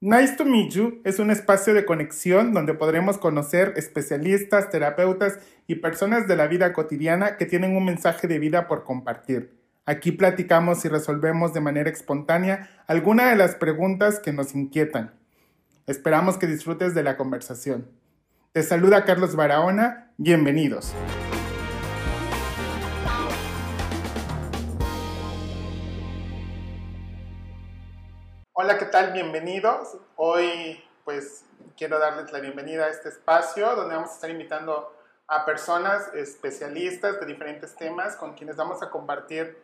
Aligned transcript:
Nice 0.00 0.36
to 0.36 0.44
Meet 0.44 0.70
You 0.70 1.00
es 1.02 1.18
un 1.18 1.32
espacio 1.32 1.74
de 1.74 1.84
conexión 1.84 2.54
donde 2.54 2.72
podremos 2.72 3.18
conocer 3.18 3.72
especialistas, 3.74 4.70
terapeutas 4.70 5.40
y 5.66 5.74
personas 5.74 6.28
de 6.28 6.36
la 6.36 6.46
vida 6.46 6.72
cotidiana 6.72 7.36
que 7.36 7.46
tienen 7.46 7.76
un 7.76 7.84
mensaje 7.84 8.28
de 8.28 8.38
vida 8.38 8.68
por 8.68 8.84
compartir. 8.84 9.58
Aquí 9.86 10.12
platicamos 10.12 10.84
y 10.84 10.88
resolvemos 10.88 11.52
de 11.52 11.62
manera 11.62 11.90
espontánea 11.90 12.70
algunas 12.86 13.30
de 13.30 13.36
las 13.36 13.56
preguntas 13.56 14.20
que 14.20 14.32
nos 14.32 14.54
inquietan. 14.54 15.14
Esperamos 15.88 16.38
que 16.38 16.46
disfrutes 16.46 16.94
de 16.94 17.02
la 17.02 17.16
conversación. 17.16 17.88
Te 18.52 18.62
saluda 18.62 19.04
Carlos 19.04 19.34
Barahona, 19.34 20.12
bienvenidos. 20.16 20.94
Hola, 28.68 28.76
¿qué 28.76 28.84
tal? 28.84 29.12
Bienvenidos. 29.14 29.96
Hoy 30.16 30.84
pues 31.02 31.42
quiero 31.74 31.98
darles 31.98 32.30
la 32.32 32.40
bienvenida 32.40 32.84
a 32.84 32.90
este 32.90 33.08
espacio 33.08 33.74
donde 33.74 33.94
vamos 33.94 34.10
a 34.10 34.14
estar 34.16 34.28
invitando 34.28 34.94
a 35.26 35.46
personas 35.46 36.12
especialistas 36.12 37.18
de 37.18 37.24
diferentes 37.24 37.74
temas 37.76 38.14
con 38.16 38.34
quienes 38.34 38.56
vamos 38.56 38.82
a 38.82 38.90
compartir 38.90 39.56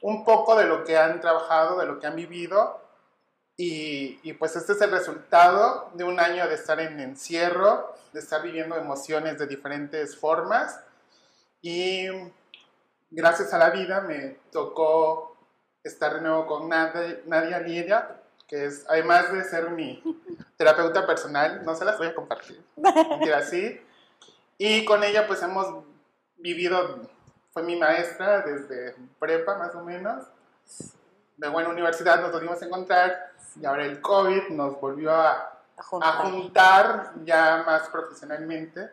un 0.00 0.24
poco 0.24 0.56
de 0.56 0.64
lo 0.64 0.82
que 0.82 0.96
han 0.96 1.20
trabajado, 1.20 1.78
de 1.78 1.84
lo 1.84 1.98
que 1.98 2.06
han 2.06 2.16
vivido. 2.16 2.80
Y, 3.58 4.18
y, 4.22 4.32
pues 4.32 4.56
este 4.56 4.72
es 4.72 4.80
el 4.80 4.92
resultado 4.92 5.90
de 5.92 6.04
un 6.04 6.18
año 6.18 6.48
de 6.48 6.54
estar 6.54 6.80
en 6.80 7.00
encierro, 7.00 7.94
de 8.14 8.20
estar 8.20 8.40
viviendo 8.40 8.76
emociones 8.76 9.38
de 9.38 9.46
diferentes 9.46 10.16
formas. 10.16 10.80
Y 11.60 12.06
gracias 13.10 13.52
a 13.52 13.58
la 13.58 13.68
vida 13.68 14.00
me 14.00 14.38
tocó 14.50 15.36
estar 15.84 16.14
de 16.14 16.22
nuevo 16.22 16.46
con 16.46 16.70
Nadia, 16.70 17.20
Nadia 17.26 17.60
Lidia, 17.60 18.21
que 18.52 18.66
es, 18.66 18.84
además 18.86 19.32
de 19.32 19.44
ser 19.44 19.70
mi 19.70 20.02
terapeuta 20.58 21.06
personal, 21.06 21.64
no 21.64 21.74
se 21.74 21.86
las 21.86 21.96
voy 21.96 22.08
a 22.08 22.14
compartir, 22.14 22.62
así. 23.34 23.80
Y 24.58 24.84
con 24.84 25.02
ella 25.02 25.26
pues 25.26 25.42
hemos 25.42 25.86
vivido, 26.36 27.00
fue 27.54 27.62
mi 27.62 27.76
maestra 27.76 28.42
desde 28.42 28.94
prepa 29.18 29.56
más 29.56 29.74
o 29.74 29.82
menos. 29.82 30.26
Luego 31.38 31.60
en 31.60 31.64
la 31.64 31.72
universidad 31.72 32.20
nos 32.20 32.30
volvimos 32.30 32.60
a 32.60 32.66
encontrar 32.66 33.32
y 33.58 33.64
ahora 33.64 33.86
el 33.86 34.02
COVID 34.02 34.50
nos 34.50 34.78
volvió 34.78 35.12
a, 35.12 35.58
a 36.02 36.12
juntar 36.12 37.12
ya 37.24 37.62
más 37.64 37.88
profesionalmente. 37.88 38.90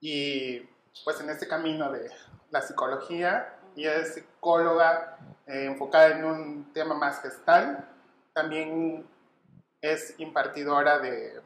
Y 0.00 0.68
pues 1.04 1.20
en 1.20 1.30
este 1.30 1.46
camino 1.46 1.92
de 1.92 2.10
la 2.50 2.62
psicología, 2.62 3.54
y 3.76 3.86
es 3.86 4.14
psicóloga 4.14 5.18
eh, 5.46 5.66
enfocada 5.66 6.18
en 6.18 6.24
un 6.24 6.72
tema 6.72 6.96
más 6.96 7.22
gestal. 7.22 7.92
También 8.36 9.08
es 9.80 10.14
impartidora 10.18 10.98
de 10.98 11.40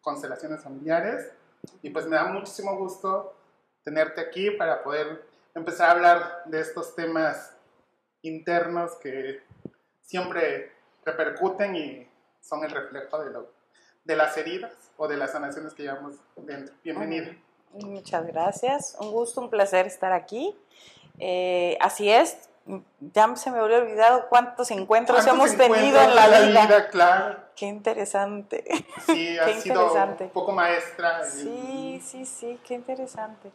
constelaciones 0.00 0.62
familiares. 0.62 1.32
Y 1.82 1.90
pues 1.90 2.06
me 2.06 2.14
da 2.14 2.26
muchísimo 2.26 2.76
gusto 2.76 3.34
tenerte 3.82 4.20
aquí 4.20 4.52
para 4.52 4.84
poder 4.84 5.24
empezar 5.56 5.88
a 5.88 5.90
hablar 5.90 6.42
de 6.44 6.60
estos 6.60 6.94
temas 6.94 7.52
internos 8.22 8.94
que 9.02 9.42
siempre 10.02 10.70
repercuten 11.04 11.74
y 11.74 12.08
son 12.40 12.62
el 12.62 12.70
reflejo 12.70 13.24
de, 13.24 13.32
lo, 13.32 13.50
de 14.04 14.14
las 14.14 14.36
heridas 14.36 14.72
o 14.96 15.08
de 15.08 15.16
las 15.16 15.32
sanaciones 15.32 15.74
que 15.74 15.82
llevamos 15.82 16.14
dentro. 16.36 16.76
Bienvenida. 16.84 17.36
Muchas 17.72 18.24
gracias. 18.24 18.96
Un 19.00 19.10
gusto, 19.10 19.40
un 19.40 19.50
placer 19.50 19.88
estar 19.88 20.12
aquí. 20.12 20.56
Eh, 21.18 21.76
así 21.80 22.08
es, 22.08 22.48
ya 23.00 23.36
se 23.36 23.50
me 23.50 23.58
había 23.58 23.78
olvidado 23.78 24.28
cuántos 24.28 24.70
encuentros 24.70 25.26
hemos 25.26 25.56
tenido 25.56 26.00
en 26.00 26.14
la, 26.14 26.40
vida. 26.40 26.88
claro. 26.88 27.38
Qué 27.54 27.66
interesante. 27.66 28.64
Sí, 29.06 29.38
ha 29.38 29.48
sido 29.60 29.92
un 29.92 30.30
poco 30.30 30.52
maestra. 30.52 31.24
Sí, 31.24 32.00
sí, 32.04 32.26
sí, 32.26 32.60
qué 32.66 32.74
interesante. 32.74 33.50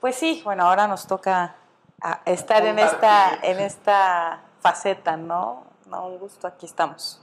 Pues 0.00 0.16
sí, 0.16 0.42
bueno, 0.44 0.64
ahora 0.64 0.86
nos 0.86 1.06
toca 1.06 1.56
ah, 2.02 2.20
estar 2.24 2.64
en 2.64 2.78
esta, 2.78 3.38
en 3.42 3.60
esta 3.60 4.42
faceta, 4.60 5.16
¿no? 5.16 5.64
¿no? 5.86 6.08
Un 6.08 6.18
gusto, 6.18 6.46
aquí 6.46 6.66
estamos. 6.66 7.22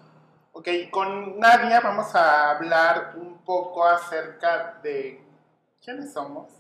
Ok, 0.54 0.68
con 0.92 1.40
Nadia 1.40 1.82
vamos 1.82 2.14
a 2.16 2.52
hablar 2.52 3.14
un 3.18 3.44
poco 3.44 3.86
acerca 3.86 4.80
de 4.84 5.24
quiénes 5.84 6.14
somos, 6.14 6.52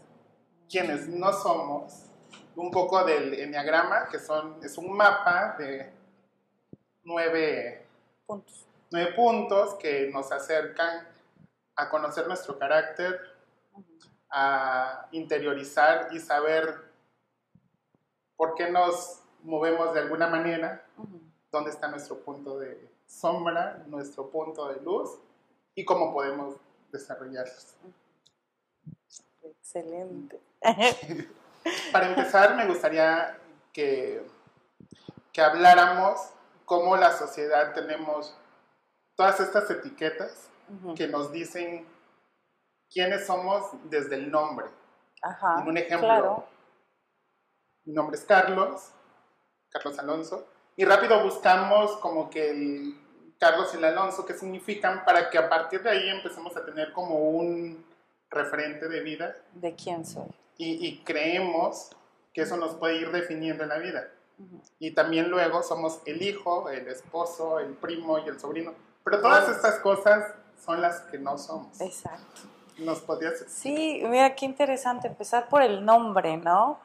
quiénes 0.70 1.08
no 1.08 1.32
somos, 1.32 2.10
un 2.56 2.72
poco 2.72 3.04
del 3.04 3.34
enneagrama, 3.34 4.08
que 4.10 4.20
son, 4.20 4.60
es 4.64 4.78
un 4.78 4.96
mapa 4.96 5.56
de 5.58 5.92
nueve 7.04 7.86
puntos. 8.26 8.66
nueve 8.92 9.14
puntos 9.14 9.76
que 9.76 10.10
nos 10.12 10.32
acercan 10.32 11.08
a 11.76 11.90
conocer 11.90 12.28
nuestro 12.28 12.58
carácter, 12.58 13.20
a 14.30 15.08
interiorizar 15.12 16.10
y 16.12 16.20
saber 16.20 16.92
por 18.36 18.56
qué 18.56 18.70
nos 18.70 19.22
movemos 19.44 19.94
de 19.94 20.02
alguna 20.02 20.28
manera, 20.28 20.86
dónde 21.52 21.70
está 21.70 21.88
nuestro 21.88 22.20
punto 22.20 22.60
de 22.60 22.90
sombra, 23.06 23.84
nuestro 23.88 24.30
punto 24.30 24.68
de 24.70 24.82
luz 24.82 25.20
y 25.76 25.86
cómo 25.86 26.14
podemos 26.14 26.56
desarrollarlos. 26.92 27.76
Excelente. 29.44 30.40
Para 31.92 32.08
empezar, 32.08 32.56
me 32.56 32.66
gustaría 32.68 33.38
que, 33.72 34.26
que 35.32 35.42
habláramos 35.42 36.20
cómo 36.66 36.96
la 36.96 37.12
sociedad 37.12 37.74
tenemos 37.74 38.36
todas 39.16 39.40
estas 39.40 39.70
etiquetas 39.70 40.50
que 40.96 41.08
nos 41.08 41.32
dicen 41.32 41.88
quiénes 42.92 43.26
somos 43.26 43.72
desde 43.86 44.16
el 44.16 44.32
nombre. 44.32 44.68
Ajá, 45.22 45.62
en 45.62 45.68
un 45.68 45.78
ejemplo, 45.78 46.46
mi 47.86 47.94
nombre 47.94 48.18
es 48.18 48.26
Carlos, 48.26 48.92
Carlos 49.70 49.98
Alonso, 50.00 50.48
y 50.76 50.86
rápido 50.86 51.24
buscamos 51.24 51.98
como 51.98 52.30
que 52.30 52.50
el 52.50 53.00
Carlos 53.40 53.74
y 53.74 53.78
el 53.78 53.86
Alonso, 53.86 54.26
qué 54.26 54.34
significan, 54.34 55.04
para 55.04 55.30
que 55.30 55.38
a 55.38 55.50
partir 55.50 55.84
de 55.84 55.90
ahí 55.90 56.10
empecemos 56.10 56.56
a 56.56 56.66
tener 56.66 56.94
como 56.94 57.20
un 57.20 57.86
referente 58.30 58.88
de 58.88 59.02
vida. 59.02 59.36
¿De 59.54 59.76
quién 59.76 60.06
soy? 60.06 60.34
Y, 60.58 60.98
creemos 61.04 61.90
que 62.34 62.42
eso 62.44 62.58
nos 62.58 62.76
puede 62.76 62.98
ir 62.98 63.12
definiendo 63.12 63.64
en 63.64 63.70
la 63.70 63.78
vida. 63.78 64.10
Y 64.80 64.92
también 64.92 65.30
luego 65.30 65.64
somos 65.64 66.00
el 66.06 66.22
hijo, 66.22 66.70
el 66.70 66.88
esposo, 66.88 67.60
el 67.60 67.74
primo 67.74 68.20
y 68.20 68.28
el 68.28 68.40
sobrino. 68.40 68.74
Pero 69.04 69.22
todas 69.22 69.50
estas 69.50 69.80
cosas 69.80 70.34
son 70.64 70.82
las 70.82 71.02
que 71.02 71.18
no 71.18 71.38
somos. 71.38 71.80
Exacto. 71.82 72.42
¿Nos 72.78 73.00
podrías 73.02 73.46
Sí, 73.48 74.02
mira, 74.06 74.34
qué 74.36 74.46
interesante 74.46 75.08
empezar 75.08 75.48
por 75.48 75.62
el 75.62 75.86
nombre, 75.86 76.38
¿no? 76.38 76.80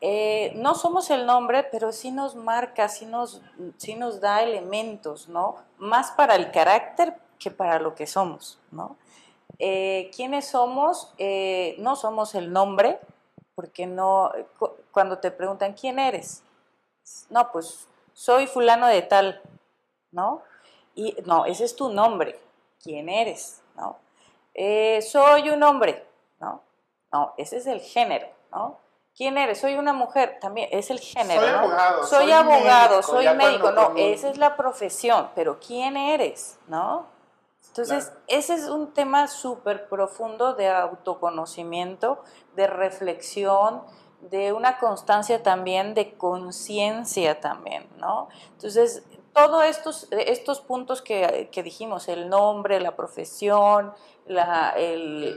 Eh, 0.00 0.52
no 0.56 0.74
somos 0.74 1.10
el 1.10 1.26
nombre, 1.26 1.64
pero 1.64 1.92
sí 1.92 2.10
nos 2.10 2.34
marca, 2.34 2.88
sí 2.88 3.06
nos, 3.06 3.40
sí 3.76 3.94
nos 3.94 4.20
da 4.20 4.42
elementos, 4.42 5.28
¿no? 5.28 5.56
Más 5.78 6.10
para 6.12 6.34
el 6.36 6.50
carácter 6.50 7.14
que 7.38 7.50
para 7.50 7.78
lo 7.78 7.94
que 7.94 8.06
somos, 8.06 8.58
¿no? 8.70 8.96
Eh, 9.58 10.10
¿Quiénes 10.14 10.46
somos? 10.46 11.14
Eh, 11.18 11.76
no 11.78 11.96
somos 11.96 12.34
el 12.34 12.52
nombre, 12.52 12.98
porque 13.54 13.86
no, 13.86 14.32
cuando 14.92 15.18
te 15.18 15.30
preguntan, 15.30 15.74
¿quién 15.74 15.98
eres? 15.98 16.42
No, 17.30 17.50
pues 17.52 17.88
soy 18.12 18.46
fulano 18.46 18.86
de 18.86 19.02
tal, 19.02 19.40
¿no? 20.10 20.42
Y 20.94 21.16
no, 21.24 21.44
ese 21.44 21.64
es 21.64 21.76
tu 21.76 21.88
nombre, 21.90 22.38
¿quién 22.82 23.08
eres? 23.08 23.62
¿No? 23.76 23.98
Eh, 24.54 25.02
soy 25.02 25.50
un 25.50 25.62
hombre, 25.62 26.06
¿no? 26.40 26.62
No, 27.12 27.34
ese 27.36 27.56
es 27.56 27.66
el 27.66 27.80
género, 27.80 28.28
¿no? 28.52 28.78
¿Quién 29.16 29.38
eres? 29.38 29.60
Soy 29.60 29.74
una 29.74 29.92
mujer, 29.92 30.38
también 30.40 30.68
es 30.72 30.90
el 30.90 30.98
género. 30.98 31.40
Soy 31.40 31.50
abogado. 31.50 32.04
Soy, 32.04 32.32
abogado, 32.32 33.02
soy 33.02 33.34
médico, 33.34 33.70
no, 33.70 33.94
esa 33.96 34.28
es 34.28 34.38
la 34.38 34.56
profesión, 34.56 35.30
pero 35.34 35.60
¿quién 35.60 35.96
eres? 35.96 36.58
¿No? 36.66 37.13
Entonces, 37.68 38.12
ese 38.28 38.54
es 38.54 38.68
un 38.68 38.94
tema 38.94 39.26
súper 39.26 39.88
profundo 39.88 40.54
de 40.54 40.68
autoconocimiento, 40.68 42.22
de 42.54 42.66
reflexión, 42.66 43.82
de 44.30 44.52
una 44.52 44.78
constancia 44.78 45.42
también, 45.42 45.94
de 45.94 46.14
conciencia 46.14 47.40
también, 47.40 47.88
¿no? 47.98 48.28
Entonces, 48.52 49.02
todos 49.34 49.64
estos, 49.64 50.08
estos 50.12 50.60
puntos 50.60 51.02
que, 51.02 51.50
dijimos, 51.64 52.08
el 52.08 52.28
nombre, 52.28 52.80
la 52.80 52.94
profesión, 52.94 53.92
el, 54.26 55.36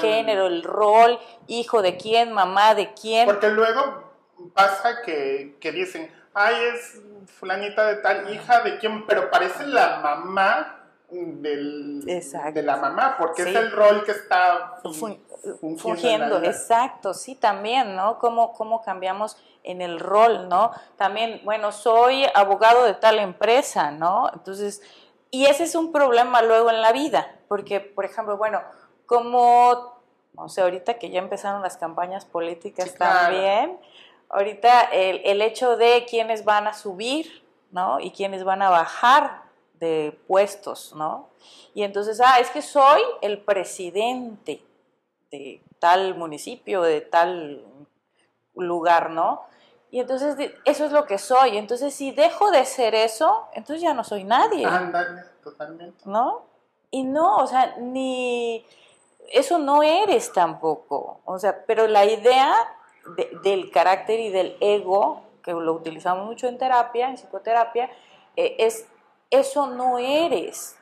género, 0.00 0.46
el 0.46 0.62
rol, 0.62 1.20
hijo 1.46 1.82
de 1.82 1.96
quién, 1.96 2.32
mamá 2.32 2.74
de 2.74 2.94
quién. 2.94 3.26
Porque 3.26 3.50
luego 3.50 4.12
pasa 4.54 5.02
que, 5.02 5.56
que 5.60 5.70
dicen, 5.70 6.10
ay, 6.32 6.54
es 6.74 7.02
fulanita 7.38 7.86
de 7.86 7.96
tal, 7.96 8.32
hija 8.34 8.62
de 8.62 8.78
quién, 8.78 9.06
pero 9.06 9.30
parece 9.30 9.66
la 9.66 10.00
mamá 10.00 10.83
del, 11.14 12.04
de 12.04 12.62
la 12.62 12.76
mamá, 12.76 13.16
porque 13.18 13.42
es 13.42 13.54
el 13.54 13.70
rol 13.70 14.04
que 14.04 14.12
está 14.12 14.80
fungiendo. 14.82 16.42
exacto, 16.42 17.14
sí, 17.14 17.34
también, 17.34 17.94
¿no? 17.94 18.18
Cómo, 18.18 18.52
cómo 18.52 18.82
cambiamos 18.82 19.36
en 19.62 19.80
el 19.80 20.00
rol, 20.00 20.48
¿no? 20.48 20.72
También, 20.96 21.40
bueno, 21.44 21.72
soy 21.72 22.24
abogado 22.34 22.84
de 22.84 22.94
tal 22.94 23.18
empresa, 23.18 23.90
¿no? 23.90 24.30
Entonces, 24.32 24.82
y 25.30 25.46
ese 25.46 25.64
es 25.64 25.74
un 25.74 25.92
problema 25.92 26.42
luego 26.42 26.70
en 26.70 26.80
la 26.80 26.92
vida, 26.92 27.36
porque, 27.48 27.80
por 27.80 28.04
ejemplo, 28.04 28.36
bueno, 28.36 28.60
como, 29.06 30.00
no 30.34 30.48
sé, 30.48 30.62
ahorita 30.62 30.94
que 30.94 31.10
ya 31.10 31.18
empezaron 31.18 31.62
las 31.62 31.76
campañas 31.76 32.24
políticas 32.24 32.90
Sí, 32.90 32.96
claro. 32.96 33.18
también, 33.20 33.78
ahorita 34.28 34.82
el, 34.92 35.20
el 35.24 35.42
hecho 35.42 35.76
de 35.76 36.06
quiénes 36.08 36.44
van 36.44 36.66
a 36.66 36.74
subir, 36.74 37.44
¿no? 37.70 38.00
Y 38.00 38.10
quiénes 38.12 38.44
van 38.44 38.62
a 38.62 38.70
bajar 38.70 39.43
de 39.84 40.18
puestos, 40.26 40.94
¿no? 40.96 41.28
Y 41.74 41.82
entonces, 41.82 42.20
ah, 42.24 42.38
es 42.40 42.50
que 42.50 42.62
soy 42.62 43.00
el 43.20 43.42
presidente 43.42 44.62
de 45.30 45.62
tal 45.78 46.14
municipio, 46.16 46.82
de 46.82 47.00
tal 47.00 47.64
lugar, 48.54 49.10
¿no? 49.10 49.42
Y 49.90 50.00
entonces 50.00 50.36
eso 50.64 50.84
es 50.86 50.92
lo 50.92 51.04
que 51.06 51.18
soy. 51.18 51.56
Entonces, 51.56 51.94
si 51.94 52.10
dejo 52.12 52.50
de 52.50 52.64
ser 52.64 52.94
eso, 52.94 53.46
entonces 53.52 53.80
ya 53.82 53.94
no 53.94 54.02
soy 54.04 54.24
nadie. 54.24 54.64
Totalmente. 55.42 56.02
¿no? 56.04 56.42
Y 56.90 57.02
no, 57.04 57.36
o 57.36 57.46
sea, 57.46 57.76
ni 57.78 58.64
eso 59.32 59.58
no 59.58 59.82
eres 59.82 60.32
tampoco. 60.32 61.20
O 61.24 61.38
sea, 61.38 61.64
pero 61.66 61.86
la 61.86 62.04
idea 62.04 62.54
de- 63.16 63.30
del 63.42 63.70
carácter 63.70 64.18
y 64.20 64.30
del 64.30 64.56
ego, 64.60 65.22
que 65.42 65.52
lo 65.52 65.72
utilizamos 65.74 66.26
mucho 66.26 66.48
en 66.48 66.56
terapia, 66.58 67.08
en 67.08 67.16
psicoterapia, 67.16 67.90
eh, 68.36 68.56
es 68.58 68.86
eso 69.38 69.66
no 69.68 69.98
eres. 69.98 70.76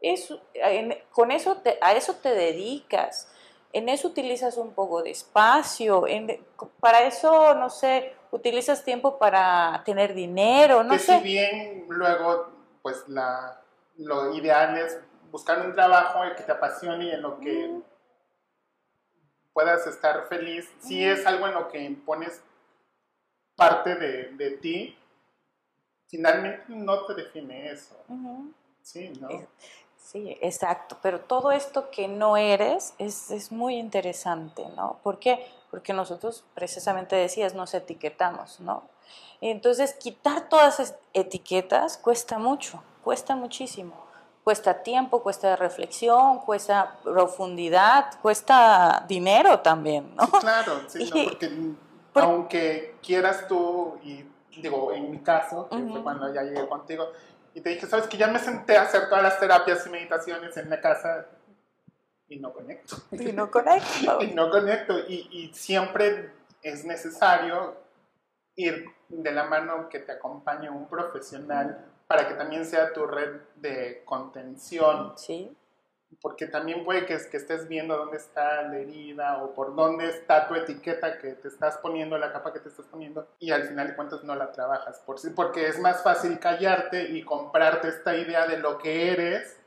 Eso, 0.00 0.40
en- 0.54 0.98
con 1.12 1.30
eso 1.30 1.56
te- 1.58 1.78
a 1.80 1.92
eso 1.94 2.14
te 2.16 2.30
dedicas. 2.34 3.30
En 3.72 3.88
eso 3.88 4.08
utilizas 4.08 4.56
un 4.56 4.72
poco 4.74 5.02
de 5.02 5.10
espacio. 5.10 6.06
en- 6.06 6.44
para 6.80 7.02
eso, 7.02 7.54
no 7.54 7.70
sé, 7.70 8.14
utilizas 8.30 8.84
tiempo 8.84 9.18
para 9.18 9.82
tener 9.84 10.14
dinero, 10.14 10.82
no 10.84 10.92
que 10.94 10.98
sé. 11.00 11.18
si 11.18 11.24
bien 11.24 11.86
luego, 11.88 12.50
pues 12.82 13.04
la, 13.08 13.60
lo 13.96 14.34
ideal 14.34 14.76
es 14.78 14.98
buscar 15.30 15.60
un 15.66 15.72
trabajo 15.74 16.22
el 16.24 16.34
que 16.36 16.42
te 16.44 16.52
apasione 16.52 17.06
y 17.06 17.10
en 17.12 17.22
lo 17.22 17.38
que 17.40 17.68
Mm. 17.68 17.82
puedas 19.52 19.86
estar 19.86 20.26
feliz, 20.28 20.68
si 20.80 21.04
Mm. 21.04 21.08
es 21.10 21.26
algo 21.26 21.46
en 21.46 21.54
lo 21.54 21.68
que 21.68 21.96
pones 22.04 22.42
parte 23.56 23.94
de, 23.94 24.30
de 24.32 24.50
ti, 24.58 24.98
finalmente 26.16 26.62
no 26.68 27.04
te 27.06 27.14
define 27.14 27.70
eso, 27.72 27.96
sí, 28.82 29.12
¿no? 29.20 29.28
Sí, 29.96 30.36
exacto. 30.42 30.96
Pero 31.02 31.18
todo 31.20 31.50
esto 31.50 31.90
que 31.90 32.06
no 32.06 32.36
eres 32.36 32.94
es, 32.98 33.30
es 33.32 33.50
muy 33.50 33.76
interesante, 33.76 34.64
¿no? 34.76 34.98
¿Por 35.02 35.18
qué? 35.18 35.44
Porque 35.70 35.92
nosotros, 35.92 36.44
precisamente 36.54 37.16
decías, 37.16 37.54
nos 37.54 37.74
etiquetamos, 37.74 38.60
¿no? 38.60 38.84
Entonces, 39.40 39.94
quitar 39.94 40.48
todas 40.48 40.78
esas 40.78 40.96
etiquetas 41.14 41.96
cuesta 41.98 42.38
mucho, 42.38 42.82
cuesta 43.02 43.34
muchísimo. 43.34 44.04
Cuesta 44.44 44.82
tiempo, 44.82 45.22
cuesta 45.22 45.56
reflexión, 45.56 46.38
cuesta 46.40 46.96
profundidad, 47.02 48.20
cuesta 48.20 49.04
dinero 49.08 49.60
también, 49.60 50.14
¿no? 50.14 50.26
Sí, 50.26 50.32
claro, 50.40 50.80
sí, 50.86 51.10
no, 51.12 51.24
porque 51.24 51.50
por- 52.12 52.22
aunque 52.22 52.94
quieras 53.02 53.48
tú, 53.48 53.96
y 54.04 54.22
digo, 54.60 54.92
en 54.92 55.10
mi 55.10 55.18
caso, 55.18 55.68
que 55.68 55.76
fue 55.76 55.84
Ujú. 55.84 56.02
cuando 56.02 56.32
ya 56.32 56.42
llegué 56.42 56.66
contigo, 56.68 57.10
y 57.54 57.60
te 57.60 57.70
dije, 57.70 57.86
sabes 57.86 58.06
que 58.06 58.16
ya 58.16 58.26
me 58.26 58.38
senté 58.38 58.76
a 58.76 58.82
hacer 58.82 59.08
todas 59.08 59.22
las 59.22 59.38
terapias 59.38 59.86
y 59.86 59.90
meditaciones 59.90 60.56
en 60.56 60.70
la 60.70 60.80
casa 60.80 61.26
y 62.28 62.38
no 62.38 62.52
conecto. 62.52 62.96
Y 63.12 63.32
no 63.32 63.50
conecto. 63.50 64.20
Y 64.20 64.34
no 64.34 64.50
conecto. 64.50 64.98
Y, 65.08 65.28
y 65.30 65.54
siempre 65.54 66.32
es 66.62 66.84
necesario 66.84 67.76
ir 68.56 68.86
de 69.08 69.32
la 69.32 69.44
mano 69.44 69.88
que 69.88 70.00
te 70.00 70.12
acompañe 70.12 70.70
un 70.70 70.88
profesional 70.88 71.84
para 72.06 72.28
que 72.28 72.34
también 72.34 72.64
sea 72.64 72.92
tu 72.92 73.06
red 73.06 73.40
de 73.56 74.02
contención 74.04 75.14
Sí, 75.16 75.56
porque 76.20 76.46
también 76.46 76.84
puede 76.84 77.06
que, 77.06 77.18
que 77.30 77.36
estés 77.36 77.68
viendo 77.68 77.96
dónde 77.96 78.16
está 78.16 78.62
la 78.62 78.78
herida 78.78 79.42
o 79.42 79.54
por 79.54 79.74
dónde 79.74 80.08
está 80.08 80.48
tu 80.48 80.54
etiqueta 80.54 81.18
que 81.18 81.32
te 81.32 81.48
estás 81.48 81.78
poniendo, 81.78 82.18
la 82.18 82.32
capa 82.32 82.52
que 82.52 82.60
te 82.60 82.68
estás 82.68 82.86
poniendo, 82.86 83.26
y 83.38 83.50
al 83.50 83.64
final 83.64 83.88
de 83.88 83.96
cuentas 83.96 84.24
no 84.24 84.34
la 84.34 84.52
trabajas, 84.52 85.00
por, 85.06 85.16
porque 85.34 85.68
es 85.68 85.78
más 85.78 86.02
fácil 86.02 86.38
callarte 86.38 87.10
y 87.10 87.22
comprarte 87.22 87.88
esta 87.88 88.16
idea 88.16 88.46
de 88.46 88.58
lo 88.58 88.78
que 88.78 89.12
eres, 89.12 89.58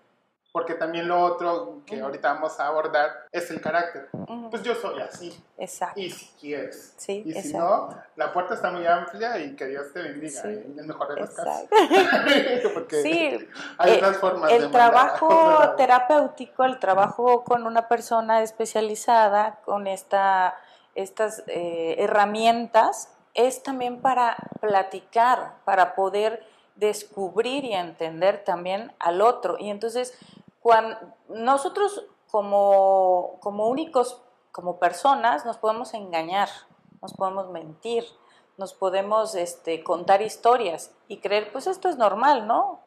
porque 0.52 0.74
también 0.74 1.08
lo 1.08 1.22
otro 1.22 1.82
que 1.86 2.00
ahorita 2.00 2.34
vamos 2.34 2.60
a 2.60 2.68
abordar 2.68 3.28
es 3.32 3.52
el 3.52 3.62
carácter. 3.62 4.10
Pues 4.50 4.64
yo 4.64 4.74
soy 4.76 5.00
así, 5.02 5.44
exacto. 5.58 6.00
y 6.00 6.10
si 6.10 6.26
quieres. 6.40 6.94
Sí, 6.98 7.24
Y 7.26 7.34
si 7.34 7.40
exacto. 7.40 7.90
no, 7.92 8.04
la 8.16 8.34
puerta 8.34 8.56
está 8.56 8.72
muy 8.72 8.86
amplia 8.86 9.38
y 9.40 9.56
que 9.56 9.68
Dios 9.68 9.94
te 9.94 10.02
bendiga, 10.02 10.42
Sí, 10.42 10.48
en 10.48 10.80
el 10.80 10.88
mejor 10.88 11.14
de 11.14 11.22
los 11.22 11.30
casos. 11.32 11.64
Exacto. 11.70 12.70
porque 12.74 13.02
Sí, 13.02 13.48
hay 13.78 13.92
eh, 13.92 13.96
otras 13.98 14.18
formas 14.18 14.52
el 14.52 14.72
trabajo 14.72 15.74
terapéutico, 15.78 16.64
el 16.64 16.80
trabajo 16.80 17.44
con 17.44 17.68
una 17.68 17.88
persona 17.88 18.42
especializada, 18.42 19.60
con 19.66 19.86
esta, 19.88 20.56
estas 20.96 21.44
eh, 21.48 21.96
herramientas, 22.00 23.10
es 23.34 23.62
también 23.62 24.02
para 24.02 24.36
platicar, 24.60 25.54
para 25.66 25.94
poder 25.94 26.44
descubrir 26.78 27.66
y 27.66 27.74
entender 27.74 28.44
también 28.44 28.94
al 29.00 29.22
otro. 29.22 29.58
Y 29.60 29.70
entonces, 29.70 30.18
cuando 30.62 30.98
nosotros 31.30 32.06
como, 32.32 33.38
como 33.40 33.68
únicos, 33.68 34.22
como 34.52 34.80
personas, 34.80 35.46
nos 35.46 35.58
podemos 35.58 35.94
engañar, 35.94 36.50
nos 37.02 37.14
podemos 37.14 37.50
mentir, 37.50 38.06
nos 38.58 38.74
podemos 38.74 39.36
este, 39.36 39.84
contar 39.84 40.22
historias 40.22 40.92
y 41.08 41.20
creer, 41.20 41.52
pues 41.52 41.68
esto 41.68 41.90
es 41.90 41.98
normal, 41.98 42.48
¿no? 42.48 42.82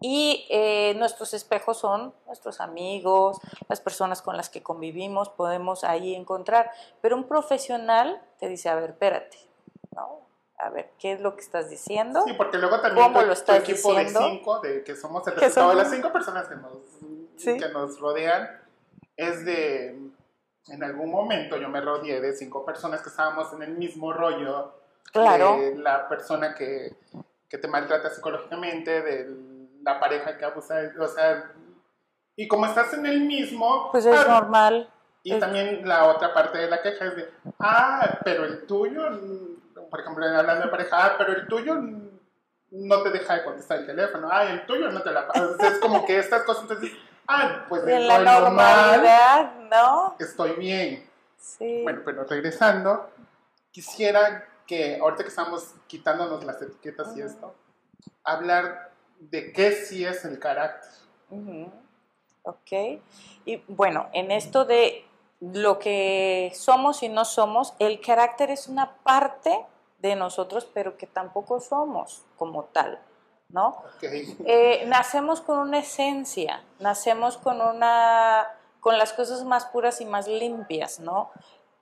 Y 0.00 0.46
eh, 0.50 0.94
nuestros 0.96 1.34
espejos 1.34 1.78
son 1.78 2.14
nuestros 2.26 2.60
amigos, 2.60 3.38
las 3.68 3.80
personas 3.80 4.22
con 4.22 4.36
las 4.36 4.48
que 4.48 4.62
convivimos, 4.62 5.28
podemos 5.28 5.84
ahí 5.84 6.14
encontrar. 6.14 6.70
Pero 7.00 7.16
un 7.16 7.24
profesional 7.24 8.20
te 8.38 8.48
dice, 8.48 8.68
a 8.68 8.74
ver, 8.74 8.90
espérate, 8.90 9.38
¿no? 9.94 10.20
A 10.58 10.70
ver, 10.70 10.90
¿qué 10.98 11.12
es 11.12 11.20
lo 11.20 11.34
que 11.34 11.40
estás 11.40 11.68
diciendo? 11.68 12.22
Sí, 12.26 12.32
porque 12.34 12.58
luego 12.58 12.80
también 12.80 13.06
¿Cómo 13.06 13.20
tu, 13.20 13.26
lo 13.26 13.32
tu 13.34 13.38
estás 13.40 13.58
equipo 13.68 13.90
diciendo? 13.90 14.20
de 14.20 14.26
cinco, 14.30 14.60
de 14.60 14.84
que 14.84 14.94
somos 14.94 15.26
el 15.26 15.34
resultado 15.34 15.70
de 15.70 15.76
las 15.76 15.90
cinco 15.90 16.12
personas 16.12 16.48
que 16.48 16.54
nos, 16.56 16.72
Sí. 17.36 17.58
que 17.58 17.68
nos 17.70 17.98
rodean, 17.98 18.48
es 19.16 19.44
de, 19.44 19.98
en 20.68 20.84
algún 20.84 21.10
momento 21.10 21.56
yo 21.56 21.68
me 21.68 21.80
rodeé 21.80 22.20
de 22.20 22.32
cinco 22.34 22.64
personas 22.64 23.02
que 23.02 23.08
estábamos 23.08 23.52
en 23.52 23.62
el 23.62 23.72
mismo 23.72 24.12
rollo, 24.12 24.72
Claro. 25.12 25.56
de 25.58 25.74
la 25.76 26.08
persona 26.08 26.54
que, 26.54 26.94
que 27.48 27.58
te 27.58 27.68
maltrata 27.68 28.10
psicológicamente, 28.10 29.02
de 29.02 29.36
la 29.82 29.98
pareja 30.00 30.38
que 30.38 30.44
abusa, 30.44 30.76
o 30.98 31.06
sea, 31.08 31.52
y 32.36 32.48
como 32.48 32.66
estás 32.66 32.94
en 32.94 33.06
el 33.06 33.20
mismo, 33.22 33.88
Pues 33.92 34.06
es 34.06 34.16
ah, 34.18 34.40
normal. 34.40 34.88
Y 35.24 35.32
Es- 35.32 35.40
también 35.40 35.88
la 35.88 36.04
otra 36.06 36.32
parte 36.32 36.58
de 36.58 36.68
la 36.70 36.80
queja 36.82 37.06
es 37.06 37.16
de, 37.16 37.30
ah, 37.58 38.20
pero 38.24 38.44
el 38.44 38.66
tuyo, 38.66 39.10
mm, 39.10 39.88
por 39.90 40.00
ejemplo, 40.00 40.24
hablando 40.26 40.66
de 40.66 40.70
pareja, 40.70 41.06
ah, 41.06 41.14
pero 41.18 41.32
el 41.32 41.48
tuyo 41.48 41.74
mm, 41.74 42.08
no 42.70 43.02
te 43.02 43.10
deja 43.10 43.34
de 43.36 43.44
contestar 43.44 43.78
el 43.78 43.86
teléfono, 43.86 44.28
ah, 44.30 44.44
el 44.44 44.66
tuyo 44.66 44.90
no 44.90 45.02
te 45.02 45.10
la 45.10 45.26
pasa. 45.26 45.56
Es 45.66 45.78
como 45.80 46.04
que 46.04 46.18
estas 46.18 46.42
cosas, 46.44 46.62
entonces, 46.64 46.92
ah, 47.26 47.64
pues 47.68 47.82
En 47.86 48.06
la 48.06 48.18
normal 48.18 49.00
normalidad, 49.00 49.54
¿no? 49.70 50.16
estoy 50.20 50.52
bien. 50.52 51.08
Sí. 51.38 51.80
Bueno, 51.82 52.02
pero 52.04 52.24
regresando, 52.24 53.10
quisiera 53.70 54.46
que 54.66 54.98
ahorita 55.00 55.22
que 55.24 55.28
estamos 55.28 55.74
quitándonos 55.86 56.44
las 56.44 56.60
etiquetas 56.62 57.16
y 57.16 57.22
esto, 57.22 57.54
hablar 58.24 58.90
de 59.20 59.52
qué 59.52 59.72
sí 59.72 60.04
es 60.04 60.24
el 60.24 60.38
carácter. 60.38 60.90
Ujú. 61.30 61.70
Ok. 62.42 63.00
Y 63.46 63.62
bueno, 63.68 64.08
en 64.12 64.30
esto 64.30 64.64
de 64.64 65.04
lo 65.52 65.78
que 65.78 66.52
somos 66.54 67.02
y 67.02 67.08
no 67.08 67.24
somos, 67.24 67.74
el 67.78 68.00
carácter 68.00 68.50
es 68.50 68.68
una 68.68 68.96
parte 68.98 69.66
de 69.98 70.16
nosotros, 70.16 70.66
pero 70.72 70.96
que 70.96 71.06
tampoco 71.06 71.60
somos 71.60 72.22
como 72.36 72.64
tal, 72.64 72.98
¿no? 73.48 73.68
¿ok? 73.96 74.02
Eh, 74.46 74.84
nacemos 74.86 75.40
con 75.40 75.58
una 75.58 75.78
esencia, 75.78 76.62
nacemos 76.78 77.36
con 77.36 77.60
una, 77.60 78.46
con 78.80 78.98
las 78.98 79.12
cosas 79.12 79.44
más 79.44 79.66
puras 79.66 80.00
y 80.00 80.04
más 80.04 80.28
limpias, 80.28 81.00
¿no? 81.00 81.30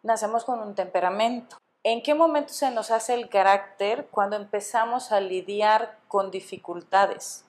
Nacemos 0.02 0.44
con 0.44 0.60
un 0.60 0.74
temperamento. 0.74 1.56
¿En 1.84 2.02
qué 2.02 2.14
momento 2.14 2.52
se 2.52 2.70
nos 2.70 2.90
hace 2.92 3.14
el 3.14 3.28
carácter? 3.28 4.06
Cuando 4.10 4.36
empezamos 4.36 5.10
a 5.10 5.20
lidiar 5.20 5.98
con 6.06 6.30
dificultades 6.30 7.44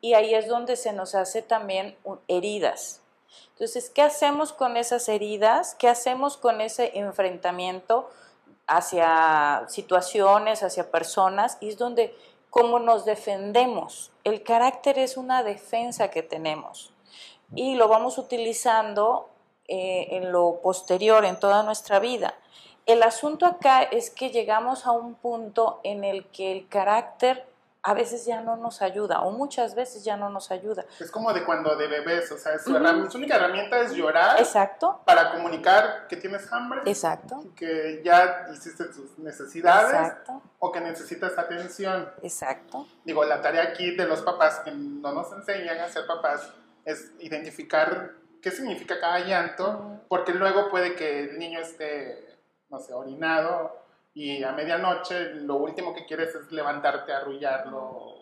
y 0.00 0.14
ahí 0.14 0.34
es 0.34 0.48
donde 0.48 0.76
se 0.76 0.92
nos 0.92 1.14
hace 1.14 1.42
también 1.42 1.96
heridas. 2.28 3.00
Entonces, 3.50 3.90
¿qué 3.90 4.02
hacemos 4.02 4.52
con 4.52 4.76
esas 4.76 5.08
heridas? 5.08 5.74
¿Qué 5.74 5.88
hacemos 5.88 6.36
con 6.36 6.60
ese 6.60 6.98
enfrentamiento 6.98 8.10
hacia 8.66 9.64
situaciones, 9.68 10.62
hacia 10.62 10.90
personas? 10.90 11.58
Y 11.60 11.70
es 11.70 11.78
donde, 11.78 12.14
cómo 12.50 12.78
nos 12.78 13.04
defendemos. 13.04 14.12
El 14.24 14.42
carácter 14.42 14.98
es 14.98 15.16
una 15.16 15.42
defensa 15.42 16.10
que 16.10 16.22
tenemos 16.22 16.92
y 17.54 17.74
lo 17.76 17.88
vamos 17.88 18.18
utilizando 18.18 19.28
eh, 19.68 20.08
en 20.12 20.32
lo 20.32 20.60
posterior, 20.62 21.24
en 21.24 21.38
toda 21.38 21.62
nuestra 21.62 21.98
vida. 21.98 22.34
El 22.86 23.02
asunto 23.02 23.46
acá 23.46 23.82
es 23.82 24.10
que 24.10 24.30
llegamos 24.30 24.86
a 24.86 24.92
un 24.92 25.14
punto 25.14 25.80
en 25.82 26.04
el 26.04 26.26
que 26.26 26.52
el 26.52 26.68
carácter 26.68 27.46
a 27.88 27.94
veces 27.94 28.24
ya 28.26 28.40
no 28.40 28.56
nos 28.56 28.82
ayuda 28.82 29.20
o 29.20 29.30
muchas 29.30 29.76
veces 29.76 30.02
ya 30.02 30.16
no 30.16 30.28
nos 30.28 30.50
ayuda. 30.50 30.84
Es 30.98 31.08
como 31.08 31.32
de 31.32 31.44
cuando 31.44 31.76
de 31.76 31.86
bebés, 31.86 32.32
o 32.32 32.36
sea, 32.36 32.58
su, 32.58 32.72
herram- 32.74 33.08
su 33.08 33.16
única 33.16 33.36
herramienta 33.36 33.78
es 33.78 33.92
llorar 33.92 34.40
Exacto, 34.40 35.02
para 35.06 35.30
comunicar 35.30 36.08
que 36.08 36.16
tienes 36.16 36.52
hambre, 36.52 36.80
exacto, 36.84 37.44
que 37.54 38.02
ya 38.04 38.48
hiciste 38.52 38.86
tus 38.86 39.16
necesidades 39.18 39.92
exacto, 39.94 40.42
o 40.58 40.72
que 40.72 40.80
necesitas 40.80 41.38
atención. 41.38 42.10
exacto. 42.22 42.88
Digo, 43.04 43.24
la 43.24 43.40
tarea 43.40 43.62
aquí 43.62 43.94
de 43.94 44.04
los 44.04 44.20
papás 44.22 44.58
que 44.64 44.72
no 44.72 45.12
nos 45.12 45.30
enseñan 45.32 45.78
a 45.78 45.88
ser 45.88 46.08
papás 46.08 46.52
es 46.84 47.12
identificar 47.20 48.14
qué 48.42 48.50
significa 48.50 48.98
cada 48.98 49.20
llanto, 49.20 49.68
Ujú. 49.70 50.00
porque 50.08 50.32
luego 50.34 50.70
puede 50.70 50.96
que 50.96 51.20
el 51.30 51.38
niño 51.38 51.60
esté, 51.60 52.36
no 52.68 52.80
sé, 52.80 52.92
orinado 52.94 53.76
y 54.16 54.42
a 54.42 54.52
medianoche 54.52 55.34
lo 55.34 55.56
último 55.56 55.94
que 55.94 56.06
quieres 56.06 56.34
es 56.34 56.50
levantarte 56.50 57.12
a 57.12 57.18
arrullarlo 57.18 58.14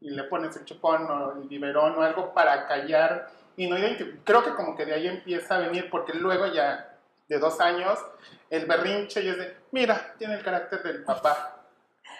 y 0.00 0.10
le 0.10 0.24
pones 0.24 0.56
el 0.56 0.64
chupón 0.64 1.08
o 1.08 1.40
el 1.40 1.46
biberón 1.48 1.96
o 1.96 2.02
algo 2.02 2.34
para 2.34 2.66
callar 2.66 3.28
y 3.56 3.68
no. 3.68 3.76
Creo 4.24 4.42
que 4.42 4.54
como 4.54 4.74
que 4.74 4.84
de 4.84 4.94
ahí 4.94 5.06
empieza 5.06 5.54
a 5.54 5.58
venir, 5.60 5.88
porque 5.90 6.12
luego 6.12 6.46
ya 6.46 6.98
de 7.28 7.38
dos 7.38 7.60
años 7.60 8.00
el 8.50 8.66
berrinche 8.66 9.22
y 9.22 9.28
es 9.28 9.38
de, 9.38 9.56
mira, 9.70 10.12
tiene 10.18 10.34
el 10.34 10.42
carácter 10.42 10.82
del 10.82 11.04
papá. 11.04 11.66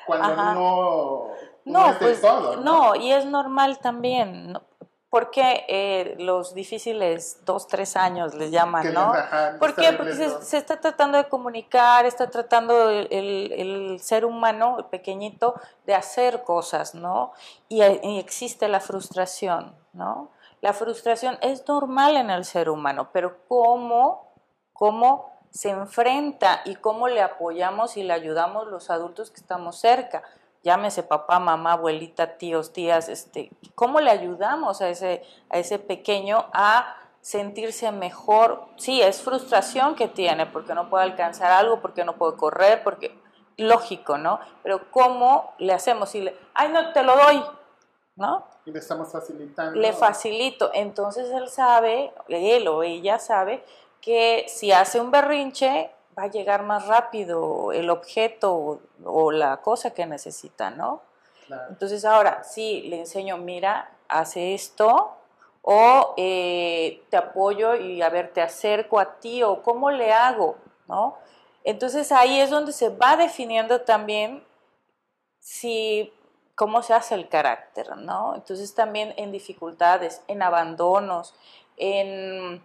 Cuando 0.07 0.29
Ajá. 0.29 0.55
no, 0.55 1.35
no 1.65 1.81
No, 1.81 1.91
es 1.91 1.97
pues 1.97 2.21
todo. 2.21 2.59
no, 2.59 2.95
y 2.95 3.11
es 3.11 3.25
normal 3.25 3.81
también, 3.81 4.53
¿no? 4.53 4.63
Porque 5.13 5.67
eh, 5.69 6.15
los 6.21 6.55
difíciles 6.55 7.45
dos, 7.45 7.67
tres 7.69 7.97
años 7.97 8.33
les 8.35 8.51
llaman, 8.51 8.95
¿no? 8.95 9.13
¿Por 9.59 9.75
qué? 9.75 9.93
Porque 9.99 10.15
se, 10.15 10.43
se 10.43 10.57
está 10.57 10.81
tratando 10.81 11.19
de 11.19 11.29
comunicar, 11.29 12.07
está 12.07 12.31
tratando 12.31 12.89
el, 12.89 13.09
el- 13.11 13.53
el 13.53 14.01
ser 14.01 14.25
humano, 14.25 14.77
el 14.79 14.87
pequeñito, 14.87 15.53
de 15.85 15.95
hacer 15.95 16.45
cosas, 16.45 16.95
¿no? 16.95 17.33
Y, 17.69 17.83
y 17.83 18.19
existe 18.19 18.69
la 18.69 18.81
frustración, 18.81 19.75
¿no? 19.93 20.31
La 20.63 20.73
frustración 20.73 21.37
es 21.43 21.69
normal 21.69 22.17
en 22.17 22.31
el 22.31 22.47
ser 22.47 22.71
humano, 22.71 23.11
pero 23.13 23.37
¿cómo, 23.49 24.33
cómo 24.73 25.31
se 25.51 25.69
enfrenta 25.69 26.63
y 26.65 26.77
cómo 26.77 27.07
le 27.09 27.21
apoyamos 27.21 27.99
y 27.99 28.03
le 28.03 28.15
ayudamos 28.15 28.67
los 28.69 28.89
adultos 28.89 29.31
que 29.31 29.41
estamos 29.43 29.77
cerca? 29.79 30.23
Llámese 30.63 31.03
papá, 31.03 31.39
mamá, 31.39 31.73
abuelita, 31.73 32.39
tíos, 32.39 32.73
tías, 32.73 33.09
este, 33.09 33.51
¿cómo 33.75 34.01
le 34.01 34.11
ayudamos 34.11 34.81
a 34.81 34.89
ese, 34.89 35.25
a 35.51 35.59
ese 35.59 35.79
pequeño 35.81 36.47
a 36.53 36.97
sentirse 37.21 37.91
mejor? 37.91 38.65
Sí, 38.77 39.03
es 39.03 39.23
frustración 39.23 39.97
que 39.97 40.07
tiene 40.07 40.47
porque 40.47 40.75
no 40.75 40.89
puede 40.89 41.05
alcanzar 41.05 41.51
algo, 41.51 41.81
porque 41.81 42.05
no 42.05 42.17
puede 42.17 42.37
correr, 42.37 42.85
porque 42.85 43.19
lógico, 43.57 44.19
¿no? 44.19 44.41
Pero 44.63 44.91
¿cómo 44.91 45.53
le 45.59 45.73
hacemos? 45.73 46.11
Si 46.11 46.21
le, 46.21 46.37
ay, 46.55 46.69
no, 46.71 46.93
te 46.93 47.03
lo 47.03 47.17
doy, 47.17 47.43
¿no? 48.17 48.47
Y 48.65 48.71
le 48.71 48.79
estamos 48.79 49.11
facilitando. 49.11 49.81
Le 49.81 49.93
facilito. 49.93 50.71
Entonces 50.75 51.31
él 51.31 51.49
sabe, 51.49 52.13
él 52.29 52.69
o 52.69 52.83
ella 52.83 53.19
sabe, 53.19 53.65
que 54.01 54.47
si 54.49 54.73
hace 54.73 55.01
un 55.01 55.11
berrinche 55.11 55.91
va 56.19 56.25
a 56.25 56.31
llegar 56.31 56.63
más 56.63 56.87
rápido 56.87 57.73
el 57.73 57.91
objeto 57.91 58.55
o, 58.55 58.81
o 59.05 59.33
la 59.33 59.59
cosa 59.59 59.93
que 59.95 60.07
necesita, 60.07 60.71
¿no? 60.71 61.03
Claro. 61.47 61.65
Entonces 61.71 62.05
ahora 62.05 62.45
sí 62.45 62.83
le 62.83 63.01
enseño, 63.01 63.37
mira, 63.39 63.91
hace 64.09 64.55
esto 64.55 65.17
o 65.63 66.15
eh, 66.17 67.03
te 67.09 67.17
apoyo 67.17 67.77
y 67.77 68.03
a 68.03 68.11
ver, 68.11 68.33
te 68.33 68.43
acerco 68.43 68.99
a 68.99 69.19
ti 69.21 69.43
o 69.43 69.63
cómo 69.63 69.91
le 69.91 70.13
hago, 70.13 70.57
¿no? 70.89 71.17
Entonces 71.65 72.11
ahí 72.11 72.41
es 72.41 72.51
donde 72.51 72.73
se 72.73 72.89
va 72.89 73.17
definiendo 73.17 73.83
también 73.83 74.45
si 75.39 76.13
cómo 76.57 76.83
se 76.83 76.95
hace 76.95 77.15
el 77.15 77.29
carácter, 77.29 77.97
¿no? 77.97 78.35
Entonces 78.35 78.75
también 78.75 79.15
en 79.17 79.31
dificultades, 79.31 80.23
en 80.27 80.43
abandonos, 80.43 81.35
en, 81.77 82.63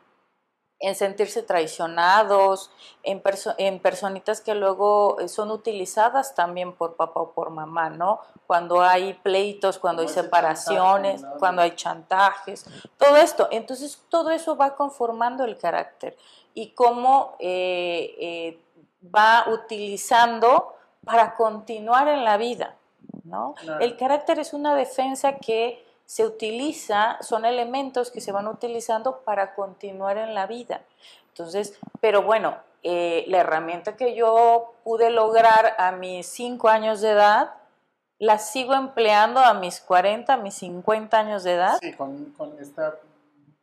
en 0.79 0.93
sentirse 0.96 1.41
traicionados, 1.41 2.69
en, 3.01 3.22
perso- 3.24 3.55
en 3.57 3.79
personitas 3.79 4.41
que 4.41 4.53
luego 4.53 5.19
eh, 5.19 5.27
son 5.27 5.50
utilizadas 5.50 6.36
también 6.36 6.74
por 6.74 6.96
papá 6.96 7.22
o 7.22 7.31
por 7.31 7.50
mamá, 7.50 7.89
¿no? 7.89 8.19
Cuando 8.46 8.81
hay 8.81 9.13
pleitos, 9.15 9.79
cuando 9.79 10.03
hay 10.03 10.07
separaciones, 10.07 11.25
cuando 11.39 11.62
hay 11.63 11.72
chantajes, 11.75 12.65
todo 12.98 13.15
esto. 13.17 13.48
Entonces 13.51 14.03
todo 14.10 14.29
eso 14.29 14.55
va 14.55 14.75
conformando 14.75 15.43
el 15.46 15.57
carácter 15.57 16.15
y 16.53 16.72
cómo 16.72 17.36
eh, 17.39 18.15
eh, 18.19 18.60
va 19.03 19.46
utilizando 19.48 20.75
para 21.03 21.36
continuar 21.36 22.07
en 22.07 22.24
la 22.24 22.38
vida, 22.38 22.75
¿no? 23.24 23.55
Claro. 23.55 23.79
El 23.79 23.98
carácter 23.98 24.39
es 24.39 24.53
una 24.53 24.75
defensa 24.75 25.38
que 25.38 25.84
se 26.07 26.25
utiliza, 26.25 27.21
son 27.21 27.43
elementos 27.45 28.09
que 28.11 28.21
se 28.21 28.31
van 28.31 28.47
utilizando 28.47 29.19
para 29.25 29.53
continuar 29.53 30.17
en 30.17 30.33
la 30.33 30.47
vida. 30.47 30.81
Entonces, 31.29 31.77
pero 32.01 32.21
bueno, 32.23 32.55
eh, 32.81 33.25
la 33.27 33.39
herramienta 33.39 33.97
que 33.97 34.15
yo 34.15 34.73
pude 34.83 35.09
lograr 35.09 35.75
a 35.77 35.91
mis 35.91 36.25
5 36.27 36.69
años 36.69 37.01
de 37.01 37.09
edad, 37.11 37.53
la 38.19 38.39
sigo 38.39 38.73
empleando 38.73 39.41
a 39.41 39.53
mis 39.53 39.81
40, 39.81 40.33
a 40.33 40.37
mis 40.37 40.55
50 40.55 41.19
años 41.19 41.43
de 41.43 41.53
edad. 41.55 41.77
Sí, 41.81 41.93
con, 41.93 42.31
con 42.37 42.57
esta 42.59 42.95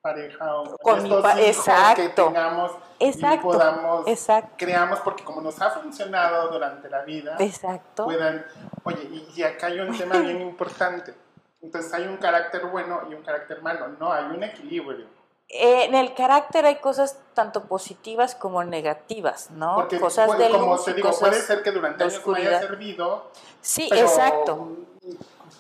pareja 0.03 0.57
o 0.61 0.77
Con 0.77 0.99
estos 0.99 1.23
pa- 1.23 1.31
hijos 1.33 1.41
que 1.45 1.49
exacto. 1.49 2.25
tengamos 2.27 2.73
Exacto, 3.01 3.37
y 3.49 3.53
podamos, 3.53 4.07
exacto. 4.07 4.55
creamos, 4.59 5.01
porque 5.01 5.25
como 5.25 5.41
nos 5.41 5.61
ha 5.63 5.71
funcionado 5.71 6.49
durante 6.53 6.89
la 6.91 7.03
vida, 7.03 7.37
Exacto. 7.41 8.05
puedan, 8.05 8.45
oye, 8.85 9.03
y, 9.11 9.33
y 9.35 9.43
acá 9.43 9.69
hay 9.69 9.81
un 9.81 9.97
tema 9.97 10.19
bien 10.19 10.41
importante. 10.43 11.15
Entonces 11.65 11.93
hay 11.95 12.07
un 12.07 12.19
carácter 12.19 12.67
bueno 12.67 13.01
y 13.11 13.15
un 13.15 13.23
carácter 13.23 13.63
malo, 13.63 13.89
no, 13.99 14.13
hay 14.13 14.25
un 14.25 14.43
equilibrio. 14.45 15.07
Eh, 15.49 15.85
en 15.85 15.95
el 15.95 16.15
carácter 16.15 16.67
hay 16.67 16.77
cosas 16.77 17.19
tanto 17.33 17.65
positivas 17.65 18.35
como 18.35 18.63
negativas, 18.65 19.51
¿no? 19.51 19.75
Porque, 19.77 19.99
cosas 19.99 20.27
bueno, 20.27 20.43
de 20.45 20.51
como 20.51 20.75
luz 20.75 20.85
te 20.85 20.91
y 20.91 20.95
digo, 20.95 21.11
puede 21.19 21.41
ser 21.41 21.63
que 21.63 21.71
durante 21.71 22.05
años 22.05 22.27
me 22.27 22.39
haya 22.39 22.61
servido, 22.61 23.31
Sí, 23.63 23.87
pero 23.89 24.03
exacto. 24.07 24.69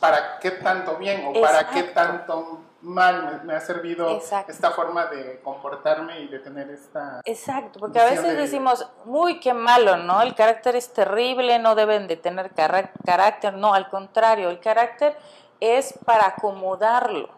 ¿para 0.00 0.38
qué 0.40 0.50
tanto 0.52 0.96
bien 0.96 1.24
o 1.26 1.40
para 1.40 1.70
qué 1.70 1.80
Exacto. 1.80 1.94
tanto 1.94 2.58
mal 2.82 3.40
me, 3.40 3.44
me 3.44 3.54
ha 3.54 3.60
servido 3.60 4.10
Exacto. 4.10 4.52
esta 4.52 4.70
forma 4.72 5.06
de 5.06 5.40
comportarme 5.42 6.20
y 6.20 6.28
de 6.28 6.38
tener 6.40 6.68
esta... 6.70 7.20
Exacto, 7.24 7.78
porque 7.80 7.98
a 7.98 8.04
veces 8.04 8.24
de- 8.24 8.34
decimos, 8.36 8.86
muy 9.06 9.40
qué 9.40 9.54
malo, 9.54 9.96
¿no? 9.96 10.20
El 10.20 10.34
carácter 10.34 10.76
es 10.76 10.92
terrible, 10.92 11.58
no 11.58 11.74
deben 11.74 12.08
de 12.08 12.16
tener 12.16 12.52
cará- 12.54 12.90
carácter, 13.06 13.54
no, 13.54 13.72
al 13.72 13.88
contrario, 13.88 14.50
el 14.50 14.60
carácter 14.60 15.16
es 15.64 15.94
para 16.04 16.26
acomodarlo, 16.28 17.28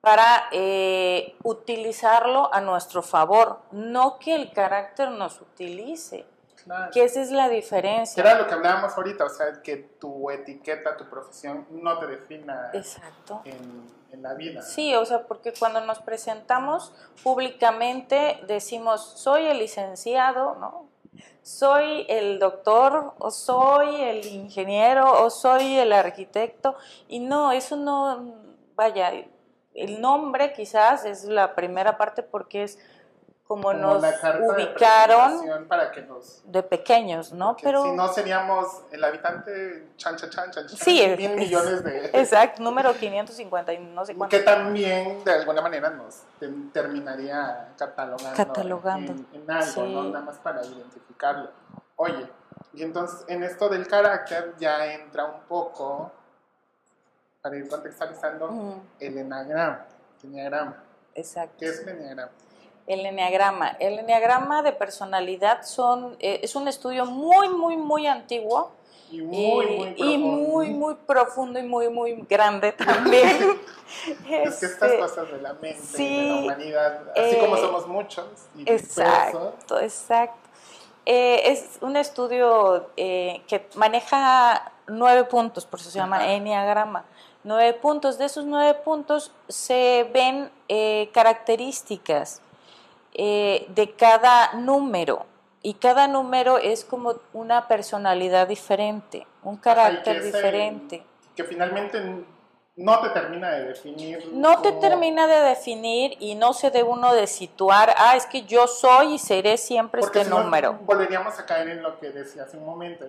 para 0.00 0.48
eh, 0.52 1.36
utilizarlo 1.44 2.52
a 2.52 2.60
nuestro 2.60 3.02
favor, 3.02 3.60
no 3.72 4.18
que 4.18 4.34
el 4.34 4.52
carácter 4.52 5.10
nos 5.10 5.40
utilice, 5.40 6.26
Claro. 6.64 6.90
que 6.92 7.04
esa 7.04 7.20
es 7.20 7.30
la 7.30 7.48
Que 7.50 7.56
diferencia. 7.56 8.22
era 8.22 8.38
lo 8.38 8.46
que 8.46 8.54
hablábamos 8.54 8.96
ahorita, 8.96 9.24
o 9.26 9.28
sea, 9.28 9.60
que 9.62 9.76
tu 9.76 10.30
etiqueta, 10.30 10.96
tu 10.96 11.04
profesión 11.10 11.66
no 11.70 11.98
te 11.98 12.06
defina 12.06 12.70
Exacto. 12.72 13.42
en, 13.44 13.92
en 14.10 14.22
la 14.22 14.32
vida. 14.32 14.62
Sí, 14.62 14.94
o 14.94 15.04
sea, 15.04 15.26
porque 15.26 15.52
cuando 15.58 15.82
nos 15.82 15.98
presentamos 15.98 16.90
públicamente 17.22 18.40
decimos, 18.46 19.02
soy 19.16 19.46
el 19.46 19.58
licenciado, 19.58 20.54
¿no? 20.54 20.88
Soy 21.42 22.06
el 22.08 22.38
doctor, 22.38 23.14
o 23.18 23.30
soy 23.30 24.00
el 24.00 24.26
ingeniero, 24.26 25.24
o 25.24 25.30
soy 25.30 25.76
el 25.76 25.92
arquitecto, 25.92 26.76
y 27.08 27.20
no, 27.20 27.52
eso 27.52 27.76
no, 27.76 28.34
vaya, 28.74 29.12
el 29.74 30.00
nombre 30.00 30.52
quizás 30.52 31.04
es 31.04 31.24
la 31.24 31.54
primera 31.54 31.98
parte 31.98 32.22
porque 32.22 32.62
es 32.62 32.78
como, 33.46 33.64
Como 33.64 33.74
nos 33.74 34.02
ubicaron 34.02 35.66
para 35.68 35.90
que 35.92 36.00
nos... 36.02 36.42
de 36.50 36.62
pequeños, 36.62 37.30
¿no? 37.32 37.56
Pero 37.62 37.82
si 37.84 37.92
no 37.92 38.08
seríamos 38.08 38.66
el 38.90 39.04
habitante 39.04 39.90
chan, 39.98 40.16
chan, 40.16 40.30
chan, 40.30 40.50
chan, 40.50 40.66
chan, 40.66 40.78
Sí, 40.78 41.02
mil 41.18 41.30
es- 41.32 41.36
millones 41.36 41.84
de... 41.84 42.06
exacto, 42.14 42.62
número 42.62 42.94
550 42.94 43.72
y 43.74 43.78
no 43.78 44.06
sé 44.06 44.14
cuánto. 44.14 44.34
que 44.34 44.42
también 44.42 45.22
de 45.24 45.32
alguna 45.32 45.60
manera 45.60 45.90
nos 45.90 46.22
te- 46.40 46.48
terminaría 46.72 47.68
catalogando, 47.76 48.34
Catalogando, 48.36 49.12
En, 49.12 49.26
en 49.42 49.50
algo, 49.50 49.72
sí. 49.84 49.92
¿no? 49.94 50.04
Nada 50.04 50.24
más 50.24 50.38
para 50.38 50.64
identificarlo. 50.64 51.50
Oye, 51.96 52.26
y 52.72 52.82
entonces 52.82 53.26
en 53.28 53.42
esto 53.44 53.68
del 53.68 53.86
carácter 53.86 54.54
ya 54.58 54.86
entra 54.94 55.26
un 55.26 55.40
poco, 55.42 56.10
para 57.42 57.56
ir 57.58 57.68
contextualizando, 57.68 58.46
Ujú, 58.46 58.80
el 59.00 59.18
enagrama. 59.18 59.84
el 60.22 60.30
enneagrama. 60.30 60.82
Exacto. 61.14 61.56
¿Qué 61.58 61.66
es 61.66 61.80
el 61.80 61.90
enneagrama? 61.90 62.32
El 62.86 63.04
enneagrama. 63.06 63.68
El 63.80 63.98
enneagrama 63.98 64.62
de 64.62 64.72
personalidad 64.72 65.62
son, 65.62 66.16
eh, 66.20 66.40
es 66.42 66.54
un 66.54 66.68
estudio 66.68 67.06
muy, 67.06 67.48
muy, 67.48 67.76
muy 67.76 68.06
antiguo 68.06 68.72
Y 69.10 69.20
muy, 69.22 69.66
eh, 69.66 69.76
muy 69.78 69.88
y 69.88 69.94
profundo. 69.94 70.26
muy, 70.50 70.70
muy 70.70 70.94
profundo 71.06 71.58
y 71.60 71.62
muy, 71.62 71.88
muy 71.88 72.24
grande 72.28 72.72
también. 72.72 73.36
Es 74.28 74.56
que 74.58 74.66
estas 74.66 74.90
Este, 74.90 74.98
cosas 74.98 75.30
de 75.30 75.40
la 75.40 75.52
mente, 75.54 76.02
y 76.02 76.16
de 76.22 76.28
la 76.28 76.34
humanidad, 76.40 77.02
así 77.16 77.36
eh, 77.36 77.38
como 77.38 77.56
somos 77.56 77.86
muchos 77.86 78.24
y 78.56 78.64
dispersos, 78.64 78.98
Exacto, 78.98 79.80
exacto. 79.80 80.48
Eh, 81.06 81.52
es 81.52 81.78
un 81.82 81.96
estudio 81.96 82.90
eh, 82.96 83.42
que 83.46 83.66
maneja 83.76 84.72
nueve 84.88 85.24
puntos, 85.24 85.66
por 85.66 85.78
eso 85.80 85.90
se 85.90 85.98
llama 85.98 86.32
enneagrama. 86.32 87.04
Nueve 87.44 87.74
puntos. 87.74 88.16
De 88.18 88.24
esos 88.24 88.46
nueve 88.46 88.72
puntos 88.74 89.32
se 89.48 90.08
ven 90.14 90.50
eh, 90.68 91.10
características 91.12 92.40
eh, 93.14 93.66
de 93.68 93.94
cada 93.94 94.54
número. 94.54 95.26
Y 95.62 95.74
cada 95.74 96.08
número 96.08 96.58
es 96.58 96.84
como 96.84 97.14
una 97.32 97.68
personalidad 97.68 98.48
diferente, 98.48 99.26
un 99.42 99.56
carácter 99.56 100.22
diferente. 100.22 101.02
que 101.34 101.44
finalmente 101.44 102.02
no 102.76 103.00
te 103.00 103.08
termina 103.10 103.50
de 103.52 103.64
definir. 103.68 104.28
No 104.32 104.60
te 104.60 104.72
termina 104.72 105.26
de 105.26 105.40
definir 105.40 106.16
y 106.20 106.34
no 106.34 106.52
se 106.52 106.70
debe 106.70 106.88
uno 106.88 107.14
de 107.14 107.26
situar, 107.26 107.94
ah, 107.96 108.16
es 108.16 108.26
que 108.26 108.42
yo 108.42 108.66
soy 108.66 109.14
y 109.14 109.18
seré 109.18 109.56
siempre 109.56 110.00
este 110.00 110.24
número. 110.24 110.74
Volveríamos 110.84 111.38
a 111.38 111.46
caer 111.46 111.68
en 111.68 111.82
lo 111.82 111.98
que 111.98 112.10
decía 112.10 112.42
hace 112.42 112.56
un 112.56 112.66
momento. 112.66 113.06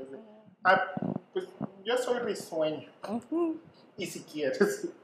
ah, 0.63 0.91
pues 1.33 1.47
yo 1.83 1.97
soy 1.97 2.19
risueño. 2.19 2.89
Y 3.97 4.05
si 4.05 4.23
quieres. 4.23 4.87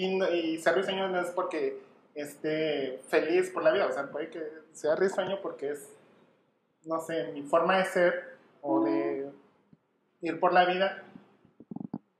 Y, 0.00 0.22
y 0.22 0.58
ser 0.58 0.76
risueño 0.76 1.08
no 1.08 1.20
es 1.20 1.30
porque 1.30 1.82
esté 2.20 3.00
feliz 3.08 3.50
por 3.50 3.62
la 3.62 3.72
vida, 3.72 3.86
o 3.86 3.92
sea, 3.92 4.10
puede 4.10 4.30
que 4.30 4.42
sea 4.72 4.96
risueño 4.96 5.40
porque 5.42 5.70
es, 5.72 5.88
no 6.84 7.00
sé, 7.00 7.32
mi 7.32 7.42
forma 7.42 7.78
de 7.78 7.84
ser 7.84 8.38
o 8.60 8.84
de 8.84 9.30
ir 10.20 10.40
por 10.40 10.52
la 10.52 10.64
vida 10.64 11.04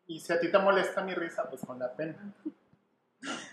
y 0.07 0.21
si 0.21 0.33
a 0.33 0.41
ti 0.41 0.51
te 0.51 0.59
molesta 0.59 1.03
mi 1.03 1.15
risa, 1.15 1.49
pues 1.49 1.63
con 1.65 1.79
la 1.79 1.93
pena. 1.93 2.35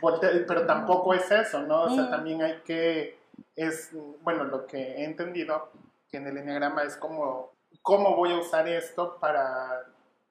Pero 0.01 0.65
tampoco 0.65 1.13
es 1.13 1.29
eso, 1.29 1.61
¿no? 1.63 1.83
O 1.83 1.89
sea, 1.89 2.03
mm. 2.03 2.09
también 2.11 2.41
hay 2.41 2.61
que, 2.63 3.19
es, 3.55 3.91
bueno, 4.21 4.45
lo 4.45 4.65
que 4.65 4.77
he 4.77 5.03
entendido, 5.03 5.71
que 6.09 6.17
en 6.17 6.27
el 6.27 6.37
enneagrama 6.37 6.83
es 6.83 6.95
como, 6.95 7.51
¿cómo 7.81 8.15
voy 8.15 8.31
a 8.31 8.37
usar 8.37 8.67
esto 8.69 9.17
para, 9.19 9.85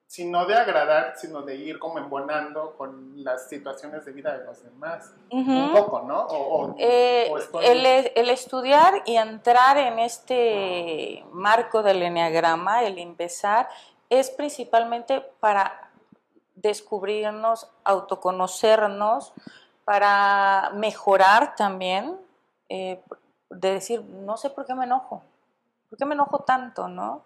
si 0.07 0.25
no 0.25 0.45
de 0.45 0.55
agradar, 0.55 1.13
sino 1.17 1.41
de 1.41 1.55
ir 1.55 1.79
como 1.79 1.97
embonando 1.97 2.75
con 2.77 3.23
las 3.23 3.49
situaciones 3.49 4.05
de 4.05 4.11
vida 4.11 4.37
de 4.37 4.45
los 4.45 4.63
demás? 4.63 5.13
Un 5.31 5.73
poco, 5.73 6.01
¿no? 6.01 6.75
Eh, 6.77 7.31
el, 7.63 7.85
el, 7.85 8.29
estudiar 8.29 9.01
y 9.05 9.17
entrar 9.17 9.77
en 9.77 9.99
este 9.99 11.25
marco 11.31 11.83
del 11.83 12.01
enneagrama, 12.01 12.83
el 12.83 12.97
empezar, 12.99 13.67
es 14.09 14.29
principalmente 14.29 15.21
para 15.39 15.89
descubrirnos, 16.55 17.69
autoconocernos, 17.83 19.33
para 19.83 20.71
mejorar 20.73 21.55
también, 21.55 22.17
eh, 22.69 23.01
de 23.49 23.73
decir, 23.73 24.01
no 24.03 24.37
sé 24.37 24.49
por 24.49 24.65
qué 24.65 24.73
me 24.73 24.85
enojo, 24.85 25.21
por 25.89 25.97
qué 25.97 26.05
me 26.05 26.15
enojo 26.15 26.39
tanto, 26.39 26.87
¿no? 26.87 27.21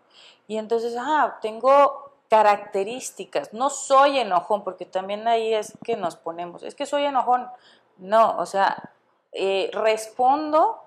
Y 0.47 0.57
entonces, 0.57 0.95
ah, 0.99 1.37
tengo 1.41 2.08
características, 2.29 3.53
no 3.53 3.69
soy 3.69 4.19
enojón, 4.19 4.63
porque 4.63 4.85
también 4.85 5.27
ahí 5.27 5.53
es 5.53 5.77
que 5.83 5.97
nos 5.97 6.15
ponemos, 6.15 6.63
es 6.63 6.75
que 6.75 6.85
soy 6.85 7.05
enojón, 7.05 7.47
no, 7.97 8.37
o 8.37 8.45
sea, 8.45 8.91
eh, 9.31 9.69
respondo 9.73 10.83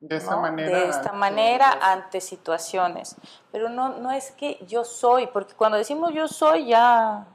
de, 0.00 0.16
esta 0.16 0.36
manera, 0.36 0.78
de 0.78 0.88
esta 0.88 1.12
manera 1.12 1.78
ante 1.82 2.20
situaciones, 2.20 3.16
pero 3.52 3.68
no, 3.68 3.98
no 3.98 4.12
es 4.12 4.30
que 4.32 4.58
yo 4.66 4.84
soy, 4.84 5.26
porque 5.26 5.54
cuando 5.54 5.76
decimos 5.76 6.12
yo 6.14 6.26
soy 6.26 6.68
ya 6.68 7.26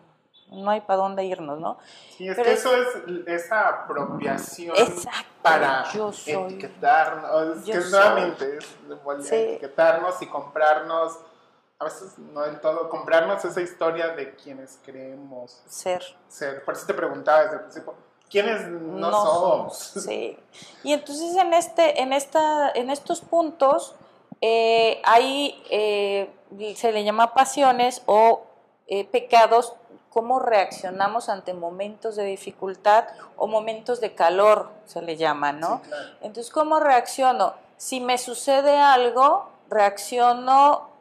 no 0.54 0.70
hay 0.70 0.82
para 0.82 0.98
dónde 0.98 1.26
irnos, 1.26 1.60
¿no? 1.60 1.78
Sí, 2.16 2.28
es 2.28 2.38
que 2.38 2.54
eso 2.54 2.76
es 2.76 2.88
esa 3.28 3.70
apropiación 3.70 4.76
para 5.42 5.86
etiquetarnos, 5.92 7.64
que 7.66 7.76
nuevamente 7.76 8.58
es 8.58 9.32
etiquetarnos 9.32 10.22
y 10.22 10.28
comprarnos, 10.28 11.20
a 11.80 11.86
veces 11.86 12.18
no 12.18 12.42
del 12.42 12.60
todo, 12.62 12.90
comprarnos 12.90 13.44
esa 13.46 13.62
historia 13.62 14.10
de 14.10 14.36
quienes 14.36 14.78
queremos 14.78 15.62
ser. 15.68 16.04
ser. 16.28 16.64
Por 16.64 16.76
eso 16.76 16.86
te 16.86 16.94
preguntaba 16.94 17.44
desde 17.44 17.56
el 17.56 17.62
principio, 17.62 17.96
¿quiénes 18.30 18.68
no, 18.68 19.12
somos? 19.12 19.78
Sí. 19.78 20.38
Y 20.84 20.94
entonces 20.94 21.36
en, 21.36 21.54
este, 21.54 22.02
en, 22.02 22.14
esta, 22.14 22.72
en 22.72 22.90
estos 22.90 23.22
puntos, 23.22 23.96
eh, 24.42 25.02
ahí 25.04 25.62
eh, 25.70 26.34
se 26.76 26.92
le 26.92 27.04
llama 27.04 27.34
pasiones 27.34 28.02
o 28.06 28.44
eh, 28.88 29.06
pecados 29.06 29.74
cómo 30.10 30.40
reaccionamos 30.40 31.28
ante 31.28 31.54
momentos 31.54 32.16
de 32.16 32.24
dificultad 32.26 33.06
o 33.36 33.48
momentos 33.48 34.00
de 34.00 34.14
calor, 34.14 34.70
se 34.86 35.02
le 35.02 35.18
llama, 35.18 35.52
¿no? 35.52 35.82
Entonces, 36.22 36.52
¿cómo 36.52 36.80
reacciono? 36.80 37.56
Si 37.78 38.00
me 38.00 38.20
sucede 38.20 38.78
algo, 38.78 39.50
reacciono 39.70 40.93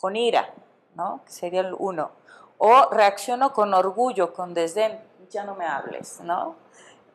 con 0.00 0.16
ira, 0.16 0.50
¿no? 0.94 1.20
Que 1.24 1.32
sería 1.32 1.60
el 1.60 1.74
uno. 1.78 2.10
O 2.58 2.88
reacciono 2.90 3.52
con 3.52 3.74
orgullo, 3.74 4.32
con 4.32 4.54
desdén, 4.54 5.00
ya 5.30 5.44
no 5.44 5.54
me 5.54 5.66
hables, 5.66 6.20
¿no? 6.20 6.56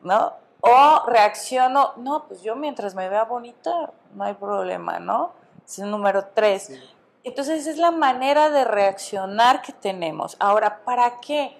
¿No? 0.02 0.32
O 0.60 1.02
reacciono, 1.06 1.92
no, 1.96 2.24
pues 2.26 2.42
yo 2.42 2.56
mientras 2.56 2.94
me 2.94 3.08
vea 3.08 3.24
bonita, 3.24 3.92
no 4.14 4.24
hay 4.24 4.34
problema, 4.34 4.98
¿no? 4.98 5.32
Es 5.64 5.78
el 5.78 5.90
número 5.90 6.24
tres. 6.34 6.72
Entonces 7.22 7.66
es 7.66 7.76
la 7.76 7.90
manera 7.90 8.50
de 8.50 8.64
reaccionar 8.64 9.62
que 9.62 9.72
tenemos. 9.72 10.36
Ahora, 10.38 10.84
¿para 10.84 11.20
qué? 11.20 11.56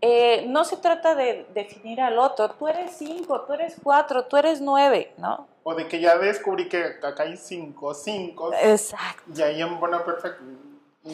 Eh, 0.00 0.46
no 0.48 0.64
se 0.64 0.76
trata 0.76 1.16
de 1.16 1.46
definir 1.54 2.00
al 2.00 2.18
otro, 2.18 2.50
tú 2.50 2.68
eres 2.68 2.92
cinco, 2.96 3.40
tú 3.40 3.52
eres 3.52 3.76
cuatro, 3.82 4.26
tú 4.26 4.36
eres 4.36 4.60
nueve, 4.60 5.12
¿no? 5.16 5.48
O 5.64 5.74
de 5.74 5.88
que 5.88 6.00
ya 6.00 6.16
descubrí 6.16 6.68
que 6.68 6.98
acá 7.02 7.24
hay 7.24 7.36
cinco, 7.36 7.92
cinco. 7.94 8.52
Exacto. 8.54 9.24
Y 9.34 9.42
ahí 9.42 9.60
en 9.60 9.78
bueno, 9.80 10.04
perfecto, 10.04 10.44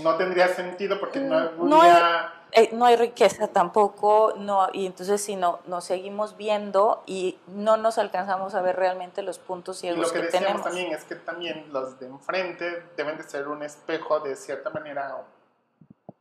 no 0.02 0.16
tendría 0.16 0.48
sentido 0.48 0.98
porque 0.98 1.20
no, 1.20 1.36
habría... 1.36 2.32
Eh, 2.52 2.70
no 2.72 2.86
hay 2.86 2.94
riqueza 2.94 3.48
tampoco, 3.48 4.34
no, 4.36 4.68
y 4.72 4.86
entonces 4.86 5.20
si 5.20 5.34
no, 5.34 5.58
nos 5.66 5.84
seguimos 5.84 6.36
viendo 6.36 7.02
y 7.04 7.36
no 7.48 7.76
nos 7.76 7.98
alcanzamos 7.98 8.54
a 8.54 8.62
ver 8.62 8.76
realmente 8.76 9.22
los 9.22 9.40
puntos 9.40 9.78
ciegos 9.78 9.98
y 9.98 10.02
lo 10.02 10.08
que, 10.12 10.20
que 10.20 10.26
decíamos 10.26 10.46
tenemos. 10.46 10.62
también 10.62 10.92
es 10.92 11.04
que 11.04 11.16
también 11.16 11.66
los 11.72 11.98
de 11.98 12.06
enfrente 12.06 12.84
deben 12.96 13.16
de 13.16 13.24
ser 13.24 13.48
un 13.48 13.64
espejo 13.64 14.20
de 14.20 14.36
cierta 14.36 14.70
manera 14.70 15.16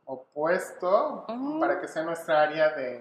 opuesto 0.06 1.24
para 1.60 1.80
que 1.80 1.86
sea 1.86 2.02
nuestra 2.02 2.42
área 2.42 2.70
de, 2.70 3.00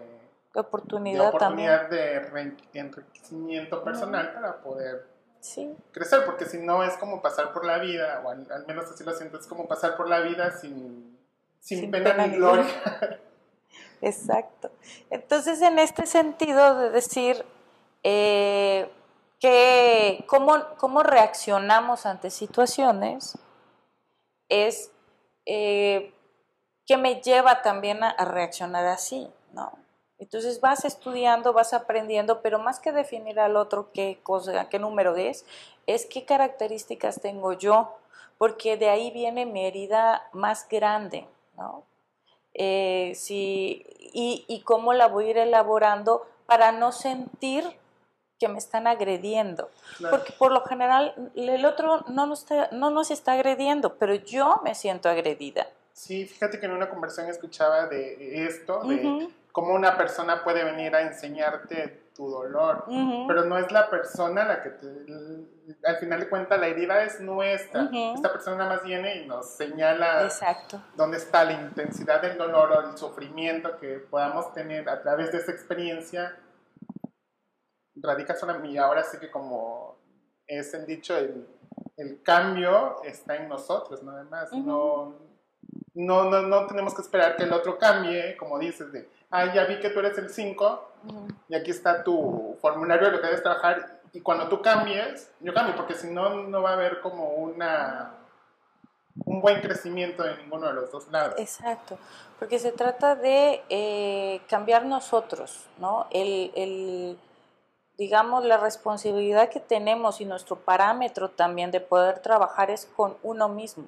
oportunidad, 0.53 1.23
de, 1.23 1.27
oportunidad 1.29 1.89
de 1.89 2.53
enriquecimiento 2.75 3.83
personal 3.83 4.31
para 4.31 4.61
poder 4.61 5.12
crecer, 5.91 6.25
porque 6.25 6.45
si 6.45 6.57
no 6.57 6.83
es 6.83 6.95
como 6.97 7.21
pasar 7.21 7.53
por 7.53 7.65
la 7.65 7.77
vida, 7.79 8.21
o 8.25 8.29
al, 8.29 8.65
menos 8.67 8.89
así 8.89 9.03
lo 9.03 9.13
siento, 9.13 9.39
es 9.39 9.47
como 9.47 9.67
pasar 9.67 9.97
por 9.97 10.07
la 10.07 10.21
vida 10.21 10.51
sin 10.51 11.13
sin, 11.59 11.91
pena, 11.91 12.27
ni 12.27 12.35
gloria. 12.35 12.65
Exacto. 14.01 14.69
Entonces, 15.09 15.61
en 15.61 15.79
este 15.79 16.05
sentido 16.05 16.77
de 16.77 16.89
decir 16.89 17.45
eh, 18.03 18.91
que 19.39 20.25
cómo, 20.27 21.03
reaccionamos 21.03 22.05
ante 22.05 22.29
situaciones 22.29 23.37
es 24.49 24.91
eh, 25.45 26.13
que 26.85 26.97
me 26.97 27.21
lleva 27.21 27.61
también 27.61 28.03
a, 28.03 28.13
reaccionar 28.25 28.85
así, 28.85 29.31
¿no? 29.53 29.82
Entonces 30.23 30.61
vas 30.61 30.85
estudiando, 30.85 31.51
vas 31.51 31.73
aprendiendo, 31.73 32.41
pero 32.41 32.57
más 32.57 32.79
que 32.79 32.93
definir 32.93 33.41
al 33.41 33.57
otro 33.57 33.89
qué 33.93 34.19
cosa, 34.23 34.69
qué 34.69 34.79
número 34.79 35.17
es, 35.17 35.45
es 35.85 36.05
qué 36.05 36.23
características 36.23 37.19
tengo 37.21 37.51
yo, 37.51 37.93
porque 38.37 38.77
de 38.77 38.89
ahí 38.89 39.11
viene 39.11 39.45
mi 39.45 39.65
herida 39.65 40.29
más 40.31 40.65
grande, 40.69 41.27
¿no? 41.57 41.83
Eh, 42.53 43.17
y, 44.13 44.61
cómo 44.63 44.93
la 44.93 45.07
voy 45.07 45.25
a 45.25 45.29
ir 45.31 45.37
elaborando 45.39 46.25
para 46.45 46.71
no 46.71 46.93
sentir 46.93 47.65
que 48.39 48.47
me 48.47 48.59
están 48.59 48.87
agrediendo. 48.87 49.69
Porque 50.09 50.31
por 50.31 50.53
lo 50.53 50.63
general 50.63 51.31
el 51.35 51.65
otro 51.65 52.05
no 52.07 52.27
nos, 52.27 52.43
está, 52.43 52.69
no 52.71 52.91
nos 52.91 53.11
está 53.11 53.33
agrediendo, 53.33 53.95
pero 53.95 54.15
yo 54.15 54.61
me 54.63 54.73
siento 54.73 55.09
agredida. 55.09 55.67
Sí, 55.91 56.25
fíjate 56.25 56.61
que 56.61 56.65
en 56.65 56.71
una 56.71 56.89
conversación 56.89 57.29
escuchaba 57.29 57.87
de 57.87 58.45
esto, 58.45 58.83
de 58.85 59.29
cómo 59.53 59.73
una 59.75 59.95
persona 59.95 60.43
puede 60.43 60.63
venir 60.65 60.93
a 60.95 61.03
enseñarte 61.03 62.09
tu 62.15 62.27
dolor, 62.29 62.85
pero 63.27 63.45
no 63.45 63.57
es 63.57 63.71
la 63.71 63.89
persona 63.89 64.45
la 64.45 64.61
que 64.61 64.69
te, 64.71 64.87
al 65.85 65.97
final 65.97 66.19
de 66.19 66.29
cuentas 66.29 66.59
la 66.59 66.67
herida 66.67 67.03
es 67.03 67.21
nuestra. 67.21 67.87
Esta 68.15 68.31
persona 68.31 68.57
nada 68.57 68.75
más 68.75 68.83
viene 68.83 69.17
y 69.17 69.27
nos 69.27 69.55
señala 69.55 70.23
Exacto. 70.23 70.81
dónde 70.95 71.17
está 71.17 71.45
la 71.45 71.53
intensidad 71.53 72.21
del 72.21 72.37
dolor 72.37 72.71
o 72.71 72.89
el 72.89 72.97
sufrimiento 72.97 73.77
que 73.79 73.99
podamos 73.99 74.53
tener 74.53 74.89
a 74.89 75.01
través 75.01 75.31
de 75.31 75.37
esa 75.37 75.51
experiencia. 75.51 76.35
Radica 77.95 78.35
solamente, 78.35 78.69
y 78.69 78.77
ahora 78.77 79.03
sí 79.03 79.17
que 79.19 79.29
como 79.29 79.97
es 80.47 80.73
el 80.73 80.87
dicho, 80.87 81.15
el, 81.15 81.47
el 81.95 82.21
cambio 82.23 83.03
está 83.03 83.35
en 83.35 83.47
nosotros, 83.47 84.01
nada 84.01 84.23
más. 84.23 84.51
no, 84.51 85.15
no, 85.95 86.29
no, 86.29 86.41
no 86.41 86.67
tenemos 86.67 86.93
que 86.95 87.01
esperar 87.01 87.35
que 87.35 87.43
el 87.43 87.53
otro 87.53 87.77
cambie, 87.77 88.35
como 88.37 88.57
dices, 88.57 88.91
de 88.91 89.07
ah, 89.33 89.53
ya 89.53 89.65
vi 89.65 89.79
que 89.79 89.89
tú 89.89 89.99
eres 89.99 90.17
el 90.17 90.29
5 90.29 90.91
y 91.49 91.55
aquí 91.55 91.71
está 91.71 92.03
tu 92.03 92.57
formulario 92.61 93.07
de 93.07 93.13
lo 93.13 93.19
que 93.19 93.27
debes 93.27 93.43
trabajar 93.43 94.01
y 94.13 94.21
cuando 94.21 94.47
tú 94.47 94.61
cambies, 94.61 95.31
yo 95.39 95.53
cambio, 95.55 95.75
porque 95.75 95.95
si 95.95 96.07
no, 96.07 96.43
no 96.43 96.61
va 96.61 96.69
a 96.69 96.73
haber 96.73 97.01
como 97.01 97.29
una, 97.29 98.13
un 99.25 99.41
buen 99.41 99.59
crecimiento 99.59 100.21
de 100.21 100.37
ninguno 100.37 100.67
de 100.67 100.73
los 100.73 100.91
dos 100.91 101.07
lados. 101.11 101.33
Exacto, 101.39 101.97
porque 102.37 102.59
se 102.59 102.71
trata 102.71 103.15
de 103.15 103.63
eh, 103.69 104.41
cambiar 104.47 104.85
nosotros, 104.85 105.67
¿no? 105.79 106.05
El, 106.11 106.51
el, 106.55 107.17
digamos, 107.97 108.45
la 108.45 108.57
responsabilidad 108.57 109.49
que 109.49 109.59
tenemos 109.59 110.21
y 110.21 110.25
nuestro 110.25 110.57
parámetro 110.57 111.31
también 111.31 111.71
de 111.71 111.79
poder 111.79 112.19
trabajar 112.19 112.69
es 112.69 112.85
con 112.85 113.17
uno 113.23 113.49
mismo. 113.49 113.87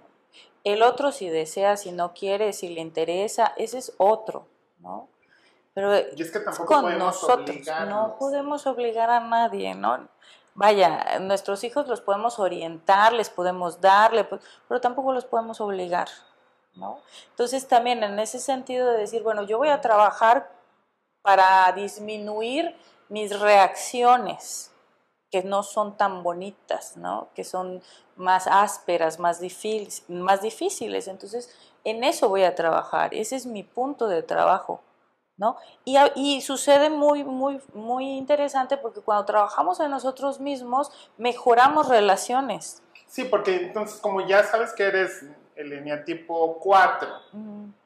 El 0.64 0.82
otro 0.82 1.12
si 1.12 1.30
desea, 1.30 1.78
si 1.78 1.92
no 1.92 2.16
quiere, 2.16 2.52
si 2.52 2.70
le 2.70 2.82
interesa, 2.82 3.54
ese 3.58 3.78
es 3.78 3.94
otro, 4.00 4.48
¿no? 4.80 5.08
Pero 5.76 5.94
y 6.16 6.22
es 6.22 6.32
que 6.32 6.40
tampoco 6.40 6.82
con 6.82 6.98
nosotros, 6.98 7.58
no 7.88 8.16
podemos 8.18 8.66
obligar 8.66 9.10
a 9.10 9.20
nadie, 9.20 9.76
¿no? 9.76 10.08
Vaya, 10.54 11.20
nuestros 11.20 11.66
hijos 11.66 11.86
los 11.88 12.00
podemos 12.00 12.40
orientar, 12.40 13.12
les 13.12 13.30
podemos 13.30 13.82
darle, 13.82 14.24
pero 14.24 14.80
tampoco 14.80 15.12
los 15.12 15.26
podemos 15.26 15.60
obligar, 15.60 16.08
¿no? 16.76 17.00
Entonces 17.32 17.68
también 17.68 18.02
en 18.04 18.18
ese 18.20 18.40
sentido 18.40 18.90
de 18.90 19.00
decir, 19.00 19.22
bueno, 19.22 19.44
yo 19.44 19.58
voy 19.58 19.68
a 19.68 19.82
trabajar 19.82 20.50
para 21.22 21.70
disminuir 21.74 22.74
mis 23.10 23.38
reacciones, 23.38 24.72
que 25.30 25.44
no 25.44 25.62
son 25.62 25.98
tan 25.98 26.24
bonitas, 26.24 26.96
¿no? 26.96 27.28
Que 27.36 27.44
son 27.44 27.84
más 28.16 28.48
ásperas, 28.48 29.20
más, 29.20 29.42
más 30.08 30.42
difíciles. 30.42 31.08
Entonces, 31.10 31.54
en 31.84 32.06
eso 32.06 32.30
voy 32.30 32.44
a 32.44 32.56
trabajar. 32.56 33.14
Ese 33.14 33.36
es 33.36 33.46
mi 33.46 33.64
punto 33.64 34.08
de 34.08 34.24
trabajo. 34.24 34.82
¿No? 35.38 35.58
Y, 35.84 35.98
y, 36.16 36.42
sucede 36.42 36.90
muy, 36.90 37.24
muy, 37.24 37.60
muy 37.74 38.18
interesante 38.18 38.78
porque 38.78 39.02
cuando 39.02 39.26
trabajamos 39.26 39.80
en 39.80 39.92
nosotros 39.92 40.40
mismos, 40.40 40.92
mejoramos 41.18 41.90
relaciones. 41.90 42.82
Sí, 43.08 43.26
porque 43.26 43.56
entonces 43.56 44.00
como 44.00 44.22
ya 44.22 44.44
sabes 44.44 44.74
que 44.74 44.84
eres 44.84 45.26
el 45.56 45.74
eneatipo 45.74 46.58
4, 46.60 47.10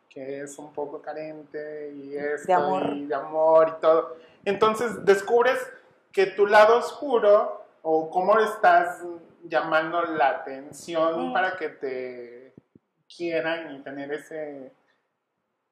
que 0.09 0.41
es 0.41 0.57
un 0.57 0.73
poco 0.73 1.01
carente 1.01 1.93
y 1.93 2.15
esto, 2.15 2.47
de 2.47 2.53
amor. 2.53 2.93
y 2.95 3.05
de 3.05 3.15
amor 3.15 3.75
y 3.77 3.81
todo, 3.81 4.17
entonces 4.45 5.05
descubres 5.05 5.59
que 6.11 6.27
tu 6.27 6.47
lado 6.47 6.77
oscuro 6.77 7.65
o 7.81 8.09
cómo 8.09 8.39
estás 8.39 9.03
llamando 9.43 10.01
la 10.01 10.29
atención 10.29 11.33
para 11.33 11.57
que 11.57 11.69
te 11.69 12.53
quieran 13.15 13.75
y 13.75 13.83
tener 13.83 14.11
ese, 14.11 14.73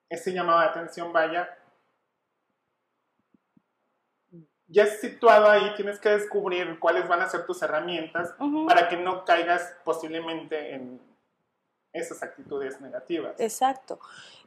ese 0.10 0.34
llamado 0.34 0.60
de 0.62 0.66
atención, 0.68 1.12
vaya, 1.12 1.50
ya 4.68 4.84
es 4.84 5.00
situado 5.00 5.50
ahí, 5.50 5.74
tienes 5.76 6.00
que 6.00 6.10
descubrir 6.10 6.78
cuáles 6.80 7.08
van 7.08 7.22
a 7.22 7.30
ser 7.30 7.46
tus 7.46 7.62
herramientas 7.62 8.34
para 8.68 8.90
que 8.90 8.98
no 8.98 9.24
caigas 9.24 9.76
posiblemente 9.84 10.76
en 10.76 11.02
esas 11.94 12.22
actitudes 12.22 12.80
negativas. 12.82 13.40
Exacto. 13.40 14.00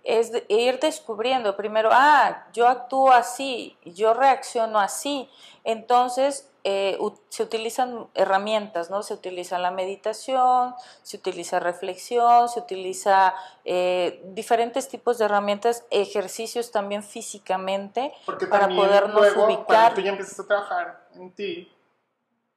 Es 0.05 0.33
ir 0.49 0.79
descubriendo 0.79 1.57
primero, 1.57 1.91
ah, 1.93 2.47
yo 2.53 2.69
actúo 2.69 3.13
así, 3.13 3.77
yo 3.85 4.15
reacciono 4.15 4.79
así. 4.79 5.29
Entonces, 5.65 6.50
eh, 6.65 6.99
se 7.29 7.43
utilizan 7.43 8.09
herramientas, 8.15 8.91
¿no? 8.91 9.03
Se 9.03 9.15
utiliza 9.15 9.59
la 9.59 9.71
meditación, 9.71 10.75
se 11.03 11.17
utiliza 11.17 11.59
reflexión, 11.59 12.49
se 12.49 12.61
utiliza 12.61 13.35
eh, 13.65 14.23
diferentes 14.27 14.89
tipos 14.89 15.19
de 15.19 15.25
herramientas, 15.25 15.87
ejercicios 15.91 16.71
también 16.71 17.03
físicamente 17.03 18.13
para 18.51 18.69
podernos 18.69 19.21
luego, 19.21 19.47
ubicar. 19.47 19.65
Cuando 19.67 19.95
tú 19.95 20.01
ya 20.03 20.11
empiezas 20.11 20.41
a 20.41 20.47
trabajar 20.47 21.09
en 21.15 21.35
ti 21.35 21.73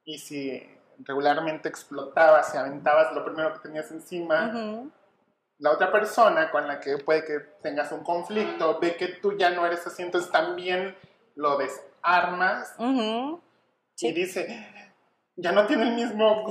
y 0.04 0.18
si 0.18 0.62
regularmente 0.98 1.68
explotabas 1.68 2.54
y 2.54 2.58
aventabas 2.58 3.14
lo 3.14 3.24
primero 3.24 3.54
que 3.54 3.60
tenías 3.60 3.90
encima, 3.90 4.52
la 5.58 5.70
otra 5.70 5.90
persona 5.90 6.50
con 6.50 6.68
la 6.68 6.80
que 6.80 6.98
puede 6.98 7.24
que 7.24 7.38
tengas 7.62 7.90
un 7.92 8.04
conflicto 8.04 8.78
ve 8.80 8.96
que 8.96 9.08
tú 9.08 9.36
ya 9.36 9.50
no 9.50 9.64
eres 9.64 9.86
así, 9.86 10.02
entonces 10.02 10.30
también 10.30 10.96
lo 11.36 11.56
desarmas 11.56 12.74
y 14.00 14.12
dice, 14.12 14.66
ya 15.36 15.52
no 15.52 15.66
tiene 15.66 15.88
el 15.88 15.94
mismo, 15.94 16.44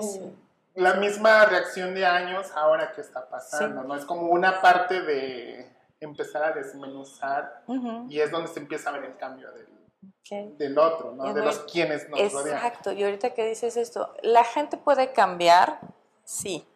la 0.75 0.95
misma 0.95 1.45
reacción 1.45 1.93
de 1.93 2.05
años 2.05 2.51
ahora 2.55 2.91
que 2.91 3.01
está 3.01 3.29
pasando, 3.29 3.83
¿no? 3.83 3.95
Es 3.95 4.05
como 4.05 4.27
una 4.27 4.61
parte 4.61 5.01
de 5.01 5.71
empezar 5.99 6.43
a 6.43 6.51
desmenuzar 6.51 7.63
y 8.09 8.19
es 8.19 8.31
donde 8.31 8.49
se 8.49 8.59
empieza 8.59 8.89
a 8.89 8.93
ver 8.93 9.05
el 9.05 9.17
cambio 9.17 9.49
del, 9.51 10.57
del 10.57 10.77
otro, 10.77 11.13
¿no? 11.13 11.33
de 11.33 11.41
los 11.41 11.59
quienes 11.59 12.09
nos 12.09 12.19
rodean. 12.33 12.57
Exacto, 12.57 12.91
y 12.91 13.03
ahorita 13.03 13.33
que 13.33 13.45
dices 13.45 13.77
esto, 13.77 14.13
¿la 14.21 14.43
gente 14.43 14.77
puede 14.77 15.13
cambiar? 15.13 15.79
Sí. 16.23 16.67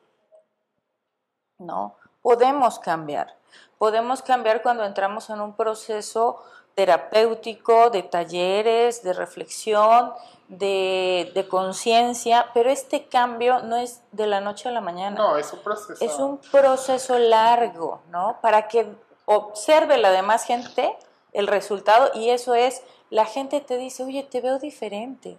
¿No? 1.57 1.97
Podemos 2.21 2.79
cambiar. 2.79 3.35
Podemos 3.77 4.21
cambiar 4.21 4.61
cuando 4.61 4.85
entramos 4.85 5.29
en 5.29 5.41
un 5.41 5.55
proceso 5.55 6.43
terapéutico, 6.75 7.89
de 7.89 8.03
talleres, 8.03 9.01
de 9.03 9.13
reflexión, 9.13 10.13
de, 10.47 11.45
conciencia, 11.49 12.47
pero 12.53 12.69
este 12.69 13.07
cambio 13.07 13.59
no 13.63 13.75
es 13.77 14.01
de 14.11 14.27
la 14.27 14.41
noche 14.41 14.69
a 14.69 14.71
la 14.71 14.81
mañana. 14.81 15.17
No, 15.17 15.37
es 15.37 15.51
un 15.53 15.59
proceso. 15.59 16.03
Es 16.03 16.19
un 16.19 16.37
proceso 16.37 17.17
largo, 17.19 18.01
¿no? 18.09 18.37
Para 18.41 18.67
que 18.67 18.87
observe 19.25 19.97
la 19.97 20.11
demás 20.11 20.45
gente 20.45 20.95
el 21.33 21.47
resultado 21.47 22.11
y 22.13 22.29
eso 22.29 22.55
es, 22.55 22.81
la 23.09 23.25
gente 23.25 23.61
te 23.61 23.77
dice, 23.77 24.03
oye, 24.03 24.23
te 24.23 24.41
veo 24.41 24.57
diferente, 24.57 25.37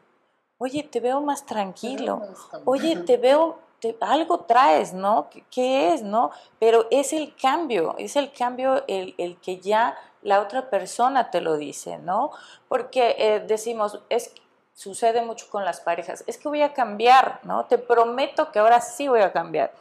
oye, 0.58 0.82
te 0.82 1.00
veo 1.00 1.20
más 1.20 1.46
tranquilo, 1.46 2.22
oye, 2.64 2.96
te 2.96 3.16
veo, 3.16 3.58
algo 4.00 4.40
traes, 4.40 4.92
¿no? 4.92 5.28
¿Qué, 5.50 5.94
es, 5.94 6.02
no? 6.02 6.30
Pero 6.58 6.86
es 6.90 7.12
el 7.12 7.34
cambio, 7.34 7.94
es 7.98 8.16
el 8.16 8.32
cambio 8.32 8.84
el, 8.88 9.14
el 9.18 9.38
que 9.40 9.58
ya 9.58 9.96
la 10.22 10.40
otra 10.40 10.68
persona 10.68 11.30
te 11.30 11.40
lo 11.40 11.56
dice, 11.56 11.98
¿no? 11.98 12.30
Porque 12.68 13.14
eh, 13.18 13.40
decimos, 13.40 14.00
es 14.08 14.32
sucede 14.78 15.22
mucho 15.22 15.50
con 15.50 15.64
las 15.64 15.80
parejas, 15.80 16.22
es 16.28 16.38
que 16.38 16.46
voy 16.46 16.62
a 16.62 16.72
cambiar, 16.72 17.40
¿no? 17.42 17.66
Te 17.66 17.78
prometo 17.78 18.52
que 18.52 18.60
ahora 18.60 18.80
sí 18.80 19.08
voy 19.08 19.22
a 19.22 19.32
cambiar. 19.32 19.72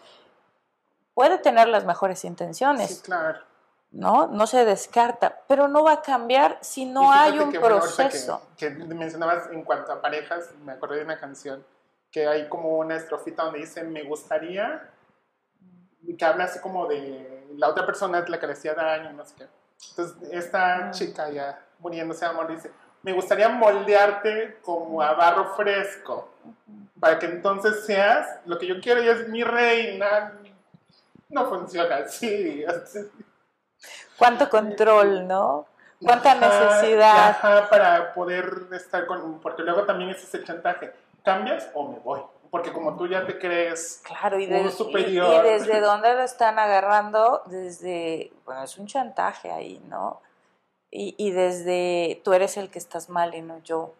Puede 1.13 1.37
tener 1.37 1.67
las 1.67 1.85
mejores 1.85 2.25
intenciones. 2.25 2.97
Sí, 2.97 3.03
claro. 3.03 3.39
¿no? 3.91 4.25
No 4.25 4.47
se 4.47 4.65
descarta, 4.65 5.43
pero 5.47 5.67
no 5.67 5.83
va 5.83 5.93
a 5.93 6.01
cambiar 6.01 6.57
si 6.61 6.85
no 6.85 7.11
hay 7.11 7.37
un 7.37 7.51
proceso. 7.51 8.41
que, 8.57 8.71
mencionabas 8.71 9.51
en 9.51 9.63
cuanto 9.63 9.91
a 9.91 10.01
parejas, 10.01 10.49
me 10.63 10.71
acordé 10.71 10.97
de 10.97 11.03
una 11.03 11.19
canción 11.19 11.63
que 12.09 12.25
hay 12.25 12.49
como 12.49 12.79
una 12.79 12.95
estrofita 12.95 13.43
donde 13.43 13.59
dice, 13.59 13.83
me 13.83 14.01
gustaría, 14.01 14.89
que 16.17 16.25
habla 16.25 16.45
así 16.45 16.57
como 16.59 16.87
de 16.87 17.45
la 17.55 17.69
otra 17.69 17.85
persona 17.85 18.17
es 18.17 18.29
la 18.29 18.39
que 18.39 18.47
le 18.47 18.53
hacía 18.53 18.73
daño, 18.73 19.13
no 19.13 19.23
sé 19.23 19.35
qué. 19.37 19.47
Entonces, 19.91 20.29
esta 20.31 20.89
chica 20.89 21.29
ya 21.29 21.63
muriéndose 21.77 22.25
de 22.25 22.31
amor 22.31 22.47
dice, 22.47 22.71
me 23.07 23.13
gustaría 23.13 23.47
moldearte 23.47 24.57
como 24.61 25.01
a 25.01 25.13
barro 25.13 25.55
fresco, 25.55 26.27
para 26.99 27.17
que 27.17 27.27
entonces 27.27 27.85
seas 27.85 28.27
lo 28.45 28.59
que 28.59 28.67
yo 28.67 28.81
quiero 28.81 29.01
y 29.01 29.07
es 29.07 29.29
mi 29.29 29.45
reina. 29.45 30.33
No 31.29 31.47
funciona 31.47 31.95
así. 31.95 32.65
¿Cuánto 34.17 34.49
control, 34.49 35.25
no? 35.25 35.67
¿Cuánta 36.03 36.35
necesidad? 36.35 37.29
Ajá, 37.29 37.69
para 37.69 38.13
poder 38.13 38.67
estar 38.73 39.05
con... 39.05 39.39
Porque 39.39 39.63
luego 39.63 39.83
también 39.85 40.09
es 40.09 40.21
ese 40.21 40.43
chantaje. 40.43 40.91
¿Cambias 41.23 41.69
o 41.75 41.87
me 41.87 41.99
voy? 41.99 42.19
Porque 42.51 42.73
como 42.73 42.97
tú 42.97 43.07
ya 43.07 43.25
te 43.25 43.39
crees 43.39 44.01
claro, 44.03 44.37
y 44.37 44.51
un 44.51 44.69
superior. 44.69 45.45
Y, 45.45 45.49
desde 45.49 45.79
dónde 45.79 46.13
lo 46.13 46.23
están 46.23 46.59
agarrando, 46.59 47.43
desde, 47.45 48.33
bueno, 48.43 48.63
es 48.63 48.77
un 48.77 48.85
chantaje 48.85 49.49
ahí, 49.49 49.81
¿no? 49.87 50.21
Y, 50.89 51.15
y 51.17 51.31
desde 51.31 52.21
tú 52.23 52.33
eres 52.33 52.57
el 52.57 52.69
que 52.69 52.79
estás 52.79 53.09
mal 53.09 53.35
y 53.35 53.41
no 53.41 53.61
yo. 53.63 53.93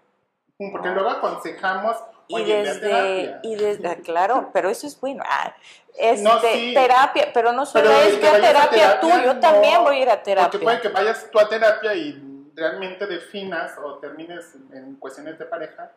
Porque 0.71 0.89
luego 0.89 1.09
aconsejamos, 1.09 1.97
y 2.29 2.43
desde, 2.43 3.39
y 3.43 3.55
desde, 3.55 3.87
ah, 3.87 3.97
claro, 4.03 4.49
pero 4.51 4.69
eso 4.69 4.87
es 4.87 4.99
bueno. 4.99 5.23
Ah, 5.25 5.55
este, 5.97 6.73
terapia, 6.73 7.31
pero 7.33 7.53
no 7.53 7.65
solo 7.65 7.89
es 7.89 8.17
que 8.17 8.27
a 8.27 8.41
terapia, 8.41 8.99
tú, 8.99 9.09
yo 9.23 9.39
también 9.39 9.83
voy 9.83 9.97
a 9.97 10.01
ir 10.01 10.09
a 10.09 10.21
terapia. 10.23 10.51
Porque 10.51 10.63
puede 10.63 10.81
que 10.81 10.89
vayas 10.89 11.29
tú 11.31 11.39
a 11.39 11.47
terapia 11.47 11.93
y 11.93 12.51
realmente 12.55 13.05
definas 13.05 13.77
o 13.77 13.99
termines 13.99 14.55
en 14.73 14.95
cuestiones 14.95 15.37
de 15.37 15.45
pareja 15.45 15.91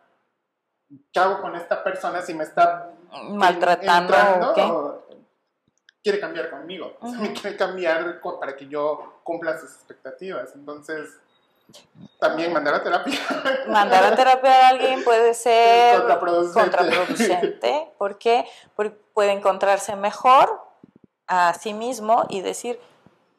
¿qué 1.12 1.20
hago 1.20 1.40
con 1.40 1.56
esta 1.56 1.82
persona 1.82 2.22
si 2.22 2.34
me 2.34 2.44
está 2.44 2.90
maltratando? 3.30 5.06
Quiere 6.02 6.20
cambiar 6.20 6.50
conmigo, 6.50 6.96
quiere 7.40 7.56
cambiar 7.56 8.20
para 8.38 8.56
que 8.56 8.68
yo 8.68 9.20
cumpla 9.24 9.58
sus 9.58 9.70
expectativas. 9.74 10.50
Entonces, 10.54 11.08
también 12.18 12.52
mandar 12.52 12.74
a 12.74 12.82
terapia. 12.82 13.18
Mandar 13.68 14.04
a 14.04 14.16
terapia 14.16 14.66
a 14.66 14.68
alguien 14.70 15.04
puede 15.04 15.34
ser 15.34 16.02
contraproducente. 16.52 17.92
porque 17.96 18.44
puede 19.14 19.32
encontrarse 19.32 19.94
mejor 19.94 20.60
a 21.28 21.54
sí 21.54 21.72
mismo 21.72 22.26
y 22.28 22.40
decir, 22.40 22.80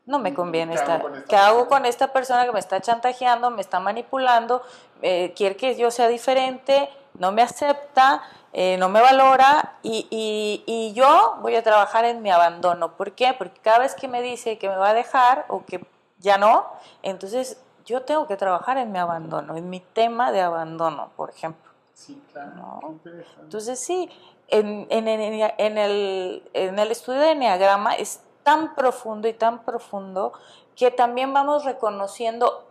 no 0.05 0.19
me 0.19 0.33
conviene 0.33 0.75
estar. 0.75 1.25
¿Qué 1.25 1.35
hago 1.35 1.67
con 1.67 1.85
esta 1.85 2.13
persona 2.13 2.45
que 2.45 2.53
me 2.53 2.59
está 2.59 2.79
chantajeando, 2.79 3.49
me 3.49 3.61
está 3.61 3.81
manipulando, 3.81 4.63
eh, 5.01 5.33
quiere 5.35 5.57
que 5.57 5.75
yo 5.75 5.91
sea 5.91 6.07
diferente? 6.07 6.89
no 7.17 7.31
me 7.31 7.41
acepta 7.41 8.23
eh, 8.53 8.77
no 8.77 8.89
me 8.89 9.01
valora 9.01 9.77
y, 9.81 10.07
y, 10.09 10.63
y, 10.65 10.93
yo 10.93 11.37
voy 11.41 11.55
a 11.55 11.63
trabajar 11.63 12.03
en 12.05 12.21
mi 12.21 12.31
abandono. 12.31 12.97
¿Por 12.97 13.13
qué? 13.13 13.33
Porque 13.37 13.59
cada 13.61 13.79
vez 13.79 13.95
que 13.95 14.07
me 14.07 14.21
dice 14.21 14.57
que 14.57 14.67
me 14.67 14.75
va 14.75 14.89
a 14.89 14.93
dejar 14.93 15.45
o 15.47 15.65
que 15.65 15.85
ya 16.19 16.37
no, 16.37 16.65
entonces 17.01 17.61
yo 17.85 18.01
tengo 18.01 18.27
que 18.27 18.37
trabajar 18.37 18.77
en 18.77 18.91
mi 18.91 18.99
abandono, 18.99 19.55
en 19.55 19.69
mi 19.69 19.79
tema 19.79 20.31
de 20.31 20.41
abandono, 20.41 21.11
por 21.15 21.29
ejemplo. 21.29 21.71
Sí, 21.93 22.21
claro. 22.31 22.99
Entonces 23.41 23.79
sí, 23.79 24.09
en, 24.47 24.85
en, 24.89 25.07
en, 25.07 25.77
el, 25.77 26.43
en 26.53 26.79
el 26.79 26.91
estudio 26.91 27.19
de 27.21 27.31
Enneagrama 27.31 27.95
es 27.95 28.21
tan 28.43 28.75
profundo 28.75 29.27
y 29.27 29.33
tan 29.33 29.63
profundo 29.63 30.33
que 30.75 30.91
también 30.91 31.33
vamos 31.33 31.63
reconociendo 31.63 32.70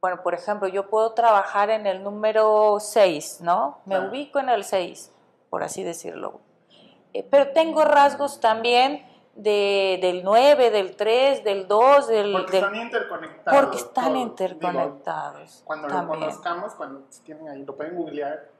bueno, 0.00 0.22
por 0.22 0.34
ejemplo, 0.34 0.68
yo 0.68 0.88
puedo 0.88 1.12
trabajar 1.12 1.70
en 1.70 1.86
el 1.86 2.02
número 2.02 2.78
6, 2.80 3.40
¿no? 3.42 3.80
Me 3.84 3.98
ubico 3.98 4.38
en 4.38 4.48
el 4.48 4.64
6, 4.64 5.12
por 5.50 5.62
así 5.62 5.82
decirlo. 5.82 6.40
Eh, 7.12 7.26
pero 7.30 7.52
tengo 7.52 7.84
rasgos 7.84 8.40
también 8.40 9.06
de, 9.34 9.98
del 10.00 10.24
9, 10.24 10.70
del 10.70 10.96
3, 10.96 11.44
del 11.44 11.68
2, 11.68 12.08
del... 12.08 12.32
Porque 12.32 12.56
están 12.58 12.76
interconectados. 12.76 13.60
Porque 13.60 13.76
están 13.76 14.16
interconectados. 14.16 15.62
cuando 15.64 15.88
lo 15.88 16.06
conozcamos, 16.06 16.74
cuando 16.74 17.04
tienen 17.24 17.48
ahí, 17.48 17.64
lo 17.64 17.76
pueden 17.76 17.96
googlear, 17.96 18.50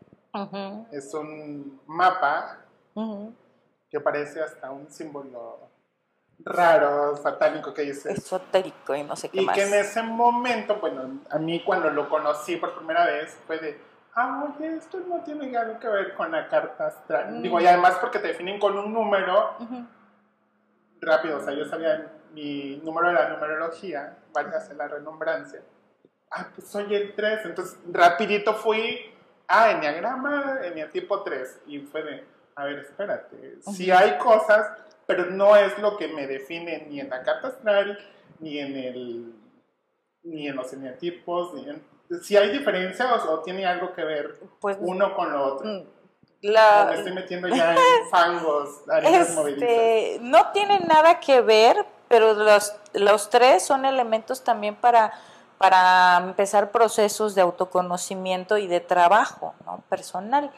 es 0.91 1.13
un 1.15 1.81
mapa 1.87 2.59
que 3.91 4.01
parece 4.01 4.43
hasta 4.43 4.71
un 4.71 4.91
símbolo 4.91 5.72
raro, 6.45 7.17
satánico 7.17 7.73
que 7.73 7.83
dice. 7.83 8.13
Esotérico 8.13 8.95
y 8.95 9.03
no 9.03 9.17
sé 9.17 9.29
qué 9.29 9.43
y 9.43 9.47
más. 9.47 9.57
Y 9.57 9.61
que 9.61 9.67
en 9.67 9.75
ese 9.75 10.03
momento, 10.03 10.77
bueno, 10.77 11.21
a 11.31 11.39
mí 11.39 11.63
cuando 11.65 11.91
lo 11.91 12.09
conocí 12.09 12.57
por 12.57 12.75
primera 12.77 13.07
vez 13.07 13.37
fue 13.47 13.59
de, 13.59 13.81
ah, 14.15 14.45
oye, 14.47 14.77
esto 14.77 15.01
no 15.09 15.23
tiene 15.23 15.57
algo 15.57 15.79
que 15.79 15.89
ver 15.89 16.15
con 16.15 16.33
la 16.33 16.49
carta 16.49 16.87
astral. 16.89 17.33
Mm. 17.33 17.43
Digo, 17.43 17.61
y 17.61 17.67
además 17.67 17.97
porque 18.01 18.19
te 18.19 18.29
definen 18.29 18.59
con 18.59 18.77
un 18.77 18.93
número 18.93 19.57
rápido, 21.01 21.39
o 21.39 21.41
sea, 21.41 21.53
yo 21.53 21.65
sabía 21.65 22.13
mi 22.33 22.81
número 22.85 23.09
de 23.09 23.15
la 23.15 23.29
numerología, 23.29 24.17
vaya 24.33 24.59
a 24.59 24.75
la 24.75 24.89
renombrancia. 24.89 25.61
Ah, 26.31 26.49
pues 26.55 26.69
soy 26.69 26.95
el 26.95 27.15
3, 27.15 27.41
entonces 27.45 27.79
rapidito 27.91 28.55
fui, 28.55 29.13
ah, 29.49 29.71
enneagrama, 29.71 30.61
tipo 30.93 31.23
3, 31.23 31.63
y 31.67 31.81
fue 31.81 32.03
de, 32.03 32.25
a 32.57 32.65
ver, 32.65 32.79
espérate, 32.79 33.59
si 33.61 33.91
hay 33.91 34.17
cosas 34.17 34.67
pero 35.07 35.27
no 35.27 35.57
es 35.57 35.79
lo 35.79 35.97
que 35.97 36.09
me 36.09 36.27
define 36.27 36.87
ni 36.89 37.01
en 37.01 37.11
la 37.11 37.23
carta 37.23 37.49
astral, 37.49 37.99
ni 38.39 38.59
en 38.59 38.77
el 38.77 39.35
ni 40.25 40.47
en 40.47 40.57
los 40.57 40.73
eneatipos, 40.73 41.55
ni 41.55 41.69
en, 41.69 41.83
si 42.21 42.37
hay 42.37 42.51
diferencias 42.51 43.25
o, 43.25 43.41
tiene 43.41 43.67
algo 43.67 43.93
que 43.93 44.05
ver 44.05 44.39
pues, 44.61 44.77
uno 44.81 45.15
con 45.15 45.33
lo 45.33 45.45
otro. 45.45 45.69
Mm, 45.69 45.85
la, 46.43 46.87
me 46.91 46.97
estoy 46.97 47.13
metiendo 47.13 47.49
ya 47.49 47.73
en 47.73 47.79
fangos, 48.11 48.83
este, 49.05 50.19
No 50.21 50.51
tiene 50.53 50.81
nada 50.81 51.21
que 51.21 51.41
ver, 51.41 51.87
pero 52.09 52.35
los, 52.35 52.75
los 52.95 53.31
tres 53.31 53.65
son 53.65 53.85
elementos 53.85 54.43
también 54.43 54.75
para, 54.75 55.13
para 55.59 56.19
empezar 56.19 56.73
procesos 56.73 57.35
de 57.35 57.43
autoconocimiento 57.43 58.59
y 58.59 58.67
de 58.67 58.81
trabajo 58.81 59.55
¿no? 59.65 59.83
personal. 59.89 60.51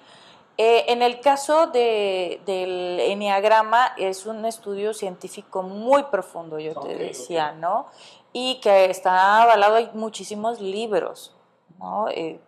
Eh, 0.57 0.85
en 0.89 1.03
el 1.03 1.21
caso 1.21 1.67
de, 1.67 2.41
del 2.47 3.01
enneagrama 3.01 3.95
es 3.97 4.25
un 4.25 4.45
estudio 4.45 4.95
científico 4.95 5.63
muy 5.63 6.05
profundo, 6.05 6.61
yo 6.61 6.75
te 6.81 6.95
decía, 6.95 7.53
¿no? 7.53 7.87
Y 8.33 8.61
que 8.61 8.85
está 8.85 9.43
avalado, 9.43 9.77
hay 9.77 9.91
muchísimos 9.95 10.61
libros, 10.61 11.35
¿no? 11.79 12.07
Eh, 12.09 12.39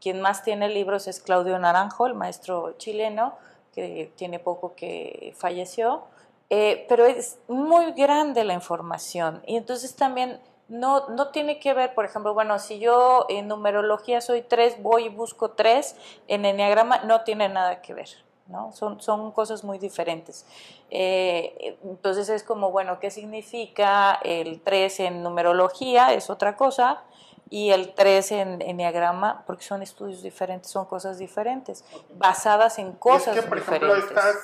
quien 0.00 0.20
más 0.20 0.42
tiene 0.42 0.68
libros 0.68 1.06
es 1.06 1.20
Claudio 1.20 1.58
Naranjo, 1.58 2.06
el 2.06 2.14
maestro 2.14 2.74
chileno, 2.78 3.34
que 3.72 4.12
tiene 4.16 4.40
poco 4.40 4.74
que 4.74 5.34
falleció, 5.36 6.02
eh, 6.50 6.86
pero 6.88 7.04
es 7.04 7.38
muy 7.46 7.92
grande 7.92 8.42
la 8.42 8.54
información 8.54 9.42
y 9.46 9.56
entonces 9.56 9.94
también 9.94 10.40
no, 10.68 11.08
no 11.08 11.28
tiene 11.28 11.58
que 11.58 11.72
ver, 11.72 11.94
por 11.94 12.04
ejemplo, 12.04 12.34
bueno, 12.34 12.58
si 12.58 12.78
yo 12.78 13.26
en 13.28 13.48
numerología 13.48 14.20
soy 14.20 14.42
tres, 14.42 14.80
voy 14.82 15.06
y 15.06 15.08
busco 15.08 15.52
tres, 15.52 15.96
en 16.28 16.44
enneagrama 16.44 16.98
no 17.04 17.22
tiene 17.22 17.48
nada 17.48 17.80
que 17.80 17.94
ver, 17.94 18.08
¿no? 18.46 18.72
Son, 18.72 19.00
son 19.00 19.32
cosas 19.32 19.64
muy 19.64 19.78
diferentes. 19.78 20.46
Eh, 20.90 21.78
entonces 21.84 22.28
es 22.28 22.42
como, 22.42 22.70
bueno, 22.70 23.00
¿qué 23.00 23.10
significa 23.10 24.18
el 24.22 24.60
3 24.60 25.00
en 25.00 25.22
numerología? 25.22 26.12
Es 26.12 26.30
otra 26.30 26.56
cosa. 26.56 27.02
Y 27.50 27.70
el 27.70 27.94
3 27.94 28.32
en 28.32 28.62
enneagrama, 28.62 29.44
porque 29.46 29.64
son 29.64 29.80
estudios 29.82 30.20
diferentes, 30.20 30.70
son 30.70 30.84
cosas 30.84 31.16
diferentes, 31.16 31.82
basadas 32.16 32.78
en 32.78 32.92
cosas 32.92 33.38
es 33.38 33.42
que, 33.42 33.48
por 33.48 33.56
ejemplo, 33.56 33.96
estas 33.96 34.36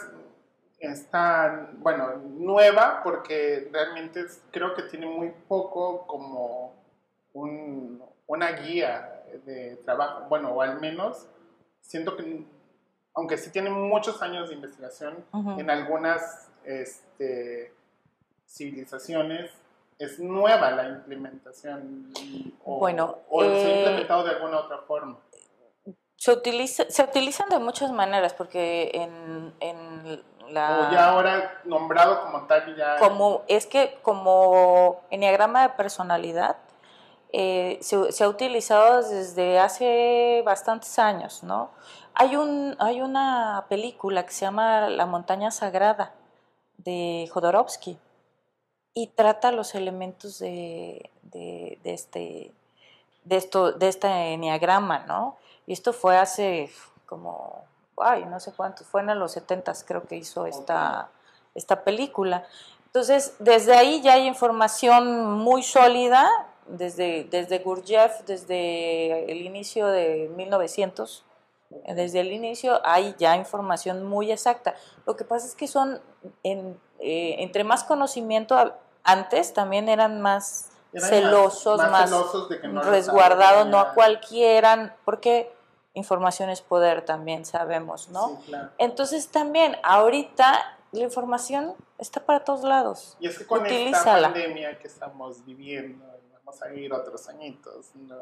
está, 0.78 1.70
bueno, 1.78 2.16
nueva 2.18 3.00
porque 3.02 3.68
realmente 3.72 4.24
creo 4.50 4.74
que 4.74 4.82
tiene 4.84 5.06
muy 5.06 5.32
poco 5.48 6.06
como 6.06 6.74
una 8.26 8.52
guía 8.52 9.22
de 9.44 9.76
trabajo, 9.84 10.26
bueno, 10.28 10.50
o 10.52 10.62
al 10.62 10.80
menos 10.80 11.28
siento 11.80 12.16
que, 12.16 12.44
aunque 13.14 13.36
sí 13.36 13.50
tiene 13.50 13.70
muchos 13.70 14.22
años 14.22 14.48
de 14.48 14.54
investigación, 14.54 15.24
en 15.58 15.70
algunas 15.70 16.50
este, 16.64 17.72
civilizaciones 18.46 19.50
es 19.98 20.18
nueva 20.18 20.70
la 20.70 20.88
implementación 20.88 22.12
o, 22.64 22.78
bueno, 22.78 23.18
o 23.28 23.42
se 23.42 23.48
ha 23.48 23.52
eh, 23.52 23.78
implementado 23.78 24.24
de 24.24 24.30
alguna 24.30 24.58
otra 24.60 24.78
forma. 24.78 25.18
Se, 26.16 26.32
utiliza, 26.32 26.84
se 26.88 27.02
utilizan 27.02 27.48
de 27.48 27.58
muchas 27.58 27.92
maneras 27.92 28.34
porque 28.34 28.90
en, 28.94 29.54
en 29.60 30.22
o 30.46 30.92
ya 30.92 31.10
ahora 31.10 31.60
nombrado 31.64 32.22
como 32.22 32.46
tal 32.46 32.74
ya... 32.76 32.98
Como, 32.98 33.42
es 33.48 33.66
que 33.66 33.98
como 34.02 35.00
enneagrama 35.10 35.62
de 35.62 35.68
personalidad 35.70 36.56
eh, 37.32 37.78
se, 37.80 38.24
ha 38.24 38.28
utilizado 38.28 39.02
desde 39.02 39.58
hace 39.58 40.42
bastantes 40.44 40.98
años, 40.98 41.42
¿no? 41.42 41.70
Hay, 42.14 42.36
un, 42.36 42.76
hay 42.78 43.00
una 43.00 43.66
película 43.68 44.24
que 44.24 44.32
se 44.32 44.44
llama 44.44 44.88
La 44.88 45.06
montaña 45.06 45.50
sagrada 45.50 46.12
de 46.78 47.28
Jodorowsky 47.32 47.98
y 48.94 49.08
trata 49.08 49.50
los 49.50 49.74
elementos 49.74 50.38
de, 50.38 51.10
de, 51.22 51.78
de 51.82 51.94
este 51.94 52.52
de 53.24 53.36
esto 53.36 53.72
de 53.72 53.88
este 53.88 54.06
enneagrama, 54.34 55.00
¿no? 55.00 55.36
Y 55.66 55.72
esto 55.72 55.92
fue 55.92 56.16
hace 56.16 56.70
como 57.06 57.64
ay, 57.98 58.24
no 58.26 58.40
sé 58.40 58.52
cuántos, 58.52 58.86
fue 58.86 59.00
en 59.00 59.18
los 59.18 59.32
70 59.32 59.72
creo 59.86 60.02
que 60.06 60.16
hizo 60.16 60.46
esta, 60.46 61.08
esta 61.54 61.84
película. 61.84 62.44
Entonces, 62.86 63.34
desde 63.38 63.74
ahí 63.74 64.00
ya 64.02 64.14
hay 64.14 64.26
información 64.26 65.32
muy 65.32 65.62
sólida, 65.62 66.28
desde, 66.66 67.24
desde 67.24 67.58
Gurdjieff, 67.58 68.22
desde 68.26 69.30
el 69.30 69.42
inicio 69.42 69.88
de 69.88 70.30
1900, 70.36 71.24
desde 71.94 72.20
el 72.20 72.32
inicio 72.32 72.80
hay 72.84 73.14
ya 73.18 73.36
información 73.36 74.04
muy 74.04 74.30
exacta. 74.30 74.74
Lo 75.06 75.16
que 75.16 75.24
pasa 75.24 75.46
es 75.46 75.54
que 75.54 75.66
son, 75.66 76.00
en, 76.42 76.78
eh, 77.00 77.36
entre 77.38 77.64
más 77.64 77.84
conocimiento, 77.84 78.74
antes 79.02 79.52
también 79.52 79.88
eran 79.88 80.20
más 80.20 80.70
celosos, 80.96 81.78
más, 81.90 82.10
resguardados, 82.86 83.66
no 83.66 83.78
a 83.78 83.94
cualquiera, 83.94 84.96
porque 85.04 85.53
información 85.94 86.50
es 86.50 86.60
poder 86.60 87.04
también 87.04 87.44
sabemos, 87.44 88.08
¿no? 88.10 88.28
Sí, 88.28 88.46
claro. 88.48 88.70
Entonces 88.78 89.28
también 89.28 89.76
ahorita 89.82 90.78
la 90.92 91.00
información 91.00 91.74
está 91.98 92.24
para 92.24 92.44
todos 92.44 92.62
lados. 92.62 93.16
Y 93.20 93.28
es 93.28 93.38
que 93.38 93.46
con 93.46 93.66
esta 93.66 94.20
pandemia 94.20 94.78
que 94.78 94.86
estamos 94.86 95.44
viviendo, 95.44 96.04
vamos 96.32 96.62
a 96.62 96.72
ir 96.74 96.92
otros 96.92 97.28
añitos, 97.28 97.94
¿no? 97.94 98.16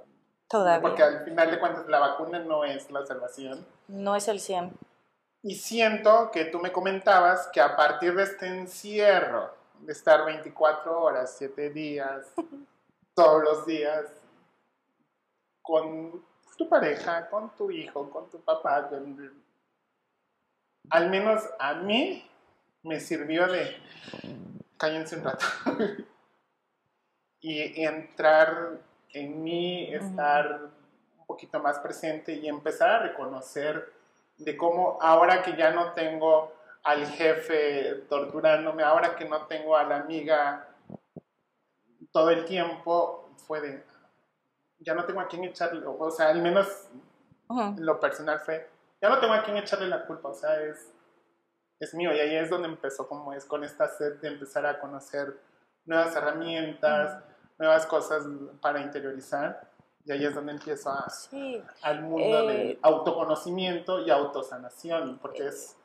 Todavía. 0.48 0.82
Porque 0.82 1.02
al 1.02 1.24
final 1.24 1.50
de 1.50 1.58
cuentas 1.58 1.88
la 1.88 1.98
vacuna 1.98 2.38
no 2.38 2.64
es 2.64 2.90
la 2.90 3.04
salvación. 3.06 3.66
No 3.88 4.14
es 4.16 4.28
el 4.28 4.38
100. 4.38 4.72
Y 5.42 5.56
siento 5.56 6.30
que 6.30 6.44
tú 6.44 6.58
me 6.60 6.70
comentabas 6.70 7.48
que 7.48 7.60
a 7.60 7.74
partir 7.74 8.14
de 8.14 8.22
este 8.22 8.46
encierro, 8.46 9.50
de 9.80 9.92
estar 9.92 10.24
24 10.24 11.00
horas, 11.00 11.34
7 11.38 11.70
días, 11.70 12.26
todos 13.14 13.42
los 13.42 13.66
días, 13.66 14.04
con 15.62 16.24
tu 16.56 16.68
pareja, 16.68 17.28
con 17.28 17.54
tu 17.56 17.70
hijo, 17.70 18.10
con 18.10 18.30
tu 18.30 18.40
papá. 18.40 18.90
Al 20.90 21.10
menos 21.10 21.48
a 21.58 21.74
mí 21.74 22.28
me 22.82 23.00
sirvió 23.00 23.46
de 23.46 23.76
cállense 24.76 25.16
un 25.16 25.24
rato 25.24 25.46
y 27.40 27.84
entrar 27.84 28.78
en 29.12 29.42
mí, 29.44 29.92
estar 29.94 30.70
un 31.18 31.26
poquito 31.26 31.60
más 31.60 31.78
presente 31.78 32.34
y 32.34 32.48
empezar 32.48 32.90
a 32.90 32.98
reconocer 32.98 33.92
de 34.38 34.56
cómo 34.56 34.98
ahora 35.00 35.42
que 35.42 35.56
ya 35.56 35.70
no 35.70 35.92
tengo 35.92 36.52
al 36.82 37.06
jefe 37.06 38.04
torturándome, 38.08 38.82
ahora 38.82 39.14
que 39.14 39.24
no 39.24 39.46
tengo 39.46 39.76
a 39.76 39.84
la 39.84 39.96
amiga 39.96 40.68
todo 42.10 42.30
el 42.30 42.44
tiempo, 42.44 43.30
fue 43.46 43.60
de, 43.60 43.84
ya 44.82 44.94
no 44.94 45.04
tengo 45.04 45.20
a 45.20 45.28
quién 45.28 45.44
echarle, 45.44 45.82
o 45.86 46.10
sea, 46.10 46.28
al 46.28 46.42
menos 46.42 46.88
lo 47.76 48.00
personal 48.00 48.40
fue, 48.40 48.68
ya 49.00 49.08
no 49.08 49.18
tengo 49.18 49.34
a 49.34 49.42
quién 49.42 49.56
echarle 49.56 49.88
la 49.88 50.06
culpa, 50.06 50.28
o 50.28 50.34
sea, 50.34 50.60
es, 50.62 50.92
es 51.80 51.92
mío. 51.94 52.14
Y 52.14 52.20
ahí 52.20 52.36
es 52.36 52.48
donde 52.48 52.68
empezó, 52.68 53.08
como 53.08 53.32
es, 53.32 53.44
con 53.44 53.64
esta 53.64 53.88
sed 53.88 54.20
de 54.20 54.28
empezar 54.28 54.64
a 54.64 54.78
conocer 54.78 55.36
nuevas 55.84 56.14
herramientas, 56.14 57.22
nuevas 57.58 57.84
cosas 57.86 58.24
para 58.60 58.80
interiorizar. 58.80 59.68
Y 60.04 60.12
ahí 60.12 60.24
es 60.24 60.34
donde 60.34 60.52
empiezo 60.52 60.90
a, 60.90 61.06
al 61.82 62.02
mundo 62.02 62.46
del 62.46 62.72
eh, 62.72 62.78
autoconocimiento 62.82 64.00
y 64.00 64.10
autosanación, 64.10 65.18
porque 65.20 65.46
es... 65.46 65.76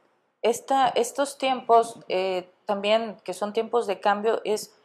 Esta, 0.41 0.89
estos 0.89 1.37
tiempos 1.37 1.99
eh, 2.07 2.51
también, 2.65 3.17
que 3.23 3.33
son 3.33 3.53
tiempos 3.53 3.85
de 3.87 3.99
cambio, 3.99 4.41
es 4.43 4.75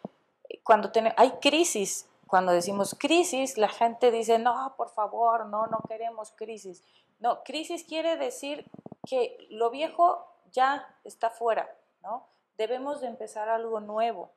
cuando 0.65 0.91
hay 1.17 1.33
crisis. 1.41 2.09
Cuando 2.33 2.53
decimos 2.53 2.97
crisis, 2.99 3.59
la 3.59 3.69
gente 3.69 4.11
dice, 4.11 4.39
no, 4.39 4.73
por 4.79 4.89
favor, 4.89 5.45
no, 5.45 5.67
no 5.67 5.81
queremos 5.87 6.33
crisis. 6.33 6.83
No, 7.21 7.45
crisis 7.45 7.85
quiere 7.85 8.17
decir 8.17 8.65
que 9.07 9.37
lo 9.51 9.69
viejo 9.69 10.27
ya 10.51 10.97
está 11.05 11.29
fuera, 11.29 11.69
¿no? 12.03 12.27
Debemos 12.57 13.03
de 13.03 13.09
empezar 13.09 13.51
algo 13.51 13.81
nuevo. 13.81 14.33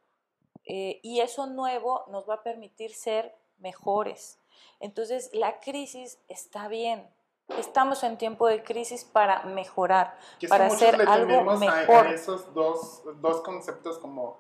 Eh, 0.65 0.99
y 1.03 1.21
eso 1.21 1.47
nuevo 1.47 2.03
nos 2.09 2.29
va 2.29 2.33
a 2.33 2.43
permitir 2.43 2.93
ser 2.93 3.33
mejores. 3.59 4.41
Entonces, 4.81 5.29
la 5.31 5.61
crisis 5.61 6.19
está 6.27 6.67
bien. 6.67 7.09
Estamos 7.57 8.03
en 8.03 8.17
tiempo 8.17 8.47
de 8.47 8.61
crisis 8.61 9.05
para 9.05 9.43
mejorar, 9.43 10.17
para 10.49 10.65
hacer 10.65 11.01
algo 11.07 11.43
mejor. 11.57 12.07
A, 12.07 12.11
esos 12.11 12.53
dos, 12.53 13.03
dos, 13.21 13.39
conceptos 13.39 13.99
como 13.99 14.39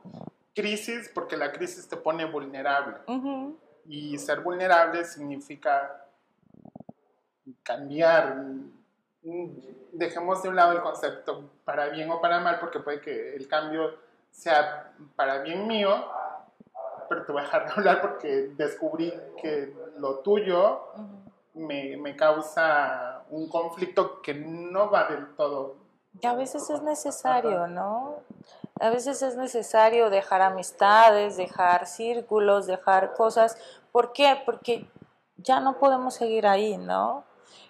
crisis, 0.55 1.11
porque 1.13 1.37
la 1.37 1.51
crisis 1.51 1.87
te 1.87 1.97
pone 1.97 2.25
vulnerable. 2.25 2.97
Y 3.85 4.17
ser 4.17 4.39
vulnerable 4.39 5.03
significa 5.03 6.07
cambiar. 7.61 8.43
Dejemos 9.91 10.41
de 10.41 10.49
un 10.49 10.55
lado 10.55 10.71
el 10.71 10.81
concepto 10.81 11.51
para 11.63 11.89
bien 11.89 12.09
o 12.09 12.21
para 12.21 12.39
mal, 12.39 12.59
porque 12.59 12.79
puede 12.79 13.01
que 13.01 13.35
el 13.35 13.47
cambio 13.47 13.95
sea 14.31 14.93
para 15.15 15.39
bien 15.39 15.67
mío, 15.67 16.05
pero 17.09 17.25
te 17.25 17.31
voy 17.31 17.41
a 17.41 17.45
dejar 17.45 17.65
de 17.65 17.71
hablar 17.73 18.01
porque 18.01 18.51
descubrí 18.55 19.13
que 19.41 19.73
lo 19.97 20.19
tuyo 20.19 20.81
me, 21.53 21.97
me, 21.97 22.15
causa 22.15 23.23
un 23.29 23.47
conflicto 23.47 24.21
que 24.21 24.33
no 24.33 24.89
va 24.89 25.07
del 25.07 25.35
todo. 25.35 25.84
Y 26.21 26.27
a 26.27 26.33
veces 26.33 26.69
es 26.69 26.81
necesario, 26.81 27.67
¿no? 27.67 28.15
A 28.79 28.89
veces 28.89 29.21
es 29.21 29.35
necesario 29.35 30.09
dejar 30.09 30.41
amistades, 30.41 31.37
dejar 31.37 31.87
círculos, 31.87 32.67
dejar 32.67 33.13
cosas. 33.13 33.57
¿Por 33.91 34.13
qué? 34.13 34.41
Porque 34.45 34.87
ya 35.37 35.59
no 35.59 35.77
podemos 35.77 36.15
seguir 36.15 36.47
ahí, 36.47 36.77
¿no? 36.77 37.23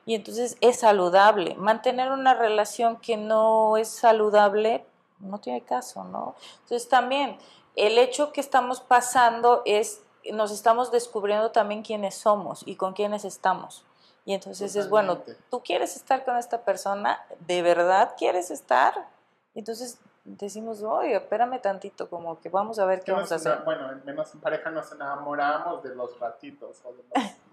Y 0.06 0.16
entonces 0.16 0.58
es 0.62 0.80
saludable. 0.80 1.56
Mantener 1.56 2.12
una 2.12 2.34
relación 2.34 2.98
que 2.98 3.18
no 3.18 3.78
es 3.78 3.90
saludable 3.90 4.86
no 5.20 5.40
tiene 5.40 5.62
caso, 5.62 6.04
¿no? 6.04 6.36
Entonces 6.62 6.88
también 6.88 7.38
el 7.76 7.98
hecho 7.98 8.32
que 8.32 8.42
estamos 8.42 8.82
pasando 8.82 9.62
es, 9.66 10.02
nos 10.32 10.52
estamos 10.52 10.92
descubriendo 10.92 11.52
también 11.52 11.82
quiénes 11.82 12.16
somos 12.16 12.64
y 12.66 12.76
con 12.76 12.94
quiénes 12.94 13.26
estamos. 13.26 13.84
Y 14.26 14.34
entonces 14.34 14.76
es, 14.76 14.90
bueno, 14.90 15.22
¿tú 15.52 15.62
quieres 15.62 15.96
estar 15.96 16.26
con 16.26 16.36
esta 16.38 16.66
persona? 16.66 17.24
¿De 17.42 17.62
verdad 17.62 18.16
quieres 18.18 18.50
estar? 18.50 19.08
Entonces 19.54 20.00
decimos, 20.26 20.82
oye, 20.82 21.16
espérame 21.16 21.62
tantito, 21.62 22.10
como 22.10 22.40
que 22.40 22.50
vamos 22.50 22.80
a 22.80 22.86
ver 22.86 23.02
qué 23.02 23.12
vamos 23.12 23.32
a 23.32 23.36
hacer. 23.36 23.60
Bueno, 23.64 23.88
al 23.88 24.04
menos 24.04 24.34
en 24.34 24.42
pareja 24.42 24.72
nos 24.72 24.92
enamoramos 24.92 25.84
de 25.84 25.94
los 25.94 26.20
ratitos 26.20 26.82
o 26.84 26.94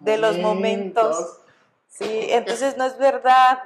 de 0.00 0.18
los, 0.18 0.38
momentos. 0.38 1.40
Sí, 1.88 2.28
entonces 2.30 2.78
no 2.78 2.86
es 2.86 2.96
verdad, 2.96 3.58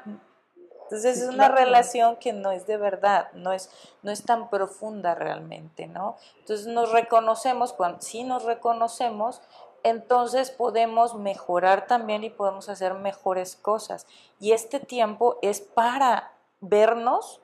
entonces 0.86 1.20
es 1.20 1.28
una 1.28 1.48
relación 1.48 2.16
que 2.16 2.32
no 2.32 2.52
es 2.52 2.66
de 2.66 2.76
verdad, 2.76 3.30
no 3.32 3.52
es, 3.52 3.70
no 4.02 4.12
es 4.12 4.24
tan 4.24 4.50
profunda 4.50 5.16
realmente, 5.16 5.88
¿no? 5.88 6.16
Entonces 6.38 6.68
nos 6.68 6.92
reconocemos, 6.92 7.72
cuando 7.72 8.00
sí 8.00 8.22
nos 8.22 8.44
reconocemos, 8.44 9.42
entonces 9.88 10.50
podemos 10.50 11.14
mejorar 11.14 11.86
también 11.86 12.24
y 12.24 12.30
podemos 12.30 12.68
hacer 12.68 12.94
mejores 12.94 13.56
cosas. 13.56 14.06
Y 14.40 14.52
este 14.52 14.80
tiempo 14.80 15.38
es 15.42 15.60
para 15.60 16.32
vernos 16.60 17.40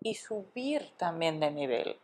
y 0.00 0.14
subir 0.14 0.92
también 0.96 1.40
de 1.40 1.50
nivel. 1.50 1.98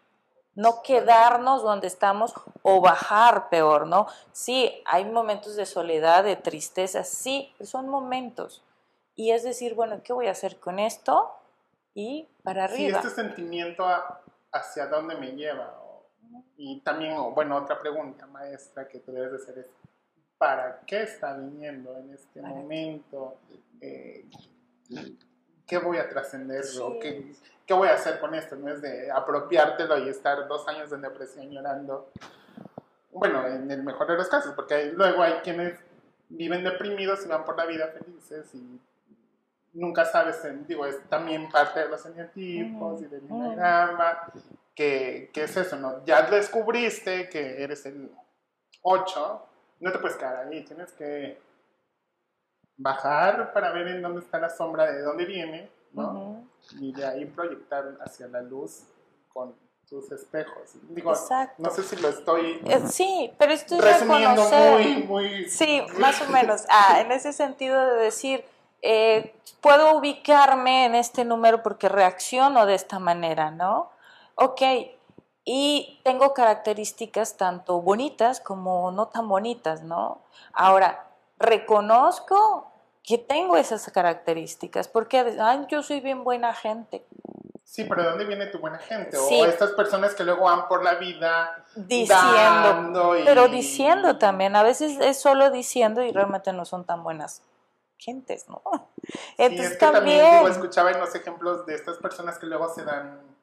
No 0.54 0.82
quedarnos 0.82 1.62
donde 1.62 1.88
estamos 1.88 2.32
o 2.62 2.80
bajar 2.80 3.48
peor, 3.48 3.87
¿no? 3.87 4.06
Sí, 4.32 4.82
hay 4.84 5.04
momentos 5.04 5.56
de 5.56 5.66
soledad, 5.66 6.24
de 6.24 6.37
tristeza, 6.37 7.02
sí, 7.02 7.52
son 7.60 7.88
momentos 7.88 8.62
y 9.16 9.30
es 9.30 9.44
decir, 9.44 9.74
bueno, 9.74 10.00
¿qué 10.02 10.12
voy 10.12 10.26
a 10.26 10.32
hacer 10.32 10.58
con 10.58 10.78
esto? 10.78 11.32
Y 11.94 12.28
para 12.42 12.64
arriba. 12.64 13.00
Sí, 13.00 13.08
este 13.08 13.22
sentimiento 13.22 13.87
hacia 14.52 14.87
dónde 14.87 15.14
me 15.16 15.32
lleva. 15.32 15.72
Y 16.56 16.80
también, 16.80 17.16
bueno, 17.34 17.56
otra 17.56 17.80
pregunta, 17.80 18.26
maestra, 18.26 18.88
que 18.88 19.00
tú 19.00 19.12
debes 19.12 19.32
de 19.32 19.36
hacer 19.38 19.58
es, 19.58 19.70
¿para 20.38 20.80
qué 20.86 21.02
está 21.02 21.36
viniendo 21.36 21.96
en 21.98 22.12
este 22.12 22.40
momento? 22.42 23.38
Eh, 23.80 24.26
¿Qué 25.66 25.78
voy 25.78 25.98
a 25.98 26.08
trascender? 26.08 26.64
¿Qué, 27.00 27.32
¿Qué 27.66 27.74
voy 27.74 27.88
a 27.88 27.94
hacer 27.94 28.20
con 28.20 28.34
esto? 28.34 28.56
No 28.56 28.68
es 28.70 28.82
de 28.82 29.10
apropiártelo 29.10 29.98
y 29.98 30.08
estar 30.08 30.46
dos 30.46 30.66
años 30.68 30.90
de 30.90 30.98
depresión 30.98 31.50
llorando. 31.50 32.10
Bueno, 33.12 33.46
en 33.46 33.70
el 33.70 33.82
mejor 33.82 34.08
de 34.08 34.16
los 34.16 34.28
casos, 34.28 34.54
porque 34.54 34.86
luego 34.86 35.22
hay 35.22 35.34
quienes 35.44 35.78
viven 36.28 36.64
deprimidos 36.64 37.24
y 37.24 37.28
van 37.28 37.44
por 37.44 37.56
la 37.56 37.64
vida 37.66 37.88
felices 37.88 38.54
y 38.54 38.80
nunca 39.72 40.04
sabes, 40.04 40.40
digo, 40.66 40.86
es 40.86 41.00
también 41.08 41.48
parte 41.50 41.80
de 41.80 41.88
los 41.88 42.04
eneatipos 42.06 43.02
y 43.02 43.06
del 43.06 43.24
enneagrama, 43.24 44.32
que, 44.74 45.30
que, 45.32 45.44
es 45.44 45.56
eso, 45.56 45.76
¿no? 45.76 46.04
Ya 46.04 46.22
descubriste 46.22 47.28
que 47.28 47.62
eres 47.62 47.87
el 47.87 48.10
8, 48.82 49.46
no 49.80 49.92
te 49.92 49.98
puedes 49.98 50.16
quedar 50.16 50.48
ahí, 50.48 50.64
tienes 50.64 50.92
que 50.92 51.38
bajar 52.76 53.52
para 53.52 53.72
ver 53.72 53.88
en 53.88 54.02
dónde 54.02 54.20
está 54.20 54.38
la 54.38 54.50
sombra, 54.50 54.90
de 54.90 55.02
dónde 55.02 55.24
viene, 55.24 55.70
¿no? 55.92 56.44
Y 56.80 56.92
de 56.92 57.06
ahí 57.06 57.24
proyectar 57.26 57.96
hacia 58.00 58.26
la 58.28 58.42
luz 58.42 58.84
con 59.32 59.54
tus 59.88 60.10
espejos. 60.12 60.72
Digo, 60.88 61.12
no 61.58 61.70
sé 61.70 61.82
si 61.82 61.96
lo 61.96 62.08
estoy... 62.08 62.60
Eh, 62.64 62.82
sí, 62.88 63.32
pero 63.38 63.52
estoy 63.52 63.80
resumiendo 63.80 64.42
muy, 64.48 65.02
muy... 65.04 65.48
Sí, 65.48 65.82
más 65.98 66.20
o 66.22 66.30
menos. 66.30 66.64
Ah, 66.68 67.00
en 67.00 67.12
ese 67.12 67.32
sentido 67.32 67.87
de 67.87 68.02
decir 68.02 68.44
eh, 68.87 69.34
puedo 69.62 69.96
ubicarme 69.96 70.84
en 70.84 70.94
este 70.94 71.24
número 71.24 71.62
porque 71.62 71.88
reacciono 71.88 72.66
de 72.66 72.74
esta 72.74 72.98
manera, 72.98 73.50
¿no? 73.50 73.90
Ok, 74.36 74.62
y 75.44 76.00
tengo 76.04 76.32
características 76.32 77.36
tanto 77.36 77.80
bonitas 77.82 78.40
como 78.40 78.90
no 78.90 79.08
tan 79.08 79.28
bonitas, 79.28 79.82
¿no? 79.82 80.22
Ahora, 80.52 81.06
reconozco 81.38 82.70
que 83.02 83.18
tengo 83.18 83.56
esas 83.56 83.90
características, 83.90 84.88
porque 84.88 85.36
Ay, 85.38 85.66
yo 85.68 85.82
soy 85.82 86.00
bien 86.00 86.24
buena 86.24 86.54
gente. 86.54 87.06
Sí, 87.64 87.84
pero 87.84 88.02
¿de 88.02 88.10
dónde 88.10 88.24
viene 88.24 88.46
tu 88.46 88.58
buena 88.58 88.78
gente? 88.78 89.16
O 89.16 89.44
estas 89.44 89.72
personas 89.72 90.14
que 90.14 90.24
luego 90.24 90.44
van 90.44 90.68
por 90.68 90.84
la 90.84 90.94
vida 90.94 91.64
diciendo, 91.74 93.14
pero 93.24 93.48
diciendo 93.48 94.16
también, 94.16 94.54
a 94.54 94.62
veces 94.62 94.98
es 95.00 95.20
solo 95.20 95.50
diciendo 95.50 96.02
y 96.02 96.12
realmente 96.12 96.52
no 96.52 96.64
son 96.64 96.84
tan 96.84 97.02
buenas 97.02 97.42
gentes, 97.98 98.48
¿no? 98.48 98.62
Entonces 99.38 99.72
es 99.72 99.78
que 99.78 99.86
también, 99.86 100.46
escuchaba 100.46 100.92
en 100.92 101.00
los 101.00 101.14
ejemplos 101.14 101.66
de 101.66 101.74
estas 101.74 101.98
personas 101.98 102.38
que 102.38 102.46
luego 102.46 102.68
se 102.72 102.84
dan 102.84 103.33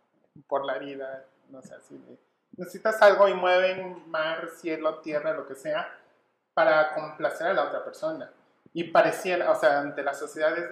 por 0.48 0.66
la 0.66 0.78
vida, 0.78 1.26
no 1.50 1.62
sé, 1.62 1.76
así 1.76 1.98
de, 1.98 2.18
necesitas 2.58 3.02
algo 3.02 3.28
y 3.28 3.34
mueven 3.34 4.10
mar, 4.10 4.50
cielo, 4.60 5.00
tierra, 5.00 5.34
lo 5.34 5.48
que 5.48 5.56
sea, 5.56 5.90
para 6.54 6.94
complacer 6.94 7.48
a 7.48 7.54
la 7.54 7.64
otra 7.66 7.84
persona. 7.84 8.32
Y 8.74 8.86
pareciera, 8.86 9.52
o 9.52 9.56
sea, 9.56 9.80
ante 9.80 10.04
la 10.04 10.14
sociedad 10.14 10.58
es, 10.58 10.70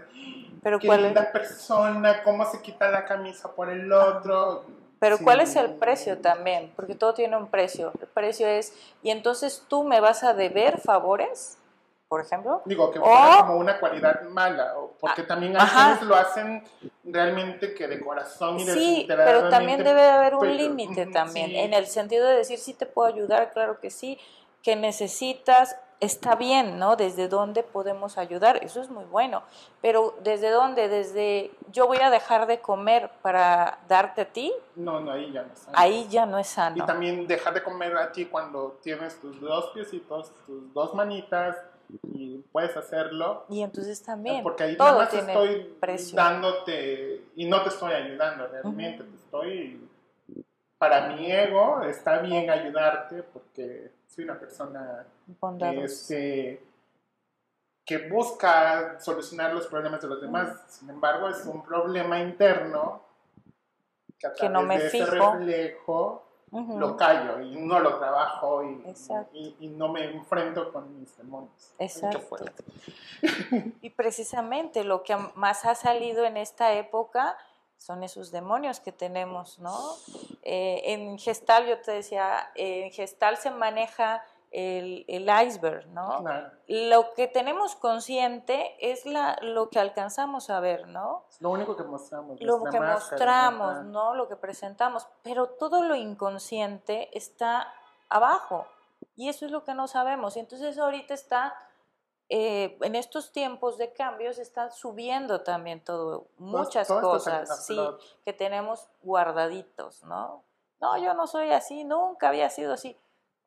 ¿Pero 0.64 0.80
cuál 0.80 1.06
es? 1.06 1.14
la 1.14 1.32
persona, 1.32 2.24
cómo 2.24 2.46
se 2.50 2.62
quita 2.62 2.90
la 2.90 3.06
camisa 3.06 3.52
por 3.54 3.70
el 3.70 3.92
otro. 3.92 4.66
Pero 5.00 5.18
¿cuál 5.20 5.42
es 5.42 5.56
el 5.56 5.76
precio 5.76 6.18
también? 6.18 6.72
Porque 6.76 6.96
todo 6.96 7.14
tiene 7.14 7.38
un 7.38 7.48
precio. 7.48 7.92
El 8.02 8.08
precio 8.08 8.48
es, 8.48 8.74
y 9.02 9.12
entonces 9.12 9.66
tú 9.68 9.84
me 9.84 10.02
vas 10.02 10.24
a 10.24 10.34
deber 10.34 10.80
favores 10.80 11.58
por 12.10 12.22
ejemplo. 12.22 12.64
Digo, 12.66 12.92
que 12.92 13.00
fuera 13.00 13.38
como 13.46 13.58
una 13.58 13.80
cualidad 13.80 14.24
mala, 14.24 14.74
porque 15.00 15.22
ah, 15.22 15.28
también 15.28 15.56
a 15.56 16.00
lo 16.02 16.16
hacen 16.16 16.64
realmente 17.04 17.76
que 17.76 17.88
de 17.88 18.00
corazón 18.00 18.60
y 18.60 18.66
de 18.66 18.74
Sí, 18.74 19.06
pero 19.08 19.48
también 19.50 19.84
debe 19.84 20.10
haber 20.10 20.36
un 20.36 20.58
límite 20.58 21.06
también, 21.06 21.56
en 21.56 21.74
el 21.74 21.86
sentido 21.86 22.28
de 22.28 22.38
decir, 22.38 22.58
sí 22.58 22.74
te 22.74 22.88
puedo 22.88 23.08
ayudar, 23.08 23.54
claro 23.54 23.80
que 23.80 23.92
sí, 23.92 24.18
que 24.64 24.76
necesitas, 24.76 25.78
está 26.00 26.36
bien, 26.36 26.80
¿no? 26.80 26.96
Desde 26.96 27.28
dónde 27.28 27.62
podemos 27.62 28.18
ayudar, 28.18 28.58
eso 28.64 28.82
es 28.82 28.90
muy 28.90 29.06
bueno, 29.06 29.44
pero 29.82 30.16
¿desde 30.24 30.50
dónde? 30.50 30.88
Desde 30.88 31.52
yo 31.72 31.86
voy 31.86 32.00
a 32.02 32.10
dejar 32.10 32.48
de 32.48 32.60
comer 32.60 33.12
para 33.22 33.78
darte 33.88 34.22
a 34.22 34.26
ti. 34.26 34.52
No, 34.76 35.00
no, 35.00 35.12
ahí 35.12 35.32
ya 35.32 35.44
no 35.44 35.54
es 35.54 35.60
sano. 35.60 35.78
Ahí 35.78 36.08
ya 36.10 36.26
no 36.26 36.40
es 36.40 36.48
sano. 36.48 36.84
Y 36.84 36.86
también 36.88 37.28
dejar 37.28 37.54
de 37.54 37.64
comer 37.64 37.96
a 37.98 38.12
ti 38.12 38.26
cuando 38.26 38.80
tienes 38.82 39.22
tus 39.22 39.40
dos 39.40 39.70
piecitos, 39.74 40.32
tus 40.48 40.74
dos 40.74 40.96
manitas, 40.96 41.56
y 42.04 42.38
puedes 42.52 42.76
hacerlo. 42.78 43.46
Y 43.50 43.62
entonces 43.62 44.02
también, 44.04 44.44
Porque 44.44 44.64
ahí 44.64 44.78
todo 44.78 44.88
nada 44.88 45.00
más 45.06 45.14
estoy 45.14 45.76
precio. 45.80 46.16
dándote 46.16 47.24
y 47.36 47.46
no 47.46 47.64
te 47.64 47.70
estoy 47.70 47.94
ayudando 47.94 48.48
realmente, 48.48 49.04
te 49.04 49.16
estoy 49.16 49.90
para 50.78 51.08
mi 51.10 51.30
ego 51.30 51.82
está 51.84 52.20
bien 52.20 52.50
ayudarte 52.50 53.22
porque 53.24 53.92
soy 54.08 54.24
una 54.24 54.40
persona 54.40 55.06
que, 55.60 55.84
este, 55.84 56.64
que 57.86 58.08
busca 58.08 58.98
solucionar 59.00 59.54
los 59.54 59.68
problemas 59.68 60.02
de 60.02 60.08
los 60.08 60.22
demás. 60.22 60.58
Sin 60.70 60.90
embargo, 60.90 61.28
es 61.28 61.46
un 61.46 61.64
problema 61.66 62.20
interno 62.22 63.04
que 64.18 64.28
a 64.28 64.32
Que 64.32 64.38
través 64.48 64.54
no 64.54 64.62
me 64.64 64.80
de 64.80 64.88
ese 64.88 65.06
fijo. 65.06 66.26
Lo 66.52 66.98
callo 66.98 67.42
y 67.42 67.56
no 67.58 67.80
lo 67.80 67.98
trabajo 67.98 68.64
y, 68.64 68.84
y, 69.34 69.56
y 69.60 69.68
no 69.68 69.90
me 69.90 70.06
enfrento 70.06 70.72
con 70.72 71.00
mis 71.00 71.16
demonios. 71.18 71.74
Exacto. 71.78 72.20
fuerte. 72.22 72.64
Y 73.82 73.90
precisamente 73.92 74.84
lo 74.84 75.04
que 75.04 75.16
más 75.36 75.66
ha 75.66 75.76
salido 75.76 76.26
en 76.26 76.38
esta 76.38 76.74
época 76.74 77.38
son 77.78 78.04
esos 78.04 78.32
demonios 78.32 78.80
que 78.80 78.92
tenemos, 78.92 79.60
¿no? 79.60 79.78
Eh, 80.44 80.82
en 80.86 81.18
Gestal, 81.18 81.66
yo 81.66 81.80
te 81.80 81.92
decía, 81.92 82.52
en 82.56 82.92
Gestal 82.92 83.38
se 83.38 83.52
maneja 83.52 84.24
el, 84.52 85.06
el 85.08 85.30
iceberg, 85.46 85.88
¿no? 85.88 86.22
Claro. 86.22 86.52
Lo 86.68 87.14
que 87.14 87.28
tenemos 87.28 87.76
consciente 87.76 88.76
es 88.80 89.06
la, 89.06 89.38
lo 89.42 89.70
que 89.70 89.80
alcanzamos 89.80 90.50
a 90.50 90.60
ver, 90.60 90.88
¿no? 90.88 91.26
Lo 91.40 91.52
único 91.52 91.76
que 91.76 91.84
mostramos. 91.84 92.40
Lo 92.42 92.64
que 92.64 92.80
máscara, 92.80 92.94
mostramos, 92.94 93.72
ajá. 93.72 93.84
¿no? 93.84 94.16
Lo 94.16 94.28
que 94.28 94.36
presentamos, 94.36 95.08
pero 95.24 95.50
todo 95.50 95.84
lo 95.84 95.96
inconsciente 95.96 97.16
está 97.16 97.74
abajo 98.10 98.66
y 99.16 99.30
eso 99.30 99.46
es 99.46 99.52
lo 99.52 99.64
que 99.64 99.74
no 99.74 99.88
sabemos. 99.88 100.38
Entonces 100.38 100.78
ahorita 100.78 101.14
está, 101.14 101.54
eh, 102.30 102.78
en 102.82 102.96
estos 102.96 103.32
tiempos 103.32 103.78
de 103.78 103.94
cambios, 103.94 104.40
está 104.40 104.72
subiendo 104.72 105.42
también 105.42 105.84
todo, 105.84 106.28
muchas 106.38 106.88
todo 106.88 107.02
cosas, 107.02 107.66
sí, 107.66 107.78
que 108.24 108.34
tenemos 108.34 108.90
guardaditos, 109.02 110.04
¿no? 110.04 110.44
No, 110.82 110.98
yo 110.98 111.14
no 111.14 111.28
soy 111.28 111.52
así, 111.52 111.84
nunca 111.84 112.30
había 112.30 112.50
sido 112.50 112.74
así. 112.74 112.98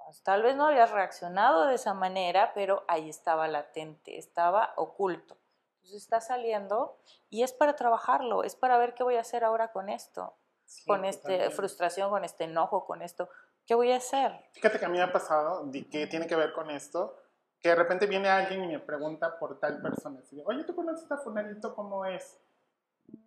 Pues, 0.05 0.23
tal 0.23 0.43
vez 0.43 0.57
no 0.57 0.67
habías 0.67 0.91
reaccionado 0.91 1.67
de 1.67 1.75
esa 1.75 1.95
manera, 1.95 2.53
pero 2.55 2.85
ahí 2.89 3.09
estaba 3.09 3.49
latente, 3.49 4.19
estaba 4.19 4.75
oculto. 4.77 5.39
Entonces 5.77 6.03
está 6.03 6.21
saliendo 6.21 6.99
y 7.31 7.43
es 7.43 7.53
para 7.53 7.77
trabajarlo, 7.77 8.45
es 8.45 8.55
para 8.55 8.79
ver 8.79 8.95
qué 8.95 9.03
voy 9.03 9.17
a 9.17 9.21
hacer 9.21 9.43
ahora 9.43 9.73
con 9.73 9.89
esto, 9.89 10.37
Sí, 10.65 10.85
con 10.87 11.05
esta 11.05 11.51
frustración, 11.51 12.11
con 12.11 12.25
este 12.25 12.45
enojo, 12.45 12.85
con 12.85 13.03
esto. 13.03 13.29
¿Qué 13.67 13.75
voy 13.75 13.93
a 13.93 13.97
hacer? 13.97 14.33
Fíjate 14.53 14.79
que 14.79 14.85
a 14.85 14.89
mí 14.89 14.99
me 14.99 15.03
ha 15.03 15.13
pasado, 15.13 15.71
que 15.91 16.07
tiene 16.07 16.27
que 16.27 16.37
ver 16.37 16.53
con 16.53 16.71
esto, 16.71 17.19
que 17.59 17.71
de 17.71 17.75
repente 17.75 18.07
viene 18.07 18.29
alguien 18.29 18.65
y 18.65 18.67
me 18.69 18.81
pregunta 18.81 19.39
por 19.39 19.59
tal 19.61 19.81
persona. 19.81 20.21
Así 20.21 20.43
Oye, 20.45 20.65
¿tú 20.65 20.75
conoces 20.75 21.11
a 21.11 21.17
Fulanito 21.17 21.75
cómo 21.75 22.05
es? 22.05 22.39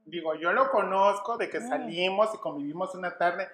Digo, 0.05 0.35
yo 0.35 0.53
lo 0.53 0.69
conozco 0.71 1.37
de 1.37 1.49
que 1.49 1.59
Mm. 1.59 1.67
salimos 1.69 2.33
y 2.33 2.37
convivimos 2.37 2.93
una 2.95 3.17
tarde 3.17 3.47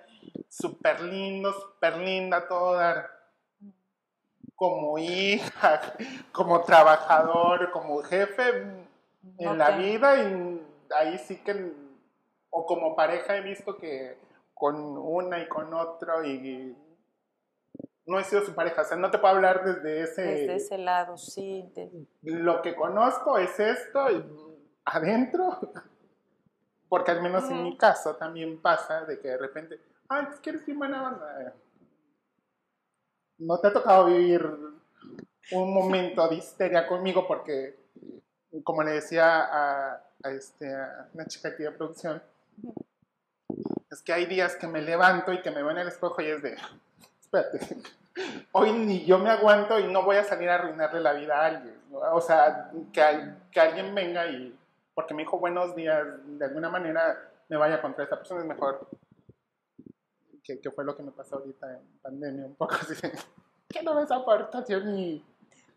súper 0.49 1.01
lindo, 1.01 1.53
súper 1.53 1.97
linda, 1.97 2.47
todo 2.47 2.73
dar. 2.75 3.09
Como 4.55 4.97
hija, 4.99 5.82
como 6.32 6.61
trabajador, 6.63 7.71
como 7.71 8.01
jefe 8.03 8.49
en 9.38 9.57
la 9.57 9.71
vida 9.71 10.21
y 10.21 10.61
ahí 10.95 11.17
sí 11.19 11.38
que, 11.43 11.71
o 12.49 12.65
como 12.65 12.95
pareja 12.95 13.38
he 13.38 13.41
visto 13.41 13.77
que 13.77 14.17
con 14.53 14.75
una 14.97 15.39
y 15.39 15.47
con 15.47 15.73
otro 15.73 16.23
y 16.23 16.75
no 18.05 18.19
he 18.19 18.23
sido 18.23 18.43
su 18.43 18.53
pareja, 18.53 18.82
o 18.82 18.86
sea, 18.86 18.97
no 18.97 19.09
te 19.09 19.17
puedo 19.19 19.34
hablar 19.36 19.63
desde 19.63 20.01
ese, 20.01 20.21
Desde 20.21 20.55
ese 20.55 20.77
lado, 20.77 21.17
sí. 21.17 21.71
de- 21.75 22.05
lo 22.21 22.61
que 22.61 22.75
conozco 22.75 23.38
es 23.38 23.59
esto 23.59 24.11
y 24.11 24.23
adentro, 24.86 25.59
porque 26.91 27.11
al 27.11 27.21
menos 27.21 27.49
en 27.49 27.63
mi 27.63 27.77
caso 27.77 28.17
también 28.17 28.61
pasa 28.61 29.05
de 29.05 29.17
que 29.17 29.29
de 29.29 29.37
repente, 29.37 29.79
ay, 30.09 30.27
es 30.29 30.41
que 30.41 30.49
eres 30.49 30.65
bien 30.65 30.77
buena 30.77 31.07
onda. 31.07 31.53
No 33.37 33.57
te 33.61 33.67
ha 33.67 33.73
tocado 33.73 34.07
vivir 34.07 34.45
un 35.53 35.73
momento 35.73 36.27
de 36.27 36.35
histeria 36.35 36.85
conmigo 36.85 37.25
porque, 37.25 37.79
como 38.65 38.83
le 38.83 38.91
decía 38.91 39.39
a, 39.39 40.03
a 40.21 40.31
este, 40.31 40.75
a 40.75 41.07
una 41.13 41.25
chica 41.27 41.47
aquí 41.47 41.63
de 41.63 41.71
producción, 41.71 42.21
es 43.89 44.01
que 44.01 44.11
hay 44.11 44.25
días 44.25 44.57
que 44.57 44.67
me 44.67 44.81
levanto 44.81 45.31
y 45.31 45.41
que 45.41 45.49
me 45.49 45.63
veo 45.63 45.71
en 45.71 45.77
el 45.77 45.87
espejo 45.87 46.21
y 46.21 46.25
es 46.25 46.41
de, 46.41 46.57
espérate, 47.21 47.77
hoy 48.51 48.73
ni 48.73 49.05
yo 49.05 49.17
me 49.17 49.29
aguanto 49.29 49.79
y 49.79 49.89
no 49.89 50.03
voy 50.03 50.17
a 50.17 50.25
salir 50.25 50.49
a 50.49 50.55
arruinarle 50.55 50.99
la 50.99 51.13
vida 51.13 51.39
a 51.39 51.45
alguien. 51.45 51.79
O 51.89 52.19
sea, 52.19 52.69
que, 52.91 53.33
que 53.49 53.59
alguien 53.61 53.95
venga 53.95 54.27
y, 54.27 54.59
porque 54.93 55.13
me 55.13 55.23
dijo 55.23 55.39
buenos 55.39 55.75
días, 55.75 56.05
de 56.25 56.45
alguna 56.45 56.69
manera 56.69 57.31
me 57.49 57.57
vaya 57.57 57.81
contra 57.81 58.03
esta 58.03 58.17
persona, 58.17 58.41
es 58.41 58.47
mejor. 58.47 58.87
Que, 60.43 60.59
que 60.59 60.71
fue 60.71 60.83
lo 60.83 60.95
que 60.95 61.03
me 61.03 61.11
pasó 61.11 61.35
ahorita 61.37 61.71
en 61.71 61.99
pandemia, 62.01 62.45
un 62.45 62.55
poco 62.55 62.75
así. 62.75 62.93
¿Qué 63.69 63.83
no 63.83 63.95
ves 63.95 64.11
aportación 64.11 64.97
y 64.97 65.25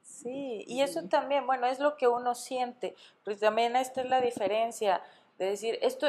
Sí, 0.04 0.64
y 0.66 0.82
eso 0.82 1.02
también, 1.08 1.46
bueno, 1.46 1.66
es 1.66 1.80
lo 1.80 1.96
que 1.96 2.06
uno 2.06 2.34
siente, 2.34 2.94
pues 3.24 3.40
también 3.40 3.74
esta 3.74 4.02
es 4.02 4.08
la 4.08 4.20
diferencia 4.20 5.02
de 5.38 5.46
decir, 5.46 5.78
esto 5.80 6.06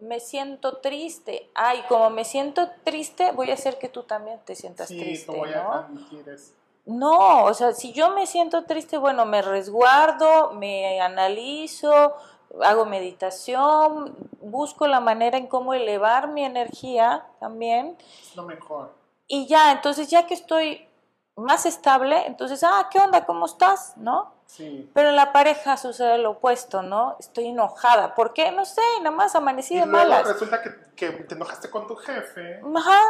me 0.00 0.18
siento 0.20 0.78
triste, 0.78 1.48
ay, 1.54 1.82
como 1.88 2.10
me 2.10 2.24
siento 2.24 2.68
triste, 2.84 3.30
voy 3.32 3.50
a 3.50 3.54
hacer 3.54 3.78
que 3.78 3.88
tú 3.88 4.02
también 4.02 4.40
te 4.44 4.56
sientas 4.56 4.88
sí, 4.88 4.98
triste, 4.98 5.32
te 5.32 5.38
voy 5.38 5.52
a 5.52 5.62
¿no? 5.62 6.32
eso? 6.32 6.52
No, 6.86 7.44
o 7.44 7.54
sea, 7.54 7.72
si 7.72 7.92
yo 7.92 8.10
me 8.10 8.26
siento 8.26 8.64
triste, 8.64 8.98
bueno, 8.98 9.24
me 9.26 9.42
resguardo, 9.42 10.52
me 10.52 11.00
analizo, 11.00 12.16
hago 12.62 12.84
meditación, 12.86 14.14
busco 14.40 14.86
la 14.86 15.00
manera 15.00 15.36
en 15.38 15.46
cómo 15.46 15.74
elevar 15.74 16.28
mi 16.28 16.44
energía 16.44 17.24
también 17.40 17.96
Es 18.22 18.34
lo 18.36 18.42
mejor. 18.44 18.92
y 19.26 19.46
ya, 19.46 19.72
entonces 19.72 20.08
ya 20.08 20.26
que 20.26 20.34
estoy 20.34 20.88
más 21.36 21.66
estable, 21.66 22.26
entonces, 22.26 22.64
ah, 22.64 22.88
¿qué 22.90 22.98
onda? 22.98 23.26
¿Cómo 23.26 23.44
estás? 23.46 23.92
¿No? 23.96 24.32
Sí. 24.46 24.90
Pero 24.94 25.10
en 25.10 25.16
la 25.16 25.32
pareja 25.32 25.76
sucede 25.76 26.16
lo 26.18 26.30
opuesto, 26.30 26.80
¿no? 26.82 27.16
Estoy 27.18 27.48
enojada. 27.48 28.14
¿Por 28.14 28.32
qué? 28.32 28.52
No 28.52 28.64
sé, 28.64 28.80
nada 29.02 29.14
más 29.14 29.34
amanecí 29.34 29.74
Y 29.74 29.80
de 29.80 29.86
luego 29.86 30.08
malas. 30.08 30.26
resulta 30.28 30.62
que, 30.62 30.70
que 30.94 31.10
te 31.24 31.34
enojaste 31.34 31.68
con 31.68 31.86
tu 31.86 31.96
jefe 31.96 32.62
Ajá, 32.74 33.00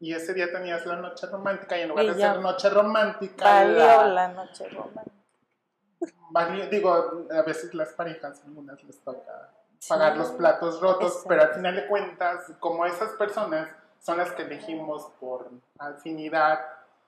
y 0.00 0.12
ese 0.12 0.34
día 0.34 0.52
tenías 0.52 0.84
la 0.84 0.96
noche 0.96 1.26
romántica 1.28 1.78
y 1.78 1.82
en 1.82 1.88
lugar 1.88 2.04
Y 2.04 2.08
de 2.08 2.14
ser 2.16 2.38
noche 2.40 2.68
romántica, 2.68 3.44
valió 3.44 3.78
la- 3.78 4.06
la 4.08 4.28
noche 4.28 4.68
romántica. 4.68 5.16
Digo, 6.70 7.26
a 7.30 7.42
veces 7.42 7.74
las 7.74 7.90
parejas, 7.92 8.42
algunas 8.44 8.82
les 8.84 9.00
toca 9.00 9.50
pagar 9.88 10.12
Sí. 10.12 10.18
los 10.18 10.30
platos 10.32 10.80
rotos, 10.80 11.08
Exacto. 11.08 11.28
pero 11.28 11.42
al 11.42 11.54
final 11.54 11.76
de 11.76 11.86
cuentas, 11.86 12.52
como 12.60 12.86
esas 12.86 13.10
personas 13.12 13.68
son 14.00 14.16
las 14.18 14.32
que 14.32 14.42
elegimos 14.42 15.04
por 15.20 15.50
afinidad, 15.78 16.60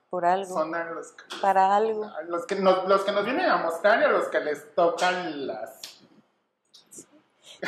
Por 0.09 0.25
algo, 0.25 0.45
son 0.53 0.73
a 0.75 0.83
los, 0.91 1.15
para 1.41 1.75
algo. 1.75 2.09
los 2.27 2.45
que 2.45 2.55
nos, 2.55 2.87
los 2.87 3.03
que 3.03 3.11
nos 3.11 3.25
vienen 3.25 3.45
a 3.49 3.57
mostrar 3.57 3.99
y 4.01 4.03
a 4.05 4.07
los 4.09 4.27
que 4.29 4.39
les 4.41 4.73
tocan 4.75 5.47
las... 5.47 5.81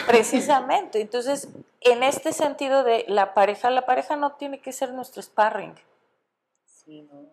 Precisamente. 0.07 1.01
Entonces, 1.01 1.49
en 1.81 2.03
este 2.03 2.31
sentido 2.33 2.83
de 2.83 3.05
la 3.07 3.33
pareja, 3.33 3.69
la 3.71 3.85
pareja 3.85 4.15
no 4.15 4.33
tiene 4.33 4.61
que 4.61 4.71
ser 4.71 4.93
nuestro 4.93 5.21
sparring. 5.21 5.75
Sí, 6.65 7.01
¿no? 7.11 7.25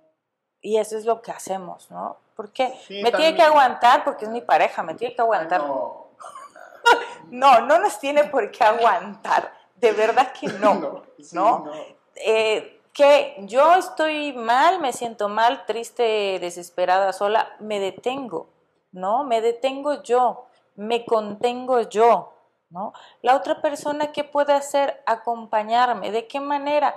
Y 0.63 0.79
eso 0.79 0.97
es 0.97 1.05
lo 1.05 1.21
que 1.23 1.31
hacemos, 1.33 1.91
¿no? 1.91 2.17
Porque 2.37 2.79
Sí, 2.87 3.03
me 3.03 3.11
tiene 3.11 3.35
que 3.35 3.43
aguantar 3.43 4.05
porque 4.05 4.27
es 4.27 4.31
mi 4.31 4.43
pareja, 4.43 4.83
me 4.83 4.95
tiene 4.95 5.15
que 5.15 5.23
aguantar. 5.23 5.63
no. 5.63 6.07
No, 7.31 7.61
no 7.63 7.81
nos 7.81 7.99
tiene 7.99 8.25
por 8.25 8.53
qué 8.53 8.63
aguantar. 8.63 9.53
De 9.75 9.91
verdad 9.93 10.33
que 10.33 10.47
no. 10.47 10.75
No, 10.81 11.03
sí, 11.19 11.35
¿no? 11.35 11.65
no. 11.65 11.73
Eh, 12.15 12.81
que 12.93 13.37
yo 13.41 13.75
estoy 13.75 14.33
mal, 14.33 14.81
me 14.81 14.93
siento 14.93 15.29
mal, 15.29 15.67
triste, 15.67 16.39
desesperada, 16.41 17.13
sola, 17.13 17.57
me 17.59 17.79
detengo, 17.81 18.49
¿no? 18.93 19.25
Me 19.25 19.41
detengo 19.43 20.03
yo, 20.03 20.47
me 20.77 21.05
contengo 21.05 21.83
yo, 21.83 22.33
¿no? 22.71 22.95
La 23.21 23.37
otra 23.37 23.61
persona, 23.61 24.13
¿qué 24.13 24.25
puede 24.25 24.55
hacer? 24.55 25.03
Acompañarme. 25.05 26.11
¿De 26.11 26.27
qué 26.27 26.41
manera? 26.41 26.95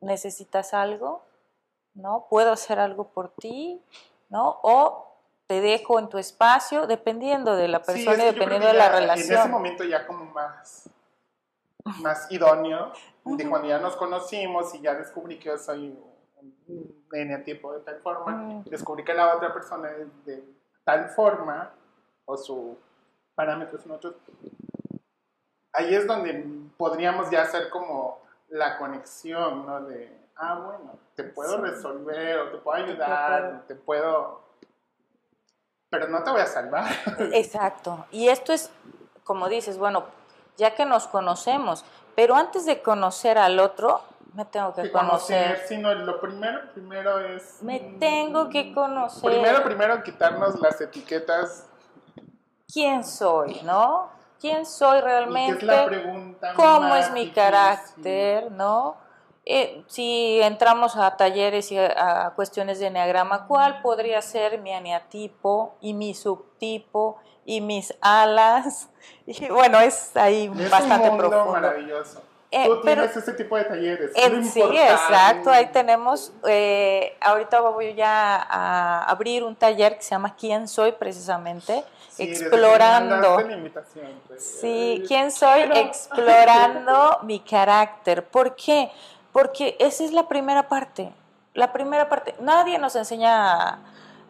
¿Necesitas 0.00 0.72
algo? 0.72 1.22
¿No? 1.94 2.26
¿Puedo 2.30 2.52
hacer 2.52 2.78
algo 2.80 3.08
por 3.08 3.28
ti? 3.34 3.82
¿No? 4.32 4.58
O 4.62 5.14
te 5.46 5.60
dejo 5.60 5.98
en 5.98 6.08
tu 6.08 6.16
espacio, 6.16 6.86
dependiendo 6.86 7.54
de 7.54 7.68
la 7.68 7.82
persona 7.82 8.22
y 8.22 8.26
dependiendo 8.26 8.66
de 8.66 8.72
la 8.72 8.86
ya 8.86 8.98
relación. 8.98 9.32
En 9.32 9.38
ese 9.40 9.48
momento 9.50 9.84
ya 9.84 10.06
como 10.06 10.24
más, 10.24 10.88
más 12.00 12.32
idóneo, 12.32 12.92
de 13.24 13.48
cuando 13.48 13.68
ya 13.68 13.78
nos 13.78 13.94
conocimos 13.96 14.74
y 14.74 14.80
ya 14.80 14.94
descubrí 14.94 15.38
que 15.38 15.50
yo 15.50 15.58
soy 15.58 15.94
un 16.66 17.04
eneatipo 17.12 17.74
de 17.74 17.80
tal 17.80 18.00
forma, 18.00 18.32
Mm. 18.32 18.64
descubrí 18.64 19.04
que 19.04 19.12
la 19.12 19.36
otra 19.36 19.52
persona 19.52 19.90
es 19.90 20.24
de 20.24 20.42
tal 20.82 21.10
forma, 21.10 21.70
o 22.24 22.36
su 22.38 22.78
parámetros 23.34 23.82
son 23.82 23.92
otros, 23.92 24.14
ahí 25.74 25.94
es 25.94 26.06
donde 26.06 26.46
podríamos 26.78 27.28
ya 27.30 27.42
hacer 27.42 27.68
como 27.68 28.18
la 28.48 28.78
conexión, 28.78 29.66
¿no? 29.66 29.82
De, 29.82 30.21
ah, 30.42 30.54
bueno, 30.64 30.98
te 31.14 31.24
puedo 31.24 31.56
Sí. 31.56 31.62
resolver, 31.62 32.38
o 32.40 32.50
te 32.50 32.58
puedo 32.58 32.84
ayudar, 32.84 33.64
te 33.66 33.74
puedo 33.74 34.42
pero 35.88 36.08
no 36.08 36.24
te 36.24 36.30
voy 36.30 36.40
a 36.40 36.46
salvar. 36.46 36.86
Exacto. 37.34 38.06
Y 38.10 38.28
esto 38.28 38.54
es, 38.54 38.70
como 39.24 39.48
dices, 39.50 39.76
bueno, 39.76 40.04
ya 40.56 40.74
que 40.74 40.86
nos 40.86 41.06
conocemos, 41.06 41.84
pero 42.16 42.34
antes 42.34 42.64
de 42.64 42.80
conocer 42.80 43.36
al 43.36 43.60
otro, 43.60 44.00
me 44.32 44.46
tengo 44.46 44.72
que, 44.72 44.82
que 44.84 44.90
conocer. 44.92 45.44
conocer, 45.48 45.66
sino 45.68 45.94
lo 45.94 46.18
primero, 46.18 46.60
primero 46.72 47.18
es... 47.18 47.62
Me 47.62 47.78
tengo 48.00 48.48
que 48.48 48.72
conocer. 48.72 49.30
Primero, 49.30 49.62
primero 49.64 50.02
quitarnos 50.02 50.58
las 50.62 50.80
etiquetas. 50.80 51.66
¿Quién 52.72 53.04
soy, 53.04 53.60
no? 53.64 54.08
¿Quién 54.40 54.64
soy 54.64 54.96
y 54.96 55.00
realmente? 55.02 55.58
que 55.58 55.66
es 55.66 55.76
la 55.80 55.84
pregunta 55.86 56.54
¿Cómo 56.54 56.94
es 56.96 57.10
mi 57.10 57.20
difícil. 57.20 57.34
carácter, 57.34 58.50
no? 58.50 58.96
Eh, 59.44 59.82
si 59.88 60.40
entramos 60.40 60.96
a 60.96 61.16
talleres 61.16 61.72
y 61.72 61.78
a, 61.78 62.26
a 62.26 62.30
cuestiones 62.34 62.78
de 62.78 62.86
enneagrama, 62.86 63.46
¿cuál 63.48 63.82
podría 63.82 64.22
ser 64.22 64.58
mi 64.60 64.70
eneatipo 64.72 65.74
y 65.80 65.94
mi 65.94 66.14
subtipo 66.14 67.18
y 67.44 67.60
mis 67.60 67.94
alas? 68.00 68.88
Y 69.26 69.48
bueno, 69.48 69.80
es 69.80 70.16
ahí 70.16 70.50
Es 70.58 70.70
bastante 70.70 71.08
un 71.08 71.16
mundo 71.16 71.28
profundo. 71.30 71.52
maravilloso. 71.60 72.22
Eh, 72.52 72.66
Tú 72.66 72.80
pero- 72.84 73.02
tienes 73.02 73.16
ese 73.16 73.32
tipo 73.32 73.56
de 73.56 73.64
talleres. 73.64 74.12
Sí, 74.52 74.60
exacto. 74.62 75.50
Ahí 75.50 75.66
tenemos, 75.72 76.32
eh, 76.46 77.16
ahorita 77.20 77.60
voy 77.60 77.94
ya 77.94 78.36
a 78.48 79.04
abrir 79.04 79.42
un 79.42 79.56
taller 79.56 79.96
que 79.96 80.02
se 80.02 80.10
llama 80.10 80.36
¿Quién 80.36 80.68
soy? 80.68 80.92
precisamente, 80.92 81.82
Sí, 82.10 82.24
explorando. 82.24 83.36
pues, 84.28 84.58
Sí, 84.60 85.02
¿quién 85.08 85.30
soy? 85.30 85.62
pero- 85.62 85.76
Explorando 85.76 87.18
mi 87.22 87.40
carácter. 87.40 88.26
¿Por 88.28 88.54
qué? 88.54 88.90
Porque 89.32 89.76
esa 89.78 90.04
es 90.04 90.12
la 90.12 90.28
primera 90.28 90.68
parte. 90.68 91.12
La 91.54 91.72
primera 91.72 92.08
parte. 92.08 92.34
Nadie 92.40 92.78
nos 92.78 92.96
enseña 92.96 93.78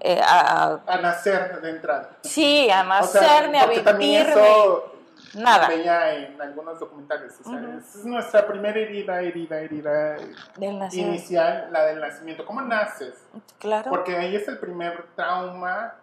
eh, 0.01 0.21
a, 0.25 0.81
A 0.87 0.97
nacer 0.99 1.61
de 1.61 1.71
entrada. 1.71 2.11
sí, 2.23 2.69
a 2.71 2.81
O 3.01 3.05
sea, 3.07 3.21
nacerme, 3.23 3.59
a 3.61 3.65
eso 3.65 4.93
Nada. 5.35 5.69
veía 5.69 6.15
en 6.15 6.41
algunos 6.43 6.79
documentales. 6.79 7.35
O 7.41 7.45
sea, 7.49 7.61
es 7.79 8.05
nuestra 8.05 8.47
primera 8.47 8.79
herida, 8.79 9.21
herida, 9.23 9.61
herida 9.61 10.17
Del 10.57 10.79
nacer. 10.79 11.01
inicial, 11.01 11.69
la 11.71 11.85
del 11.87 12.01
nacimiento. 12.01 12.45
¿Cómo 12.45 12.61
naces? 12.63 13.15
Claro. 13.59 13.91
Porque 13.91 14.17
ahí 14.17 14.37
es 14.37 14.47
el 14.49 14.59
primer 14.59 15.07
trauma. 15.15 15.95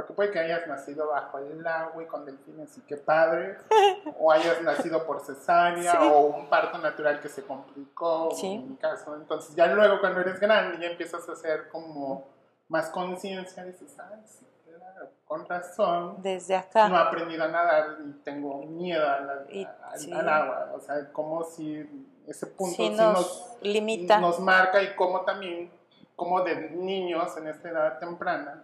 Porque 0.00 0.14
puede 0.14 0.30
que 0.30 0.38
hayas 0.38 0.66
nacido 0.66 1.08
bajo 1.08 1.38
el 1.38 1.66
agua 1.66 2.02
y 2.02 2.06
con 2.06 2.24
delfines 2.24 2.76
y 2.78 2.80
qué 2.82 2.96
padre. 2.96 3.58
o 4.18 4.32
hayas 4.32 4.62
nacido 4.62 5.06
por 5.06 5.20
cesárea 5.20 5.92
Sí. 5.92 5.98
o 6.00 6.20
un 6.20 6.48
parto 6.48 6.78
natural 6.78 7.20
que 7.20 7.28
se 7.28 7.42
complicó. 7.44 8.30
Sí. 8.32 8.54
En 8.54 8.70
mi 8.70 8.76
caso. 8.76 9.14
Entonces, 9.14 9.54
ya 9.54 9.66
luego 9.66 10.00
cuando 10.00 10.20
eres 10.20 10.40
grande, 10.40 10.78
ya 10.80 10.90
empiezas 10.90 11.28
a 11.28 11.32
hacer 11.32 11.68
como 11.68 12.26
más 12.68 12.88
conciencia. 12.88 13.64
Dices, 13.64 13.94
ay, 13.98 14.20
sí, 14.24 14.46
claro, 14.64 15.10
con 15.26 15.46
razón. 15.46 16.16
Desde 16.22 16.56
acá. 16.56 16.88
No 16.88 16.96
he 16.96 17.00
aprendido 17.02 17.44
a 17.44 17.48
nadar 17.48 17.98
y 18.06 18.12
tengo 18.22 18.62
miedo 18.64 19.06
a 19.06 19.20
la- 19.20 19.44
Y- 19.50 19.64
al, 19.64 19.98
sí. 19.98 20.12
al 20.12 20.28
agua. 20.28 20.70
O 20.74 20.80
sea, 20.80 21.12
como 21.12 21.44
si 21.44 22.06
ese 22.26 22.46
punto 22.46 22.82
nos, 22.90 22.98
nos, 22.98 23.58
limita. 23.60 24.18
nos 24.18 24.38
marca 24.40 24.80
y 24.82 24.94
como 24.94 25.22
también, 25.22 25.70
como 26.16 26.42
de 26.42 26.70
niños 26.70 27.36
en 27.36 27.48
esta 27.48 27.68
edad 27.68 27.98
temprana, 27.98 28.62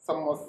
somos, 0.00 0.40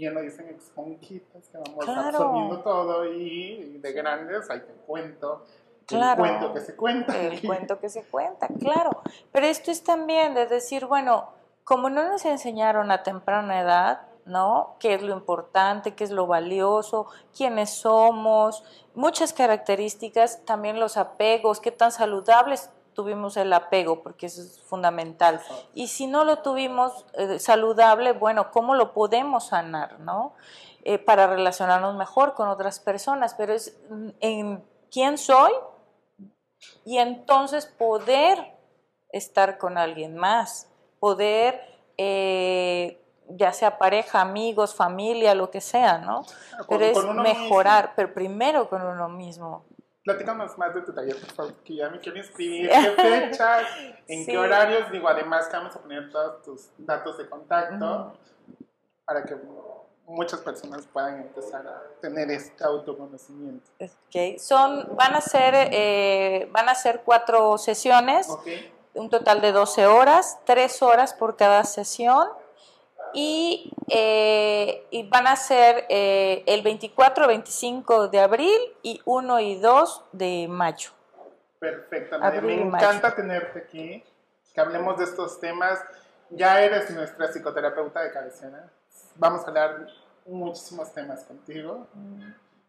bien 0.00 0.14
lo 0.14 0.22
dicen, 0.22 0.48
esponjitas 0.48 1.48
que 1.48 1.58
vamos 1.58 1.84
Claro. 1.84 2.00
absorbiendo 2.08 2.60
todo 2.60 3.04
y 3.04 3.78
de 3.78 3.92
grandes 3.92 4.48
hay 4.50 4.60
que 4.60 4.72
cuento. 4.86 5.44
Claro. 5.86 6.24
El 6.24 6.30
cuento 6.30 6.54
que 6.54 6.60
se 6.60 6.74
cuenta. 6.76 7.16
el 7.20 7.40
cuento 7.46 7.78
que 7.78 7.88
se 7.90 8.02
cuenta, 8.04 8.48
claro. 8.58 8.90
Pero 9.30 9.46
esto 9.46 9.70
es 9.70 9.84
también 9.84 10.34
de 10.34 10.46
decir, 10.46 10.86
bueno, 10.86 11.28
como 11.64 11.90
no 11.90 12.08
nos 12.08 12.24
enseñaron 12.24 12.90
a 12.90 13.02
temprana 13.02 13.60
edad, 13.60 14.06
¿no? 14.24 14.76
¿Qué 14.80 14.94
es 14.94 15.02
lo 15.02 15.12
importante? 15.14 15.94
¿Qué 15.94 16.04
es 16.04 16.10
lo 16.10 16.26
valioso? 16.26 17.06
¿Quiénes 17.36 17.70
somos? 17.70 18.64
Muchas 18.94 19.32
características, 19.34 20.44
también 20.46 20.80
los 20.80 20.96
apegos, 20.96 21.60
qué 21.60 21.72
tan 21.72 21.92
saludables 21.92 22.70
tuvimos 22.94 23.36
el 23.36 23.52
apego, 23.52 24.02
porque 24.02 24.26
eso 24.26 24.42
es 24.42 24.60
fundamental. 24.62 25.40
Y 25.74 25.88
si 25.88 26.06
no 26.06 26.24
lo 26.24 26.38
tuvimos 26.40 27.04
eh, 27.14 27.38
saludable, 27.38 28.12
bueno, 28.12 28.50
¿cómo 28.50 28.74
lo 28.74 28.92
podemos 28.92 29.46
sanar, 29.48 30.00
no? 30.00 30.34
Eh, 30.82 30.98
para 30.98 31.26
relacionarnos 31.26 31.94
mejor 31.96 32.34
con 32.34 32.48
otras 32.48 32.80
personas, 32.80 33.34
pero 33.34 33.52
es 33.52 33.76
en 34.20 34.64
quién 34.90 35.18
soy 35.18 35.52
y 36.84 36.98
entonces 36.98 37.66
poder 37.66 38.54
estar 39.12 39.58
con 39.58 39.76
alguien 39.78 40.16
más, 40.16 40.68
poder, 40.98 41.60
eh, 41.98 42.96
ya 43.28 43.52
sea 43.52 43.78
pareja, 43.78 44.20
amigos, 44.20 44.74
familia, 44.74 45.34
lo 45.34 45.50
que 45.50 45.60
sea, 45.60 45.98
¿no? 45.98 46.22
Con- 46.22 46.78
Pero 46.78 46.84
es 46.86 46.94
mejorar, 47.22 47.92
pero 47.96 48.12
primero 48.14 48.68
con 48.68 48.82
uno 48.82 49.08
mismo. 49.08 49.64
Platícanos 50.04 50.56
más 50.56 50.74
de 50.74 50.82
tu 50.82 50.92
taller, 50.94 51.16
por 51.20 51.30
favor, 51.32 51.54
que 51.62 51.74
ya 51.76 51.90
me 51.90 51.98
quiero 52.00 52.18
inscribir. 52.18 52.70
¿Qué 52.96 53.02
fechas? 53.02 53.64
¿En 54.08 54.24
Sí. 54.24 54.30
qué 54.30 54.38
horarios? 54.38 54.90
Digo, 54.90 55.08
además 55.08 55.46
que 55.48 55.56
vamos 55.56 55.76
a 55.76 55.80
poner 55.80 56.10
todos 56.10 56.42
tus 56.42 56.70
datos 56.78 57.18
de 57.18 57.28
contacto 57.28 58.14
para 59.04 59.22
que 59.24 59.36
muchas 60.06 60.40
personas 60.40 60.86
puedan 60.86 61.20
empezar 61.20 61.66
a 61.66 61.82
tener 62.00 62.30
este 62.30 62.64
autoconocimiento. 62.64 63.70
Ok, 63.80 64.38
Son, 64.38 64.96
van 64.96 65.14
a 65.14 65.20
ser, 65.20 65.54
eh, 65.70 66.48
van 66.50 66.68
a 66.68 66.74
ser 66.74 67.02
cuatro 67.04 67.58
sesiones. 67.58 68.28
Un 68.94 69.08
total 69.08 69.40
de 69.40 69.52
12 69.52 69.86
horas, 69.86 70.40
3 70.46 70.82
horas 70.82 71.14
por 71.14 71.36
cada 71.36 71.62
sesión. 71.64 72.26
Y, 73.12 73.72
eh, 73.88 74.86
y 74.90 75.08
van 75.08 75.26
a 75.26 75.36
ser 75.36 75.86
eh, 75.88 76.42
el 76.46 76.62
24, 76.62 77.26
25 77.26 78.08
de 78.08 78.20
abril 78.20 78.58
y 78.82 79.00
1 79.04 79.40
y 79.40 79.56
2 79.56 80.04
de 80.12 80.46
mayo. 80.48 80.90
Abril 82.20 82.42
Me 82.42 82.54
y 82.54 82.64
mayo. 82.64 82.86
encanta 82.86 83.14
tenerte 83.14 83.58
aquí, 83.58 84.02
que 84.54 84.60
hablemos 84.60 84.98
de 84.98 85.04
estos 85.04 85.38
temas. 85.40 85.78
Ya 86.30 86.62
eres 86.62 86.90
nuestra 86.90 87.28
psicoterapeuta 87.28 88.02
de 88.02 88.12
cabecera. 88.12 88.70
Vamos 89.16 89.44
a 89.44 89.48
hablar 89.48 89.86
muchísimos 90.26 90.92
temas 90.92 91.24
contigo. 91.24 91.86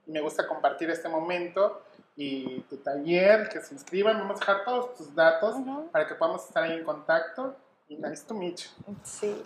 Me 0.08 0.20
gusta 0.20 0.48
compartir 0.48 0.90
este 0.90 1.08
momento 1.08 1.84
y 2.16 2.62
tu 2.62 2.78
taller, 2.78 3.48
que 3.50 3.62
se 3.62 3.74
inscriban. 3.74 4.18
Vamos 4.18 4.38
a 4.38 4.40
dejar 4.40 4.66
todos 4.66 4.96
tus 4.96 5.16
datos 5.16 5.56
para 5.92 6.08
que 6.08 6.16
podamos 6.16 6.44
estar 6.44 6.64
ahí 6.64 6.74
en 6.74 6.84
contacto. 6.84 7.56
Y 7.88 7.98
nice 7.98 8.26
to 8.26 8.34
meet 8.34 8.58
you. 8.58 8.96
Sí. 9.04 9.46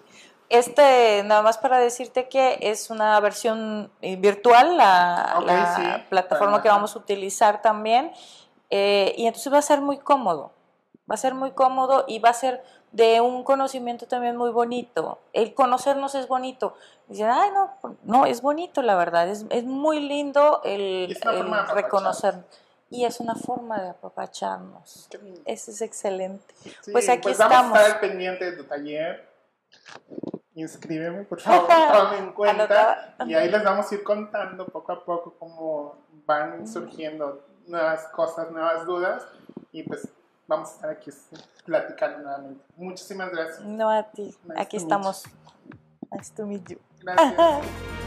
Este, 0.50 1.24
nada 1.24 1.42
más 1.42 1.58
para 1.58 1.80
decirte 1.80 2.30
que 2.30 2.60
es 2.62 2.90
una 2.90 3.20
versión 3.20 3.92
eh, 4.02 4.16
virtual, 4.16 4.78
la, 4.78 5.36
Ok, 5.40 5.46
la 5.48 5.76
sí, 5.76 5.84
plataforma 6.10 6.62
que 6.62 6.70
vamos 6.70 6.96
a 6.96 7.00
utilizar 7.00 7.62
también. 7.62 8.12
eh, 8.70 9.14
y 9.18 9.26
entonces 9.28 9.52
va 9.52 9.58
a 9.58 9.62
ser 9.64 9.82
muy 9.82 9.98
cómodo. 9.98 10.52
Va 11.10 11.16
a 11.16 11.18
ser 11.18 11.34
muy 11.36 11.52
cómodo 11.52 12.06
y 12.08 12.20
va 12.20 12.30
a 12.30 12.34
ser 12.34 12.64
de 12.92 13.22
un 13.22 13.44
conocimiento 13.44 14.08
también 14.08 14.38
muy 14.38 14.50
bonito. 14.52 15.20
El 15.34 15.54
conocernos 15.54 16.16
es 16.16 16.28
bonito. 16.28 16.76
Dicen, 17.08 17.30
ay, 17.30 17.50
no, 17.52 17.72
no, 18.04 18.26
es 18.26 18.42
bonito, 18.42 18.82
la 18.82 18.96
verdad. 18.96 19.28
Es, 19.30 19.46
es 19.50 19.66
muy 19.66 20.00
lindo 20.00 20.62
el, 20.64 21.12
es 21.12 21.70
reconocer. 21.74 22.36
Y 22.90 23.06
es 23.06 23.20
una 23.20 23.36
forma 23.36 23.82
de 23.82 23.90
apapacharnos. 23.90 25.10
Eso 25.46 25.72
es 25.72 25.82
excelente. 25.82 26.54
Sí, 26.82 26.92
Pues 26.92 27.10
aquí 27.10 27.30
Vamos 27.38 27.78
a 27.78 27.82
estar 27.86 28.00
pendiente 28.00 28.50
de 28.52 28.58
tu 28.58 28.64
taller. 28.64 29.28
Inscríbeme, 30.56 31.24
por 31.24 31.42
favor, 31.42 31.68
tome 31.94 32.18
en 32.18 32.32
cuenta. 32.32 33.16
Y 33.26 33.34
ahí 33.34 33.50
les 33.50 33.64
vamos 33.64 33.92
a 33.92 33.96
ir 33.96 34.04
contando 34.04 34.66
poco 34.66 34.92
a 34.94 35.04
poco 35.04 35.36
cómo 35.38 35.98
van 36.26 36.68
surgiendo 36.68 37.46
nuevas 37.68 38.08
cosas, 38.08 38.50
nuevas 38.52 38.86
dudas. 38.86 39.28
Y 39.72 39.84
pues 39.84 40.08
vamos 40.48 40.70
a 40.70 40.76
estar 40.76 40.90
aquí 40.90 41.12
platicando 41.66 42.20
nuevamente. 42.20 42.64
Muchísimas 42.78 43.32
gracias. 43.32 43.62
No 43.62 43.90
a 43.90 44.04
ti. 44.04 44.34
Nice 44.46 44.62
Aquí 44.62 44.78
estamos. 44.78 45.26
Nice 46.12 46.34
to 46.34 46.46
meet 46.46 46.66
you. 46.70 46.80
Gracias. 47.02 47.36